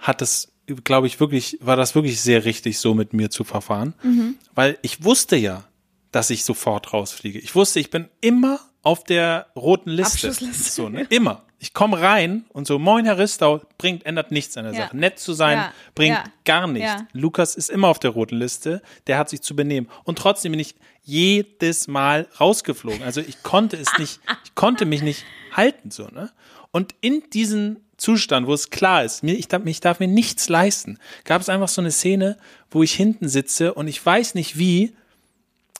hat 0.00 0.20
das, 0.20 0.52
glaube 0.84 1.06
ich, 1.06 1.20
wirklich, 1.20 1.58
war 1.60 1.76
das 1.76 1.94
wirklich 1.94 2.20
sehr 2.20 2.44
richtig, 2.44 2.78
so 2.78 2.94
mit 2.94 3.12
mir 3.12 3.30
zu 3.30 3.44
verfahren. 3.44 3.94
Mhm. 4.02 4.34
Weil 4.54 4.78
ich 4.82 5.04
wusste 5.04 5.36
ja, 5.36 5.64
dass 6.10 6.30
ich 6.30 6.44
sofort 6.44 6.92
rausfliege. 6.92 7.38
Ich 7.38 7.54
wusste, 7.54 7.80
ich 7.80 7.90
bin 7.90 8.08
immer 8.20 8.60
auf 8.82 9.04
der 9.04 9.46
roten 9.56 9.90
Liste. 9.90 10.28
Abschlussliste. 10.28 10.70
So, 10.72 10.88
ne? 10.88 11.06
Immer. 11.10 11.44
Ich 11.60 11.74
komme 11.74 12.00
rein 12.00 12.44
und 12.50 12.66
so, 12.68 12.78
moin 12.78 13.04
Herr 13.04 13.18
Ristau, 13.18 13.60
bringt, 13.78 14.06
ändert 14.06 14.30
nichts 14.30 14.56
an 14.56 14.64
der 14.64 14.72
Ja. 14.74 14.80
Sache. 14.86 14.96
Nett 14.96 15.18
zu 15.18 15.32
sein, 15.32 15.58
Ja. 15.58 15.72
bringt 15.94 16.16
Ja. 16.16 16.24
gar 16.44 16.66
nichts. 16.68 16.92
Lukas 17.12 17.56
ist 17.56 17.68
immer 17.68 17.88
auf 17.88 17.98
der 17.98 18.10
roten 18.10 18.36
Liste, 18.36 18.80
der 19.08 19.18
hat 19.18 19.28
sich 19.28 19.40
zu 19.42 19.56
benehmen. 19.56 19.88
Und 20.04 20.18
trotzdem 20.18 20.52
bin 20.52 20.60
ich 20.60 20.76
jedes 21.02 21.88
Mal 21.88 22.28
rausgeflogen. 22.38 23.02
Also 23.02 23.20
ich 23.20 23.42
konnte 23.42 23.76
es 23.76 23.98
nicht, 23.98 24.20
ich 24.44 24.54
konnte 24.54 24.84
mich 24.86 25.02
nicht 25.02 25.24
halten, 25.52 25.90
so, 25.90 26.04
ne? 26.08 26.30
Und 26.70 26.94
in 27.00 27.22
diesem 27.30 27.78
Zustand, 27.96 28.46
wo 28.46 28.54
es 28.54 28.70
klar 28.70 29.02
ist, 29.02 29.24
mir, 29.24 29.34
ich, 29.34 29.48
darf, 29.48 29.64
ich 29.64 29.80
darf 29.80 29.98
mir 29.98 30.06
nichts 30.06 30.48
leisten, 30.48 30.98
gab 31.24 31.40
es 31.40 31.48
einfach 31.48 31.68
so 31.68 31.80
eine 31.80 31.90
Szene, 31.90 32.36
wo 32.70 32.82
ich 32.84 32.92
hinten 32.94 33.28
sitze 33.28 33.74
und 33.74 33.88
ich 33.88 34.04
weiß 34.04 34.34
nicht 34.36 34.58
wie, 34.58 34.94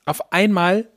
auf 0.06 0.32
einmal, 0.32 0.88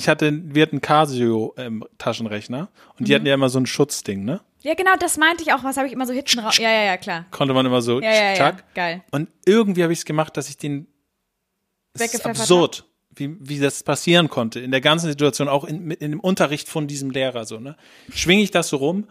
ich 0.00 0.08
hatte, 0.08 0.32
wir 0.54 0.62
hatten 0.62 0.80
Casio 0.80 1.54
ähm, 1.56 1.84
Taschenrechner 1.98 2.68
und 2.94 3.00
Mhm. 3.00 3.04
die 3.04 3.14
hatten 3.14 3.26
ja 3.26 3.34
immer 3.34 3.48
so 3.50 3.58
ein 3.60 3.66
Schutzding, 3.66 4.24
ne? 4.24 4.40
Ja, 4.62 4.74
genau, 4.74 4.92
das 4.98 5.16
meinte 5.16 5.42
ich 5.42 5.52
auch. 5.52 5.62
Was 5.64 5.76
habe 5.76 5.86
ich 5.86 5.92
immer 5.92 6.06
so 6.06 6.12
hinten 6.12 6.38
raus? 6.40 6.58
Ja, 6.58 6.70
ja, 6.70 6.82
ja, 6.84 6.96
klar. 6.96 7.24
Konnte 7.30 7.54
man 7.54 7.64
immer 7.66 7.80
so, 7.82 8.00
Ja, 8.00 8.10
ja, 8.12 8.34
ja. 8.34 8.56
Geil. 8.74 9.02
Und 9.10 9.28
irgendwie 9.46 9.82
habe 9.82 9.92
ich 9.92 10.00
es 10.00 10.04
gemacht, 10.04 10.36
dass 10.36 10.48
ich 10.48 10.56
den. 10.58 10.86
Es 11.94 12.12
ist 12.14 12.24
absurd, 12.26 12.84
wie, 13.14 13.36
wie 13.40 13.58
das 13.58 13.82
passieren 13.82 14.28
konnte. 14.28 14.60
In 14.60 14.70
der 14.70 14.80
ganzen 14.80 15.08
Situation, 15.08 15.48
auch 15.48 15.64
in, 15.64 15.84
mit- 15.84 16.00
in 16.00 16.10
dem 16.12 16.20
Unterricht 16.20 16.68
von 16.68 16.86
diesem 16.86 17.10
Lehrer 17.10 17.44
so, 17.46 17.58
ne? 17.60 17.76
Schwinge 18.14 18.42
ich 18.42 18.50
das 18.50 18.68
so 18.68 18.76
rum 18.78 19.08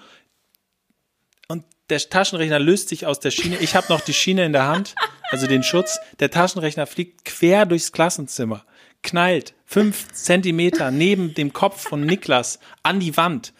und 1.48 1.64
der 1.90 2.00
Taschenrechner 2.00 2.60
löst 2.60 2.90
sich 2.90 3.06
aus 3.08 3.20
der 3.20 3.32
Schiene. 3.32 3.58
Ich 3.58 3.76
habe 3.76 3.88
noch 3.90 4.02
die 4.02 4.14
Schiene 4.14 4.46
in 4.46 4.54
der 4.54 4.68
Hand, 4.68 4.94
also 5.32 5.48
den 5.48 5.64
Schutz. 5.64 5.98
Der 6.20 6.30
Taschenrechner 6.30 6.86
fliegt 6.86 7.26
quer 7.26 7.66
durchs 7.66 7.92
Klassenzimmer, 7.92 8.64
knallt 9.04 9.54
fünf 9.66 10.12
Zentimeter 10.12 10.92
neben 10.92 11.34
dem 11.34 11.54
Kopf 11.54 11.82
von 11.82 12.02
Niklas 12.06 12.60
an 12.84 13.00
die 13.00 13.16
Wand. 13.18 13.54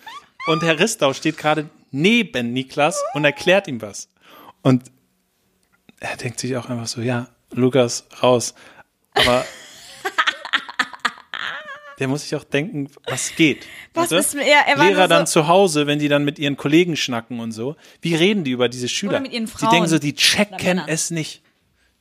Und 0.48 0.64
Herr 0.64 0.80
Ristau 0.80 1.14
steht 1.14 1.38
gerade 1.38 1.70
neben 1.92 2.54
Niklas 2.54 3.02
und 3.14 3.26
erklärt 3.26 3.68
ihm 3.68 3.82
was. 3.82 4.10
Und 4.62 4.84
er 6.00 6.16
denkt 6.18 6.40
sich 6.40 6.56
auch 6.58 6.70
einfach 6.70 6.88
so, 6.88 7.02
ja, 7.02 7.28
Lukas, 7.52 8.06
raus. 8.22 8.54
Aber 9.14 9.46
der 12.00 12.08
muss 12.08 12.22
sich 12.22 12.36
auch 12.36 12.44
denken, 12.46 12.90
was 13.06 13.36
geht. 13.36 13.66
Was 13.94 14.12
ist- 14.12 14.34
ja, 14.36 14.42
er 14.68 14.78
Lehrer 14.78 15.04
so- 15.04 15.08
dann 15.10 15.28
zu 15.28 15.48
Hause, 15.48 15.86
wenn 15.88 16.00
die 16.00 16.08
dann 16.08 16.24
mit 16.24 16.40
ihren 16.40 16.56
Kollegen 16.56 16.96
schnacken 16.96 17.40
und 17.42 17.52
so, 17.52 17.76
wie 18.02 18.16
reden 18.16 18.44
die 18.46 18.52
über 18.52 18.70
diese 18.70 18.88
Schüler? 18.88 19.14
Oder 19.14 19.20
mit 19.22 19.34
ihren 19.34 19.46
Die 19.46 19.52
Frauen. 19.52 19.72
denken 19.72 19.90
so, 19.90 20.00
die 20.00 20.14
checken 20.16 20.82
es 20.88 21.12
nicht. 21.12 21.42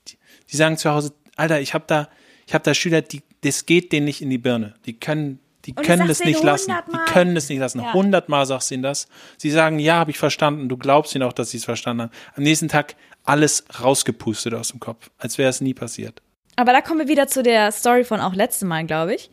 Die, 0.06 0.16
die 0.52 0.56
sagen 0.56 0.76
zu 0.78 0.90
Hause, 0.90 1.12
Alter, 1.36 1.60
ich 1.60 1.74
habe 1.74 1.84
da, 1.88 2.08
ich 2.46 2.54
habe 2.54 2.62
da 2.62 2.74
Schüler, 2.74 3.02
die, 3.02 3.22
das 3.42 3.66
geht 3.66 3.92
denen 3.92 4.06
nicht 4.06 4.22
in 4.22 4.30
die 4.30 4.38
Birne. 4.38 4.74
Die 4.86 4.98
können, 4.98 5.40
die 5.64 5.74
Und 5.74 5.84
können 5.84 6.08
es 6.08 6.24
nicht 6.24 6.42
lassen. 6.42 6.74
Die 6.92 7.12
können 7.12 7.36
es 7.36 7.48
nicht 7.48 7.58
lassen. 7.58 7.80
Ja. 7.80 7.92
Hundertmal 7.92 8.46
sagst 8.46 8.70
du 8.70 8.74
ihnen 8.74 8.82
das. 8.82 9.08
Sie 9.36 9.50
sagen, 9.50 9.78
ja, 9.78 9.96
habe 9.96 10.10
ich 10.10 10.18
verstanden. 10.18 10.68
Du 10.68 10.76
glaubst 10.76 11.14
ihnen 11.14 11.24
auch, 11.24 11.32
dass 11.32 11.50
sie 11.50 11.58
es 11.58 11.64
verstanden 11.64 12.02
haben. 12.02 12.12
Am 12.34 12.42
nächsten 12.42 12.68
Tag 12.68 12.96
alles 13.24 13.64
rausgepustet 13.80 14.54
aus 14.54 14.68
dem 14.68 14.80
Kopf, 14.80 15.10
als 15.18 15.38
wäre 15.38 15.50
es 15.50 15.60
nie 15.60 15.74
passiert. 15.74 16.22
Aber 16.56 16.72
da 16.72 16.80
kommen 16.80 16.98
wir 17.00 17.08
wieder 17.08 17.28
zu 17.28 17.42
der 17.42 17.70
Story 17.70 18.02
von 18.02 18.20
auch 18.20 18.34
letztem 18.34 18.68
Mal, 18.68 18.84
glaube 18.84 19.14
ich. 19.14 19.30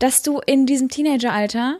Dass 0.00 0.22
du 0.22 0.40
in 0.44 0.66
diesem 0.66 0.88
Teenageralter, 0.88 1.78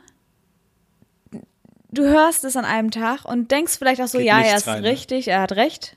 du 1.90 2.02
hörst 2.04 2.44
es 2.44 2.56
an 2.56 2.64
einem 2.64 2.90
Tag 2.90 3.24
und 3.24 3.50
denkst 3.50 3.78
vielleicht 3.78 4.00
auch 4.00 4.06
so, 4.06 4.18
Geht 4.18 4.28
ja, 4.28 4.40
er 4.40 4.56
ist 4.59 4.68
rein, 4.68 4.83
ne? 4.83 4.90
richtig, 4.90 5.28
er 5.28 5.40
hat 5.40 5.52
recht. 5.52 5.96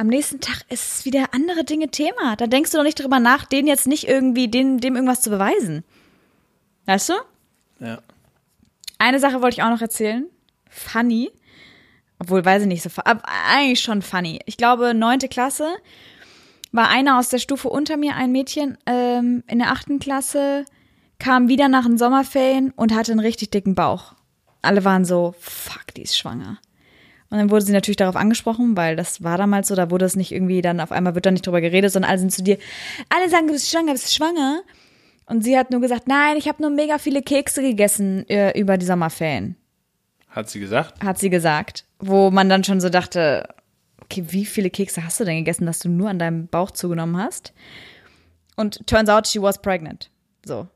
Am 0.00 0.06
nächsten 0.06 0.40
Tag 0.40 0.62
ist 0.70 0.94
es 0.94 1.04
wieder 1.04 1.34
andere 1.34 1.62
Dinge 1.62 1.88
Thema. 1.90 2.34
Da 2.34 2.46
denkst 2.46 2.70
du 2.70 2.78
doch 2.78 2.84
nicht 2.84 2.98
drüber 2.98 3.20
nach, 3.20 3.44
den 3.44 3.66
jetzt 3.66 3.86
nicht 3.86 4.08
irgendwie, 4.08 4.48
dem, 4.48 4.80
dem 4.80 4.94
irgendwas 4.94 5.20
zu 5.20 5.28
beweisen. 5.28 5.84
Weißt 6.86 7.10
du? 7.10 7.12
Ja. 7.80 7.98
Eine 8.98 9.20
Sache 9.20 9.42
wollte 9.42 9.56
ich 9.56 9.62
auch 9.62 9.68
noch 9.68 9.82
erzählen. 9.82 10.24
Funny. 10.70 11.30
Obwohl, 12.18 12.42
weiß 12.42 12.62
ich 12.62 12.68
nicht 12.68 12.82
so, 12.82 12.88
aber 13.04 13.20
eigentlich 13.50 13.82
schon 13.82 14.00
funny. 14.00 14.40
Ich 14.46 14.56
glaube, 14.56 14.94
neunte 14.94 15.28
Klasse 15.28 15.68
war 16.72 16.88
einer 16.88 17.18
aus 17.18 17.28
der 17.28 17.36
Stufe 17.38 17.68
unter 17.68 17.98
mir, 17.98 18.16
ein 18.16 18.32
Mädchen, 18.32 18.78
ähm, 18.86 19.44
in 19.48 19.58
der 19.58 19.70
achten 19.70 19.98
Klasse, 19.98 20.64
kam 21.18 21.48
wieder 21.48 21.68
nach 21.68 21.84
den 21.84 21.98
Sommerferien 21.98 22.72
und 22.74 22.94
hatte 22.94 23.12
einen 23.12 23.20
richtig 23.20 23.50
dicken 23.50 23.74
Bauch. 23.74 24.14
Alle 24.62 24.82
waren 24.82 25.04
so, 25.04 25.34
fuck, 25.38 25.92
die 25.94 26.04
ist 26.04 26.16
schwanger. 26.16 26.56
Und 27.30 27.38
dann 27.38 27.50
wurde 27.50 27.64
sie 27.64 27.72
natürlich 27.72 27.96
darauf 27.96 28.16
angesprochen, 28.16 28.76
weil 28.76 28.96
das 28.96 29.22
war 29.22 29.38
damals 29.38 29.68
so, 29.68 29.76
da 29.76 29.90
wurde 29.90 30.04
es 30.04 30.16
nicht 30.16 30.32
irgendwie, 30.32 30.62
dann 30.62 30.80
auf 30.80 30.90
einmal 30.90 31.14
wird 31.14 31.26
da 31.26 31.30
nicht 31.30 31.46
drüber 31.46 31.60
geredet, 31.60 31.92
sondern 31.92 32.10
alle 32.10 32.18
sind 32.18 32.32
zu 32.32 32.42
dir, 32.42 32.58
alle 33.08 33.28
sagen, 33.30 33.46
du 33.46 33.52
bist 33.52 33.70
schwanger, 33.70 33.92
bist 33.92 34.12
schwanger. 34.12 34.62
Und 35.26 35.44
sie 35.44 35.56
hat 35.56 35.70
nur 35.70 35.80
gesagt, 35.80 36.08
nein, 36.08 36.36
ich 36.36 36.48
habe 36.48 36.60
nur 36.60 36.72
mega 36.72 36.98
viele 36.98 37.22
Kekse 37.22 37.62
gegessen 37.62 38.28
äh, 38.28 38.58
über 38.58 38.76
die 38.78 38.86
Sommerferien, 38.86 39.54
Hat 40.28 40.50
sie 40.50 40.58
gesagt? 40.58 41.02
hat 41.04 41.20
sie 41.20 41.30
gesagt. 41.30 41.84
Wo 42.00 42.32
man 42.32 42.48
dann 42.48 42.64
schon 42.64 42.80
so 42.80 42.88
dachte, 42.88 43.46
okay, 44.02 44.24
wie 44.30 44.44
viele 44.44 44.70
Kekse 44.70 45.04
hast 45.04 45.20
du 45.20 45.24
denn 45.24 45.36
gegessen, 45.36 45.66
dass 45.66 45.78
du 45.78 45.88
nur 45.88 46.08
an 46.08 46.18
deinem 46.18 46.48
Bauch 46.48 46.72
zugenommen 46.72 47.16
hast? 47.16 47.52
Und 48.56 48.84
turns 48.88 49.08
out 49.08 49.28
she 49.28 49.40
was 49.40 49.62
pregnant. 49.62 50.10
So. 50.44 50.66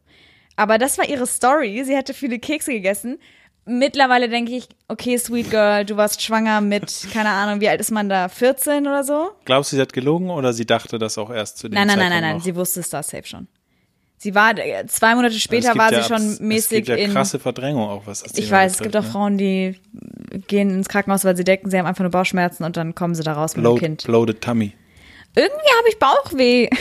Aber 0.55 0.79
das 0.79 0.99
war 0.99 1.09
ihre 1.09 1.27
Story. 1.27 1.83
Sie 1.85 1.97
hatte 1.97 2.15
viele 2.15 2.39
Kekse 2.39 2.73
gegessen. 2.73 3.19
Mittlerweile 3.67 4.29
denke 4.29 4.53
ich, 4.53 4.69
okay, 4.89 5.17
sweet 5.17 5.51
girl, 5.51 5.85
du 5.85 5.97
warst 5.97 6.21
schwanger 6.21 6.61
mit, 6.61 7.07
keine 7.13 7.31
Ahnung, 7.31 7.61
wie 7.61 7.69
alt 7.69 7.81
ist 7.81 7.91
man 7.91 8.09
da? 8.09 8.29
14 8.29 8.87
oder 8.87 9.05
so? 9.05 9.31
Glaubst 9.45 9.73
du, 9.73 9.77
sie 9.77 9.83
hat 9.83 9.93
gelogen 9.93 10.31
oder 10.31 10.53
sie 10.53 10.67
dachte 10.67 10.99
das 10.99 11.17
auch 11.17 11.31
erst 11.31 11.59
zu 11.59 11.69
dem 11.69 11.75
Nein, 11.75 11.87
nein, 11.87 11.99
nein, 11.99 12.11
nein, 12.11 12.23
nein, 12.23 12.41
sie 12.41 12.55
wusste 12.55 12.81
es 12.81 12.91
da 12.91 13.03
safe 13.03 13.25
schon. 13.27 13.49
Sie 14.17 14.35
war, 14.35 14.57
äh, 14.59 14.87
zwei 14.87 15.15
Monate 15.15 15.35
Es 15.35 15.43
später 15.43 15.77
war 15.77 15.93
ja 15.93 16.03
sie 16.03 16.09
schon 16.09 16.37
mäßig 16.47 16.81
Es 16.81 16.87
gibt 16.87 16.89
ja 16.89 16.95
in. 16.97 17.13
krasse 17.13 17.39
Verdrängung 17.39 17.89
auch, 17.89 18.07
was 18.07 18.23
das 18.23 18.37
Ich 18.39 18.51
weiß, 18.51 18.73
es 18.73 18.79
gibt 18.79 18.93
betrifft, 18.93 19.05
auch 19.05 19.09
ne? 19.09 19.13
Frauen, 19.13 19.39
die 19.39 19.81
gehen 20.47 20.71
ins 20.71 20.89
Krankenhaus, 20.89 21.25
weil 21.25 21.37
sie 21.37 21.45
denken, 21.45 21.71
sie 21.71 21.79
haben 21.79 21.87
einfach 21.87 22.03
nur 22.03 22.11
Bauchschmerzen 22.11 22.65
und 22.65 22.77
dann 22.77 22.95
kommen 22.95 23.15
sie 23.15 23.23
da 23.23 23.33
raus 23.35 23.57
mit 23.57 23.65
dem 23.67 23.77
Kind. 23.77 24.05
bloated 24.05 24.41
tummy. 24.41 24.73
Irgendwie 25.35 25.53
habe 25.79 25.89
ich 25.89 25.99
Bauchweh. 25.99 26.69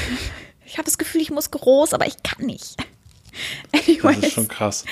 Ich 0.65 0.77
habe 0.79 0.85
das 0.85 0.97
Gefühl, 0.97 1.21
ich 1.21 1.29
muss 1.29 1.51
groß, 1.51 1.93
aber 1.93 2.07
ich 2.07 2.23
kann 2.23 2.47
nicht. 2.47 2.77
Das 3.71 3.87
Anyways. 3.87 4.17
ist 4.27 4.33
schon 4.33 4.47
krass. 4.47 4.85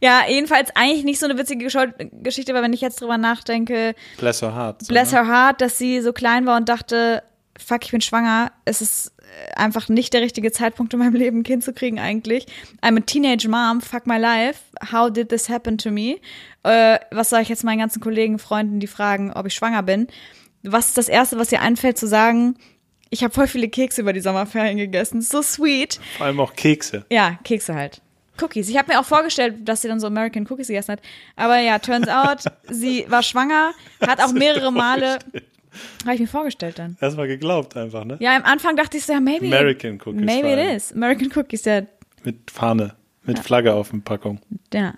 Ja, 0.00 0.22
jedenfalls 0.28 0.70
eigentlich 0.74 1.04
nicht 1.04 1.18
so 1.20 1.26
eine 1.26 1.38
witzige 1.38 1.64
Geschichte, 1.64 2.52
aber 2.52 2.62
wenn 2.62 2.72
ich 2.72 2.80
jetzt 2.80 3.00
drüber 3.00 3.18
nachdenke, 3.18 3.94
Bless 4.18 4.42
her 4.42 4.54
heart. 4.54 4.82
so, 4.82 4.88
bless 4.92 5.12
ne? 5.12 5.18
her 5.18 5.26
heart, 5.28 5.60
dass 5.60 5.78
sie 5.78 6.00
so 6.00 6.12
klein 6.12 6.46
war 6.46 6.56
und 6.56 6.68
dachte, 6.68 7.22
fuck, 7.58 7.84
ich 7.84 7.92
bin 7.92 8.00
schwanger. 8.00 8.50
Es 8.64 8.80
ist 8.80 9.12
äh, 9.20 9.54
einfach 9.56 9.88
nicht 9.88 10.12
der 10.12 10.20
richtige 10.22 10.50
Zeitpunkt 10.52 10.92
in 10.92 10.98
meinem 10.98 11.14
Leben, 11.14 11.38
ein 11.40 11.42
Kind 11.44 11.62
zu 11.62 11.72
kriegen 11.72 12.00
eigentlich. 12.00 12.46
I'm 12.82 12.96
a 12.98 13.00
teenage 13.00 13.46
mom, 13.48 13.80
fuck 13.80 14.06
my 14.06 14.18
life. 14.18 14.60
How 14.92 15.10
did 15.10 15.28
this 15.28 15.48
happen 15.48 15.78
to 15.78 15.90
me? 15.90 16.16
Äh, 16.64 16.98
was 17.12 17.30
sage 17.30 17.42
ich 17.44 17.48
jetzt 17.48 17.62
meinen 17.64 17.78
ganzen 17.78 18.00
Kollegen, 18.00 18.38
Freunden, 18.38 18.80
die 18.80 18.86
fragen, 18.88 19.32
ob 19.32 19.46
ich 19.46 19.54
schwanger 19.54 19.82
bin? 19.82 20.08
Was 20.64 20.88
ist 20.88 20.98
das 20.98 21.08
Erste, 21.08 21.38
was 21.38 21.52
ihr 21.52 21.60
einfällt 21.60 21.98
zu 21.98 22.06
sagen? 22.08 22.56
Ich 23.14 23.22
habe 23.22 23.32
voll 23.32 23.46
viele 23.46 23.68
Kekse 23.68 24.00
über 24.00 24.12
die 24.12 24.18
Sommerferien 24.18 24.76
gegessen. 24.76 25.22
So 25.22 25.40
sweet. 25.40 26.00
Vor 26.16 26.26
allem 26.26 26.40
auch 26.40 26.52
Kekse. 26.54 27.06
Ja, 27.10 27.38
Kekse 27.44 27.76
halt. 27.76 28.02
Cookies. 28.42 28.68
Ich 28.68 28.76
habe 28.76 28.92
mir 28.92 28.98
auch 28.98 29.04
vorgestellt, 29.04 29.68
dass 29.68 29.82
sie 29.82 29.88
dann 29.88 30.00
so 30.00 30.08
American 30.08 30.44
Cookies 30.50 30.66
gegessen 30.66 30.90
hat. 30.94 31.00
Aber 31.36 31.58
ja, 31.60 31.78
turns 31.78 32.08
out, 32.08 32.42
sie 32.68 33.04
war 33.08 33.22
schwanger, 33.22 33.70
hat 34.00 34.20
auch 34.20 34.32
mehrere 34.32 34.72
Male. 34.72 35.20
Habe 36.02 36.14
ich 36.14 36.20
mir 36.22 36.26
vorgestellt 36.26 36.80
dann. 36.80 36.96
Erstmal 37.00 37.28
geglaubt 37.28 37.76
einfach, 37.76 38.04
ne? 38.04 38.16
Ja, 38.18 38.34
am 38.34 38.42
Anfang 38.42 38.74
dachte 38.74 38.96
ich 38.96 39.06
so, 39.06 39.12
ja, 39.12 39.20
maybe. 39.20 39.46
American 39.46 40.00
Cookies 40.04 40.24
Maybe 40.24 40.48
it 40.48 40.76
is. 40.76 40.92
American 40.92 41.30
Cookies, 41.36 41.64
ja. 41.66 41.82
Mit 42.24 42.50
Fahne, 42.50 42.96
mit 43.22 43.38
Flagge 43.38 43.72
auf 43.74 43.90
der 43.92 43.98
Packung. 43.98 44.40
ja. 44.72 44.94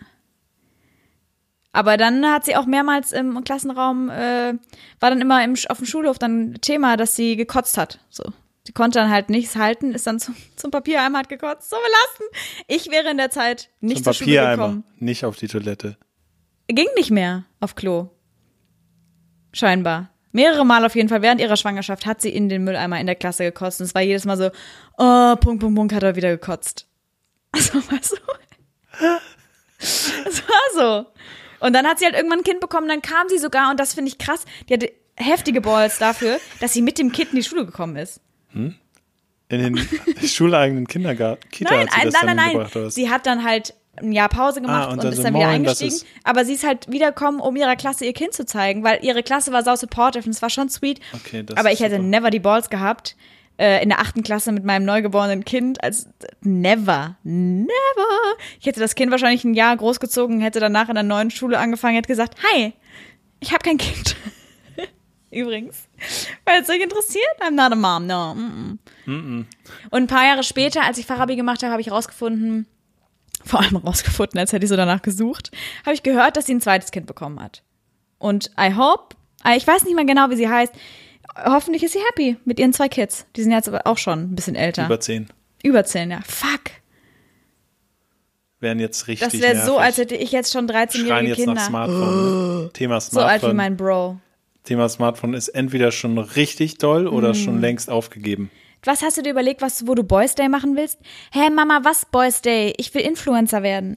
Aber 1.77 1.99
dann 1.99 2.25
hat 2.25 2.47
sie 2.47 2.57
auch 2.57 2.65
mehrmals 2.65 3.13
im 3.13 3.45
Klassenraum, 3.45 4.09
äh, 4.09 4.55
war 4.99 5.11
dann 5.11 5.21
immer 5.21 5.45
im, 5.45 5.57
auf 5.69 5.77
dem 5.77 5.85
Schulhof 5.85 6.19
dann 6.19 6.55
Thema, 6.63 6.97
dass 6.97 7.15
sie 7.15 7.37
gekotzt 7.37 7.77
hat. 7.77 7.99
So. 8.09 8.25
Sie 8.67 8.73
konnte 8.73 8.99
dann 8.99 9.11
halt 9.11 9.29
nichts 9.29 9.57
halten, 9.57 9.93
ist 9.93 10.07
dann 10.07 10.19
zum, 10.19 10.35
zum 10.57 10.71
Papiereimer, 10.71 11.19
hat 11.19 11.29
gekotzt. 11.29 11.69
So 11.69 11.77
belassen. 11.77 12.65
Ich 12.67 12.91
wäre 12.91 13.11
in 13.11 13.19
der 13.19 13.29
Zeit 13.29 13.69
nicht 13.81 13.99
Zum 13.99 14.05
zur 14.05 14.15
Schule 14.15 14.37
Papiereimer, 14.37 14.63
gekommen. 14.69 14.85
nicht 15.01 15.27
auf 15.27 15.37
die 15.37 15.49
Toilette. 15.49 15.99
ging 16.67 16.89
nicht 16.97 17.11
mehr 17.11 17.45
auf 17.61 17.75
Klo. 17.75 18.09
Scheinbar. 19.53 20.09
Mehrere 20.33 20.65
Mal 20.65 20.83
auf 20.83 20.97
jeden 20.97 21.11
Fall 21.11 21.21
während 21.21 21.43
ihrer 21.43 21.59
Schwangerschaft 21.59 22.07
hat 22.07 22.23
sie 22.23 22.31
in 22.31 22.49
den 22.49 22.65
Mülleimer 22.65 22.99
in 22.99 23.07
der 23.07 23.17
Klasse 23.17 23.45
gekotzt. 23.45 23.81
Und 23.83 23.87
es 23.87 23.95
war 23.95 24.01
jedes 24.01 24.25
Mal 24.25 24.39
so, 24.39 24.51
oh, 24.97 25.37
Punkt, 25.37 25.61
Punkt, 25.61 25.77
Punkt, 25.77 25.93
hat 25.93 26.03
er 26.03 26.17
wieder 26.17 26.31
gekotzt. 26.31 26.87
Also 27.53 27.75
war 27.75 28.03
so. 28.03 28.17
Es 29.79 30.43
war 30.49 31.05
so. 31.05 31.07
Und 31.61 31.73
dann 31.75 31.87
hat 31.87 31.99
sie 31.99 32.05
halt 32.05 32.15
irgendwann 32.15 32.41
ein 32.41 32.45
Kind 32.45 32.61
bekommen, 32.61 32.89
dann 32.89 33.03
kam 33.03 33.29
sie 33.29 33.39
sogar, 33.39 33.71
und 33.71 33.81
das 33.81 33.95
finde 33.95 34.11
ich 34.11 34.19
krass, 34.19 34.45
die 34.69 34.75
hatte 34.75 34.93
heftige 35.17 35.61
Balls 35.61 35.99
dafür, 35.99 36.39
dass 36.61 36.73
sie 36.73 36.83
mit 36.83 36.99
dem 36.99 37.13
Kind 37.13 37.31
in 37.33 37.37
die 37.37 37.43
Schule 37.45 37.65
gekommen 37.65 37.97
ist. 37.97 38.21
In 38.55 38.75
den 39.49 39.79
schuleigenen 40.27 40.87
Kindergarten. 40.87 41.49
Kita 41.51 41.75
Nein, 41.75 41.87
hat 41.87 41.93
sie 41.93 41.97
nein, 41.99 42.07
das 42.07 42.15
nein, 42.15 42.27
dann 42.27 42.37
nein, 42.37 42.69
nein. 42.75 42.91
Sie 42.91 43.11
hat 43.11 43.27
dann 43.27 43.45
halt 43.45 43.75
ein 43.99 44.13
Jahr 44.13 44.29
Pause 44.29 44.61
gemacht 44.61 44.89
Ah, 44.89 44.93
und 44.93 44.93
und, 44.95 45.05
dann 45.05 45.13
ist 45.13 45.17
so, 45.19 45.23
dann 45.23 45.35
wieder 45.35 45.47
moin, 45.47 45.55
eingestiegen. 45.57 46.01
Aber 46.25 46.45
sie 46.45 46.53
ist 46.55 46.65
halt 46.67 46.91
wiedergekommen, 46.91 47.41
um 47.41 47.57
ihrer 47.57 47.77
Klasse 47.77 48.05
ihr 48.05 48.13
Kind 48.13 48.35
zu 48.35 48.45
zeigen, 48.45 48.85
weil 48.85 49.03
ihre 49.03 49.23
Klasse 49.23 49.53
war 49.53 49.63
sau 49.63 49.75
supportive 49.75 50.25
und 50.25 50.33
es 50.33 50.43
war 50.43 50.51
schon 50.51 50.69
sweet. 50.69 51.01
Okay, 51.15 51.43
das 51.43 51.57
aber 51.57 51.73
ich 51.73 51.81
hätte 51.81 51.97
super. 51.97 52.07
never 52.07 52.31
die 52.31 52.41
Balls 52.41 52.69
gehabt. 52.71 53.17
Äh, 53.59 53.83
in 53.83 53.89
der 53.89 54.01
achten 54.01 54.23
Klasse 54.23 54.53
mit 54.53 54.65
meinem 54.65 54.85
neugeborenen 54.85 55.45
Kind 55.45 55.83
als 55.83 56.09
never, 56.43 57.17
never. 57.23 58.37
Ich 58.61 58.67
hätte 58.67 58.81
das 58.81 58.95
Kind 58.95 59.11
wahrscheinlich 59.11 59.45
ein 59.45 59.55
Jahr 59.55 59.75
großgezogen, 59.75 60.43
hätte 60.43 60.61
danach 60.61 60.91
in 60.91 60.95
der 60.95 61.05
neuen 61.05 61.31
Schule 61.31 61.59
angefangen, 61.59 61.95
hätte 61.95 62.09
gesagt, 62.09 62.37
hi, 62.45 62.75
ich 63.41 63.53
habe 63.53 63.65
kein 63.65 63.79
Kind. 63.79 64.15
Übrigens. 65.31 65.89
Weil 66.45 66.61
es 66.61 66.69
euch 66.69 66.83
interessiert, 66.83 67.25
I'm 67.41 67.53
not 67.53 67.73
a 67.73 67.77
mom, 67.77 68.07
no. 68.07 68.35
Mm 68.35 68.79
-mm. 69.07 69.45
Und 69.91 70.03
ein 70.03 70.07
paar 70.07 70.27
Jahre 70.27 70.43
später, 70.43 70.83
als 70.83 70.99
ich 70.99 71.07
Fachabi 71.07 71.37
gemacht 71.37 71.63
habe, 71.63 71.73
habe 71.73 71.81
ich 71.81 71.91
rausgefunden, 71.91 72.67
vor 73.43 73.61
allem 73.61 73.77
rausgefunden, 73.77 74.39
als 74.39 74.53
hätte 74.53 74.65
ich 74.65 74.71
so 74.71 74.77
danach 74.77 75.01
gesucht, 75.01 75.51
habe 75.87 75.95
ich 75.95 76.03
gehört, 76.03 76.37
dass 76.37 76.45
sie 76.45 76.55
ein 76.55 76.61
zweites 76.61 76.91
Kind 76.91 77.07
bekommen 77.07 77.41
hat. 77.41 77.63
Und 78.19 78.51
I 78.61 78.75
hope, 78.75 79.17
ich 79.57 79.67
weiß 79.67 79.85
nicht 79.85 79.95
mehr 79.95 80.05
genau, 80.05 80.29
wie 80.29 80.37
sie 80.37 80.49
heißt, 80.49 80.75
hoffentlich 81.45 81.83
ist 81.83 81.93
sie 81.93 82.01
happy 82.11 82.37
mit 82.45 82.59
ihren 82.59 82.73
zwei 82.73 82.89
Kids. 82.89 83.27
Die 83.37 83.43
sind 83.43 83.53
jetzt 83.53 83.69
aber 83.69 83.87
auch 83.87 83.99
schon 83.99 84.21
ein 84.33 84.35
bisschen 84.35 84.55
älter. 84.57 84.87
Über 84.87 85.01
zehn. 85.01 85.27
Über 85.63 85.85
zehn, 85.85 86.11
ja. 86.11 86.21
Fuck. 86.27 86.63
Wären 88.61 88.79
jetzt 88.81 89.07
richtig 89.07 89.29
Das 89.29 89.41
wäre 89.41 89.65
so, 89.65 89.77
als 89.79 89.99
hätte 89.99 90.15
ich 90.17 90.33
jetzt 90.33 90.53
schon 90.53 90.67
Schreien 90.69 90.89
13-jährige 90.89 91.29
jetzt 91.29 91.37
Kinder. 91.37 91.55
nach 91.55 91.67
Smartphone. 91.69 92.63
Ne? 92.65 92.71
Thema 92.73 93.01
so 93.01 93.21
alt 93.21 93.27
wie 93.27 93.39
Smartphone. 93.41 93.57
mein 93.57 93.77
Bro. 93.77 94.19
Thema 94.65 94.89
Smartphone 94.89 95.35
ist 95.35 95.49
entweder 95.49 95.93
schon 95.93 96.19
richtig 96.19 96.79
doll 96.79 97.07
oder 97.07 97.29
Hm. 97.29 97.35
schon 97.35 97.61
längst 97.61 97.91
aufgegeben. 97.91 98.51
Was 98.83 99.03
hast 99.03 99.19
du 99.19 99.23
dir 99.23 99.31
überlegt, 99.31 99.63
was, 99.63 99.87
wo 99.87 99.95
du 99.95 100.05
Boys 100.05 100.35
Day 100.35 100.49
machen 100.49 100.77
willst? 100.77 100.99
Hä, 101.33 101.51
Mama, 101.51 101.81
was 101.83 102.07
Boys 102.07 102.41
Day? 102.41 102.73
Ich 102.79 102.95
will 102.95 103.03
Influencer 103.03 103.63
werden. 103.63 103.97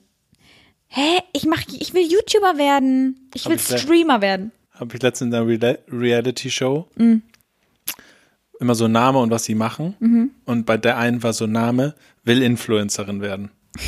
Hä, 0.87 1.19
ich 1.33 1.45
mach, 1.45 1.61
ich 1.67 1.93
will 1.93 2.01
YouTuber 2.03 2.57
werden. 2.57 3.29
Ich 3.35 3.47
will 3.47 3.59
Streamer 3.59 4.21
werden. 4.21 4.51
Habe 4.79 4.95
ich 4.95 5.01
letztens 5.01 5.33
in 5.33 5.39
einer 5.39 5.45
Rela- 5.49 5.79
Reality-Show 5.91 6.87
Mhm. 6.95 7.21
immer 8.59 8.75
so 8.75 8.87
Name 8.87 9.19
und 9.19 9.29
was 9.31 9.43
sie 9.45 9.55
machen. 9.55 9.95
Mhm. 9.99 10.31
Und 10.45 10.65
bei 10.65 10.77
der 10.77 10.97
einen 10.97 11.21
war 11.23 11.33
so 11.33 11.47
Name, 11.47 11.95
will 12.23 12.41
Influencerin 12.41 13.21
werden. 13.21 13.49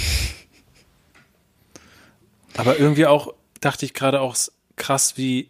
Aber 2.57 2.77
irgendwie 2.79 3.05
auch, 3.05 3.33
dachte 3.61 3.85
ich 3.85 3.93
gerade 3.93 4.19
auch 4.21 4.35
krass, 4.75 5.17
wie 5.17 5.49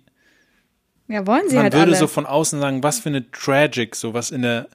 Ja, 1.08 1.26
wollen 1.26 1.50
sie 1.50 1.56
man 1.56 1.64
halt 1.64 1.74
würde 1.74 1.88
alle. 1.92 1.96
so 1.98 2.08
von 2.08 2.26
außen 2.26 2.60
sagen, 2.60 2.84
was 2.84 3.00
für 3.00 3.10
eine 3.10 3.30
Tragic, 3.32 3.96
so 3.96 4.14
was 4.14 4.32
in 4.32 4.44
der 4.44 4.68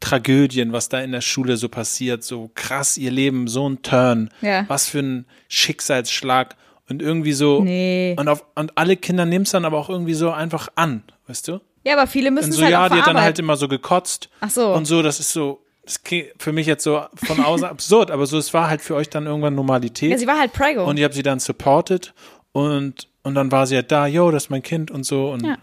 Tragödien, 0.00 0.72
was 0.72 0.88
da 0.88 1.00
in 1.00 1.12
der 1.12 1.20
Schule 1.20 1.56
so 1.56 1.68
passiert, 1.68 2.24
so 2.24 2.50
krass 2.54 2.96
ihr 2.96 3.10
Leben, 3.10 3.48
so 3.48 3.68
ein 3.68 3.82
Turn, 3.82 4.30
Ja. 4.40 4.64
was 4.68 4.88
für 4.88 5.00
ein 5.00 5.26
Schicksalsschlag 5.48 6.56
und 6.90 7.00
irgendwie 7.02 7.32
so 7.32 7.62
Nee. 7.62 8.14
und 8.18 8.28
auf 8.28 8.44
und 8.54 8.76
alle 8.76 8.96
Kinder 8.96 9.24
nehmen 9.24 9.44
es 9.44 9.50
dann 9.52 9.64
aber 9.64 9.78
auch 9.78 9.88
irgendwie 9.88 10.14
so 10.14 10.30
einfach 10.30 10.68
an, 10.74 11.02
weißt 11.28 11.48
du? 11.48 11.60
ja, 11.84 11.94
aber 11.96 12.06
viele 12.06 12.30
müssen 12.30 12.46
Und 12.46 12.50
es 12.50 12.56
so 12.56 12.62
halt 12.64 12.72
ja, 12.72 12.84
auch 12.84 12.88
die 12.90 12.98
hat 12.98 13.06
dann 13.06 13.20
halt 13.20 13.38
immer 13.38 13.56
so 13.56 13.68
gekotzt 13.68 14.28
Ach 14.40 14.50
so. 14.50 14.74
und 14.74 14.84
so, 14.86 15.02
das 15.02 15.20
ist 15.20 15.32
so 15.32 15.60
das 15.84 16.02
für 16.38 16.52
mich 16.52 16.66
jetzt 16.66 16.84
so 16.84 17.02
von 17.14 17.40
außen 17.40 17.66
absurd, 17.70 18.10
aber 18.10 18.26
so 18.26 18.36
es 18.38 18.52
war 18.52 18.68
halt 18.68 18.82
für 18.82 18.94
euch 18.94 19.08
dann 19.08 19.26
irgendwann 19.26 19.54
Normalität 19.54 20.10
ja, 20.10 20.18
sie 20.18 20.26
war 20.26 20.38
halt 20.38 20.52
Prego. 20.52 20.84
und 20.84 20.98
ihr 20.98 21.04
habt 21.04 21.14
sie 21.14 21.22
dann 21.22 21.38
supported 21.40 22.12
und 22.52 23.08
und 23.22 23.34
dann 23.34 23.50
war 23.52 23.66
sie 23.66 23.76
halt 23.76 23.90
da, 23.92 24.06
yo, 24.06 24.30
das 24.30 24.44
ist 24.44 24.50
mein 24.50 24.62
Kind 24.62 24.90
und 24.90 25.04
so 25.04 25.30
und 25.30 25.44
Ja. 25.44 25.56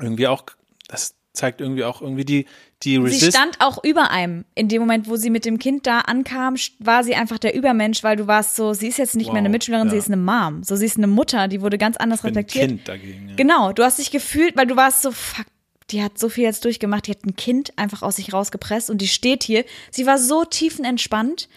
irgendwie 0.00 0.26
auch, 0.26 0.44
das 0.88 1.14
zeigt 1.36 1.60
irgendwie 1.60 1.84
auch 1.84 2.02
irgendwie 2.02 2.24
die, 2.24 2.46
die 2.82 2.96
sie 2.96 2.96
Resist. 2.98 3.36
stand 3.36 3.60
auch 3.60 3.82
über 3.84 4.10
einem. 4.10 4.44
In 4.54 4.68
dem 4.68 4.80
Moment, 4.80 5.08
wo 5.08 5.16
sie 5.16 5.30
mit 5.30 5.44
dem 5.44 5.58
Kind 5.58 5.86
da 5.86 6.00
ankam, 6.00 6.56
war 6.78 7.04
sie 7.04 7.14
einfach 7.14 7.38
der 7.38 7.54
Übermensch, 7.54 8.02
weil 8.02 8.16
du 8.16 8.26
warst 8.26 8.56
so, 8.56 8.74
sie 8.74 8.88
ist 8.88 8.98
jetzt 8.98 9.16
nicht 9.16 9.28
Wow, 9.28 9.34
mehr 9.34 9.40
eine 9.40 9.48
Mitschülerin, 9.48 9.88
sie 9.88 9.96
ja. 9.96 10.00
ist 10.00 10.08
eine 10.08 10.16
Mom. 10.16 10.62
So, 10.62 10.76
sie 10.76 10.86
ist 10.86 10.96
eine 10.96 11.06
Mutter, 11.06 11.48
die 11.48 11.60
wurde 11.60 11.78
ganz 11.78 11.96
anders 11.96 12.22
ein 12.22 12.28
reflektiert. 12.28 12.68
Kind 12.68 12.88
dagegen. 12.88 13.28
Ja. 13.30 13.36
Genau, 13.36 13.72
du 13.72 13.82
hast 13.82 13.98
dich 13.98 14.10
gefühlt, 14.10 14.56
weil 14.56 14.66
du 14.66 14.76
warst 14.76 15.02
so, 15.02 15.10
fuck, 15.12 15.46
die 15.90 16.02
hat 16.02 16.18
so 16.18 16.28
viel 16.28 16.44
jetzt 16.44 16.64
durchgemacht, 16.64 17.06
die 17.06 17.12
hat 17.12 17.24
ein 17.24 17.36
Kind 17.36 17.72
einfach 17.76 18.02
aus 18.02 18.16
sich 18.16 18.32
rausgepresst 18.32 18.90
und 18.90 18.98
die 19.00 19.08
steht 19.08 19.44
hier. 19.44 19.64
Sie 19.90 20.04
war 20.06 20.18
so 20.18 20.44
tiefenentspannt 20.44 21.48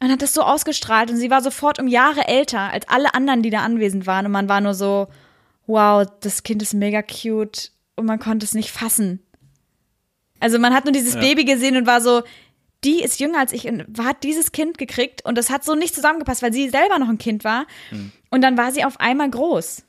und 0.00 0.10
hat 0.10 0.22
das 0.22 0.32
so 0.34 0.42
ausgestrahlt 0.42 1.10
und 1.10 1.16
sie 1.16 1.30
war 1.30 1.42
sofort 1.42 1.78
um 1.78 1.86
Jahre 1.86 2.26
älter 2.26 2.60
als 2.72 2.88
alle 2.88 3.14
anderen, 3.14 3.42
die 3.42 3.50
da 3.50 3.60
anwesend 3.60 4.06
waren 4.06 4.26
und 4.26 4.32
man 4.32 4.48
war 4.48 4.60
nur 4.60 4.74
so, 4.74 5.08
wow, 5.66 6.06
das 6.20 6.42
Kind 6.42 6.62
ist 6.62 6.72
mega 6.74 7.02
cute 7.02 7.70
und 7.98 8.06
man 8.06 8.18
konnte 8.18 8.44
es 8.44 8.54
nicht 8.54 8.70
fassen. 8.70 9.20
Also 10.40 10.58
man 10.58 10.72
hat 10.74 10.84
nur 10.84 10.92
dieses 10.92 11.14
Ja. 11.14 11.20
Baby 11.20 11.44
gesehen 11.44 11.76
und 11.76 11.86
war 11.86 12.00
so, 12.00 12.22
die 12.84 13.02
ist 13.02 13.18
jünger 13.18 13.40
als 13.40 13.52
ich 13.52 13.66
und 13.66 13.98
hat 13.98 14.22
dieses 14.22 14.52
Kind 14.52 14.78
gekriegt 14.78 15.24
und 15.24 15.36
das 15.36 15.50
hat 15.50 15.64
so 15.64 15.74
nicht 15.74 15.94
zusammengepasst, 15.94 16.42
weil 16.42 16.52
sie 16.52 16.68
selber 16.68 16.98
noch 16.98 17.08
ein 17.08 17.18
Kind 17.18 17.42
war 17.44 17.66
und 18.30 18.40
dann 18.42 18.56
war 18.56 18.70
sie 18.72 18.84
auf 18.84 19.00
einmal 19.00 19.28
groß. 19.30 19.84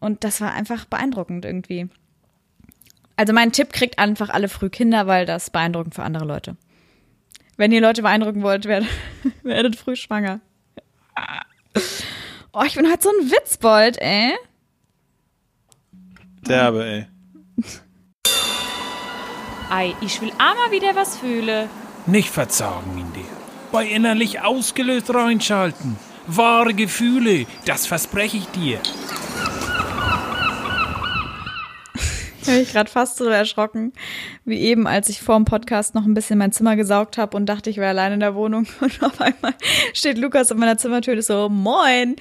Und 0.00 0.24
das 0.24 0.40
war 0.40 0.52
einfach 0.52 0.84
beeindruckend 0.86 1.44
irgendwie. 1.44 1.88
Also 3.16 3.32
mein 3.32 3.52
Tipp, 3.52 3.72
kriegt 3.72 3.98
einfach 4.00 4.28
alle 4.28 4.48
früh 4.48 4.68
Kinder, 4.70 5.06
weil 5.06 5.24
das 5.24 5.50
beeindruckend 5.50 5.94
für 5.94 6.02
andere 6.02 6.24
Leute. 6.24 6.56
Wenn 7.56 7.70
ihr 7.70 7.80
Leute 7.80 8.02
beeindrucken 8.02 8.42
wollt, 8.42 8.64
werdet, 8.64 8.88
werdet 9.44 9.76
früh 9.76 9.94
schwanger. 9.94 10.40
Oh, 12.52 12.62
ich 12.66 12.74
bin 12.74 12.90
heute 12.90 13.02
so 13.04 13.08
ein 13.10 13.30
Witzbold, 13.30 13.98
ey. 14.00 14.34
Derbe, 16.46 16.84
ey. 16.84 17.06
Ei, 19.70 19.94
ich 20.00 20.20
will 20.20 20.30
auch 20.32 20.54
mal 20.54 20.70
wieder 20.70 20.94
was 20.94 21.16
fühlen. 21.16 21.68
Nicht 22.06 22.28
verzagen 22.28 22.98
in 22.98 23.12
dir. 23.12 23.28
Bei 23.72 23.86
innerlich 23.86 24.42
ausgelöst 24.42 25.12
reinschalten. 25.12 25.96
Wahre 26.26 26.74
Gefühle, 26.74 27.46
das 27.64 27.86
verspreche 27.86 28.36
ich 28.36 28.46
dir. 28.48 28.80
Ich 32.40 32.48
habe 32.50 32.58
mich 32.58 32.72
gerade 32.72 32.90
fast 32.90 33.16
so 33.16 33.24
erschrocken, 33.24 33.94
wie 34.44 34.58
eben, 34.60 34.86
als 34.86 35.08
ich 35.08 35.22
vor 35.22 35.36
dem 35.36 35.46
Podcast 35.46 35.94
noch 35.94 36.04
ein 36.04 36.12
bisschen 36.12 36.38
mein 36.38 36.52
Zimmer 36.52 36.76
gesaugt 36.76 37.16
habe 37.16 37.38
und 37.38 37.46
dachte, 37.46 37.70
ich 37.70 37.78
wäre 37.78 37.88
allein 37.88 38.12
in 38.12 38.20
der 38.20 38.34
Wohnung. 38.34 38.66
Und 38.80 39.02
auf 39.02 39.18
einmal 39.18 39.54
steht 39.94 40.18
Lukas 40.18 40.52
an 40.52 40.58
meiner 40.58 40.76
Zimmertür 40.76 41.14
und 41.14 41.20
ist 41.20 41.28
so, 41.28 41.48
moin. 41.48 42.16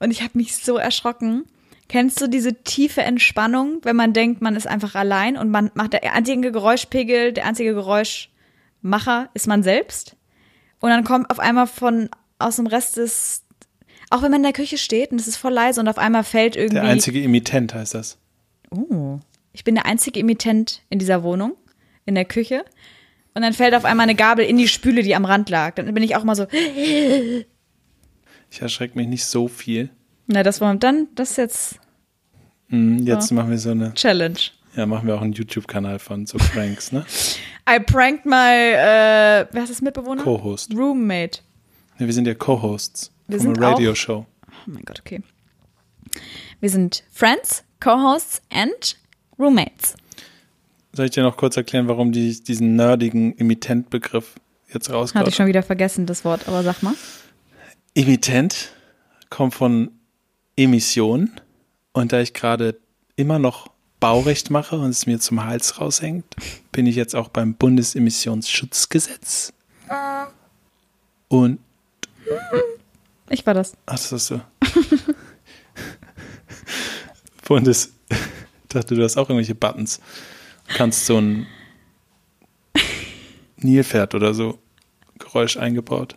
Und 0.00 0.10
ich 0.10 0.22
habe 0.22 0.32
mich 0.34 0.56
so 0.56 0.76
erschrocken. 0.76 1.44
Kennst 1.90 2.20
du 2.20 2.28
diese 2.28 2.62
tiefe 2.62 3.02
Entspannung, 3.02 3.80
wenn 3.82 3.96
man 3.96 4.12
denkt, 4.12 4.40
man 4.40 4.54
ist 4.54 4.68
einfach 4.68 4.94
allein 4.94 5.36
und 5.36 5.50
man 5.50 5.72
macht 5.74 5.92
der 5.92 6.14
einzige 6.14 6.52
Geräuschpegel, 6.52 7.32
der 7.32 7.46
einzige 7.46 7.74
Geräuschmacher 7.74 9.28
ist 9.34 9.48
man 9.48 9.64
selbst? 9.64 10.14
Und 10.78 10.90
dann 10.90 11.02
kommt 11.02 11.28
auf 11.30 11.40
einmal 11.40 11.66
von 11.66 12.08
aus 12.38 12.54
dem 12.54 12.68
Rest 12.68 12.96
des, 12.96 13.42
auch 14.08 14.22
wenn 14.22 14.30
man 14.30 14.38
in 14.38 14.44
der 14.44 14.52
Küche 14.52 14.78
steht 14.78 15.10
und 15.10 15.20
es 15.20 15.26
ist 15.26 15.36
voll 15.36 15.52
leise 15.52 15.80
und 15.80 15.88
auf 15.88 15.98
einmal 15.98 16.22
fällt 16.22 16.54
irgendwie. 16.54 16.76
Der 16.76 16.84
einzige 16.84 17.20
Emittent 17.24 17.74
heißt 17.74 17.94
das. 17.94 18.18
Oh. 18.70 19.18
Ich 19.52 19.64
bin 19.64 19.74
der 19.74 19.86
einzige 19.86 20.20
Emittent 20.20 20.82
in 20.90 21.00
dieser 21.00 21.24
Wohnung, 21.24 21.56
in 22.06 22.14
der 22.14 22.24
Küche. 22.24 22.64
Und 23.34 23.42
dann 23.42 23.52
fällt 23.52 23.74
auf 23.74 23.84
einmal 23.84 24.04
eine 24.04 24.14
Gabel 24.14 24.44
in 24.44 24.58
die 24.58 24.68
Spüle, 24.68 25.02
die 25.02 25.16
am 25.16 25.24
Rand 25.24 25.50
lag. 25.50 25.74
Dann 25.74 25.92
bin 25.92 26.04
ich 26.04 26.14
auch 26.14 26.22
mal 26.22 26.36
so, 26.36 26.46
Ich 28.48 28.62
erschrecke 28.62 28.96
mich 28.96 29.08
nicht 29.08 29.24
so 29.24 29.48
viel. 29.48 29.90
Na, 30.30 30.42
das 30.42 30.60
war 30.60 30.74
dann, 30.76 31.08
das 31.14 31.32
ist 31.32 31.36
jetzt 31.36 31.80
Hm, 32.68 33.04
Jetzt 33.04 33.32
machen 33.32 33.50
wir 33.50 33.58
so 33.58 33.70
eine, 33.72 33.92
Challenge. 33.94 34.38
ja, 34.76 34.86
machen 34.86 35.06
wir 35.08 35.16
auch 35.16 35.22
einen 35.22 35.32
YouTube-Kanal 35.32 35.98
von 35.98 36.26
so 36.26 36.38
Pranks, 36.38 36.92
ne? 36.92 37.04
I 37.68 37.80
pranked 37.80 38.24
my, 38.26 38.32
äh, 38.36 39.46
wer 39.50 39.62
ist 39.64 39.70
das 39.70 39.82
Mitbewohner? 39.82 40.22
Co-Host. 40.22 40.72
Roommate. 40.74 41.40
Ja, 41.98 42.06
wir 42.06 42.12
sind 42.12 42.26
ja 42.26 42.34
Co-Hosts 42.34 43.10
Wir 43.28 43.40
sind 43.40 43.58
einer 43.58 43.66
Radio-Show. 43.72 44.24
Oh 44.48 44.52
mein 44.66 44.84
Gott, 44.84 45.00
okay. 45.00 45.20
Wir 46.60 46.70
sind 46.70 47.02
Friends, 47.10 47.64
Co-Hosts 47.80 48.42
and 48.52 48.96
Roommates. 49.38 49.94
Soll 50.92 51.06
ich 51.06 51.10
dir 51.12 51.22
noch 51.22 51.36
kurz 51.36 51.56
erklären, 51.56 51.88
warum 51.88 52.12
die 52.12 52.40
diesen 52.42 52.76
nerdigen 52.76 53.36
Emittent-Begriff 53.38 54.34
jetzt 54.68 54.88
Hatte 54.88 54.90
ich 54.90 54.94
rauskommt? 54.94 55.34
schon 55.34 55.46
wieder 55.46 55.62
vergessen, 55.62 56.06
das 56.06 56.24
Wort, 56.24 56.46
aber 56.48 56.62
sag 56.62 56.82
mal. 56.82 56.94
Emittent 57.94 58.72
kommt 59.30 59.54
von 59.54 59.90
Emission 60.62 61.30
und 61.92 62.12
da 62.12 62.20
ich 62.20 62.34
gerade 62.34 62.78
immer 63.16 63.38
noch 63.38 63.68
Baurecht 63.98 64.50
mache 64.50 64.76
und 64.78 64.90
es 64.90 65.06
mir 65.06 65.20
zum 65.20 65.44
Hals 65.44 65.80
raushängt, 65.80 66.24
bin 66.72 66.86
ich 66.86 66.96
jetzt 66.96 67.14
auch 67.14 67.28
beim 67.28 67.54
Bundesemissionsschutzgesetz. 67.54 69.52
Und 71.28 71.58
Ich 73.28 73.46
war 73.46 73.54
das. 73.54 73.74
ach, 73.86 73.92
das 73.92 74.12
ist 74.12 74.26
so. 74.26 74.40
Bundes 77.46 77.92
ich 78.10 78.18
dachte, 78.68 78.94
du 78.94 79.02
hast 79.02 79.16
auch 79.16 79.28
irgendwelche 79.28 79.54
Buttons. 79.54 80.00
Du 80.68 80.74
kannst 80.74 81.06
so 81.06 81.18
ein 81.18 81.46
Nilpferd 83.56 84.14
oder 84.14 84.32
so 84.32 84.58
Geräusch 85.18 85.56
eingebaut. 85.56 86.16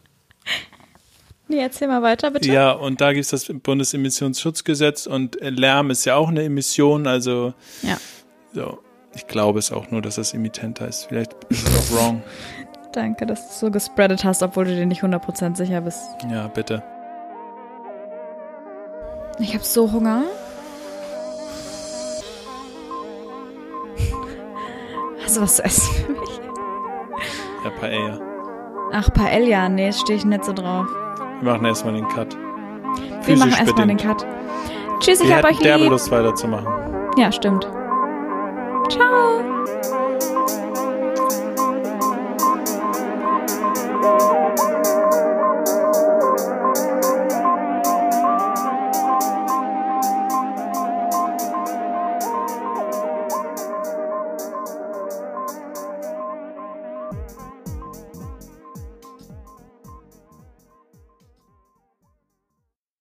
Nee, 1.53 1.59
erzähl 1.61 1.87
mal 1.87 2.01
weiter, 2.01 2.31
bitte. 2.31 2.51
Ja, 2.51 2.71
und 2.71 2.99
da 2.99 3.13
gibt 3.13 3.25
es 3.25 3.29
das 3.29 3.45
Bundesemissionsschutzgesetz 3.45 5.05
und 5.05 5.37
Lärm 5.39 5.91
ist 5.91 6.03
ja 6.05 6.15
auch 6.15 6.29
eine 6.29 6.41
Emission, 6.43 7.05
also 7.05 7.53
Ja. 7.83 7.97
so. 8.53 8.79
Ich 9.15 9.27
glaube 9.27 9.59
es 9.59 9.71
auch 9.71 9.91
nur, 9.91 10.01
dass 10.01 10.15
das 10.15 10.33
Emittent 10.33 10.81
heißt. 10.81 11.05
Vielleicht 11.05 11.35
ist 11.49 11.67
es 11.67 11.91
auch 11.93 11.95
wrong. 11.99 12.23
Danke, 12.93 13.27
dass 13.27 13.41
du 13.41 13.47
es 13.51 13.59
so 13.59 13.69
gespreadet 13.69 14.23
hast, 14.23 14.41
obwohl 14.41 14.65
du 14.65 14.75
dir 14.75 14.87
nicht 14.87 15.03
100% 15.03 15.55
sicher 15.55 15.81
bist. 15.81 15.99
Ja, 16.31 16.47
bitte. 16.47 16.81
Ich 19.39 19.53
habe 19.53 19.63
so 19.63 19.91
Hunger. 19.91 20.23
Hast 25.23 25.37
du 25.37 25.41
was 25.41 25.55
zu 25.57 25.63
essen 25.65 25.93
für 26.05 26.11
mich? 26.13 26.29
Ja, 27.63 27.69
Paella. 27.79 28.19
Ach, 28.91 29.09
Paella, 29.13 29.69
nee, 29.69 29.91
stehe 29.93 30.17
ich 30.17 30.25
nicht 30.25 30.45
so 30.45 30.53
drauf. 30.53 30.87
Wir 31.43 31.51
machen 31.51 31.65
erstmal 31.65 31.93
den 31.93 32.07
Cut. 32.07 32.37
Wir 32.37 33.35
machen 33.37 33.51
Physisch 33.51 33.59
erstmal 33.59 33.87
den. 33.87 33.97
Cut. 33.97 34.25
Tschüss, 35.01 35.19
ich 35.19 35.27
Wir 35.27 35.37
hab 35.37 35.43
euch 35.43 35.59
derbe 35.59 35.83
lieb. 35.83 35.91
Lust 35.91 36.09
weiterzumachen. 36.09 36.67
Ja, 37.17 37.33
stimmt. 37.33 37.67
Ciao. 38.89 39.52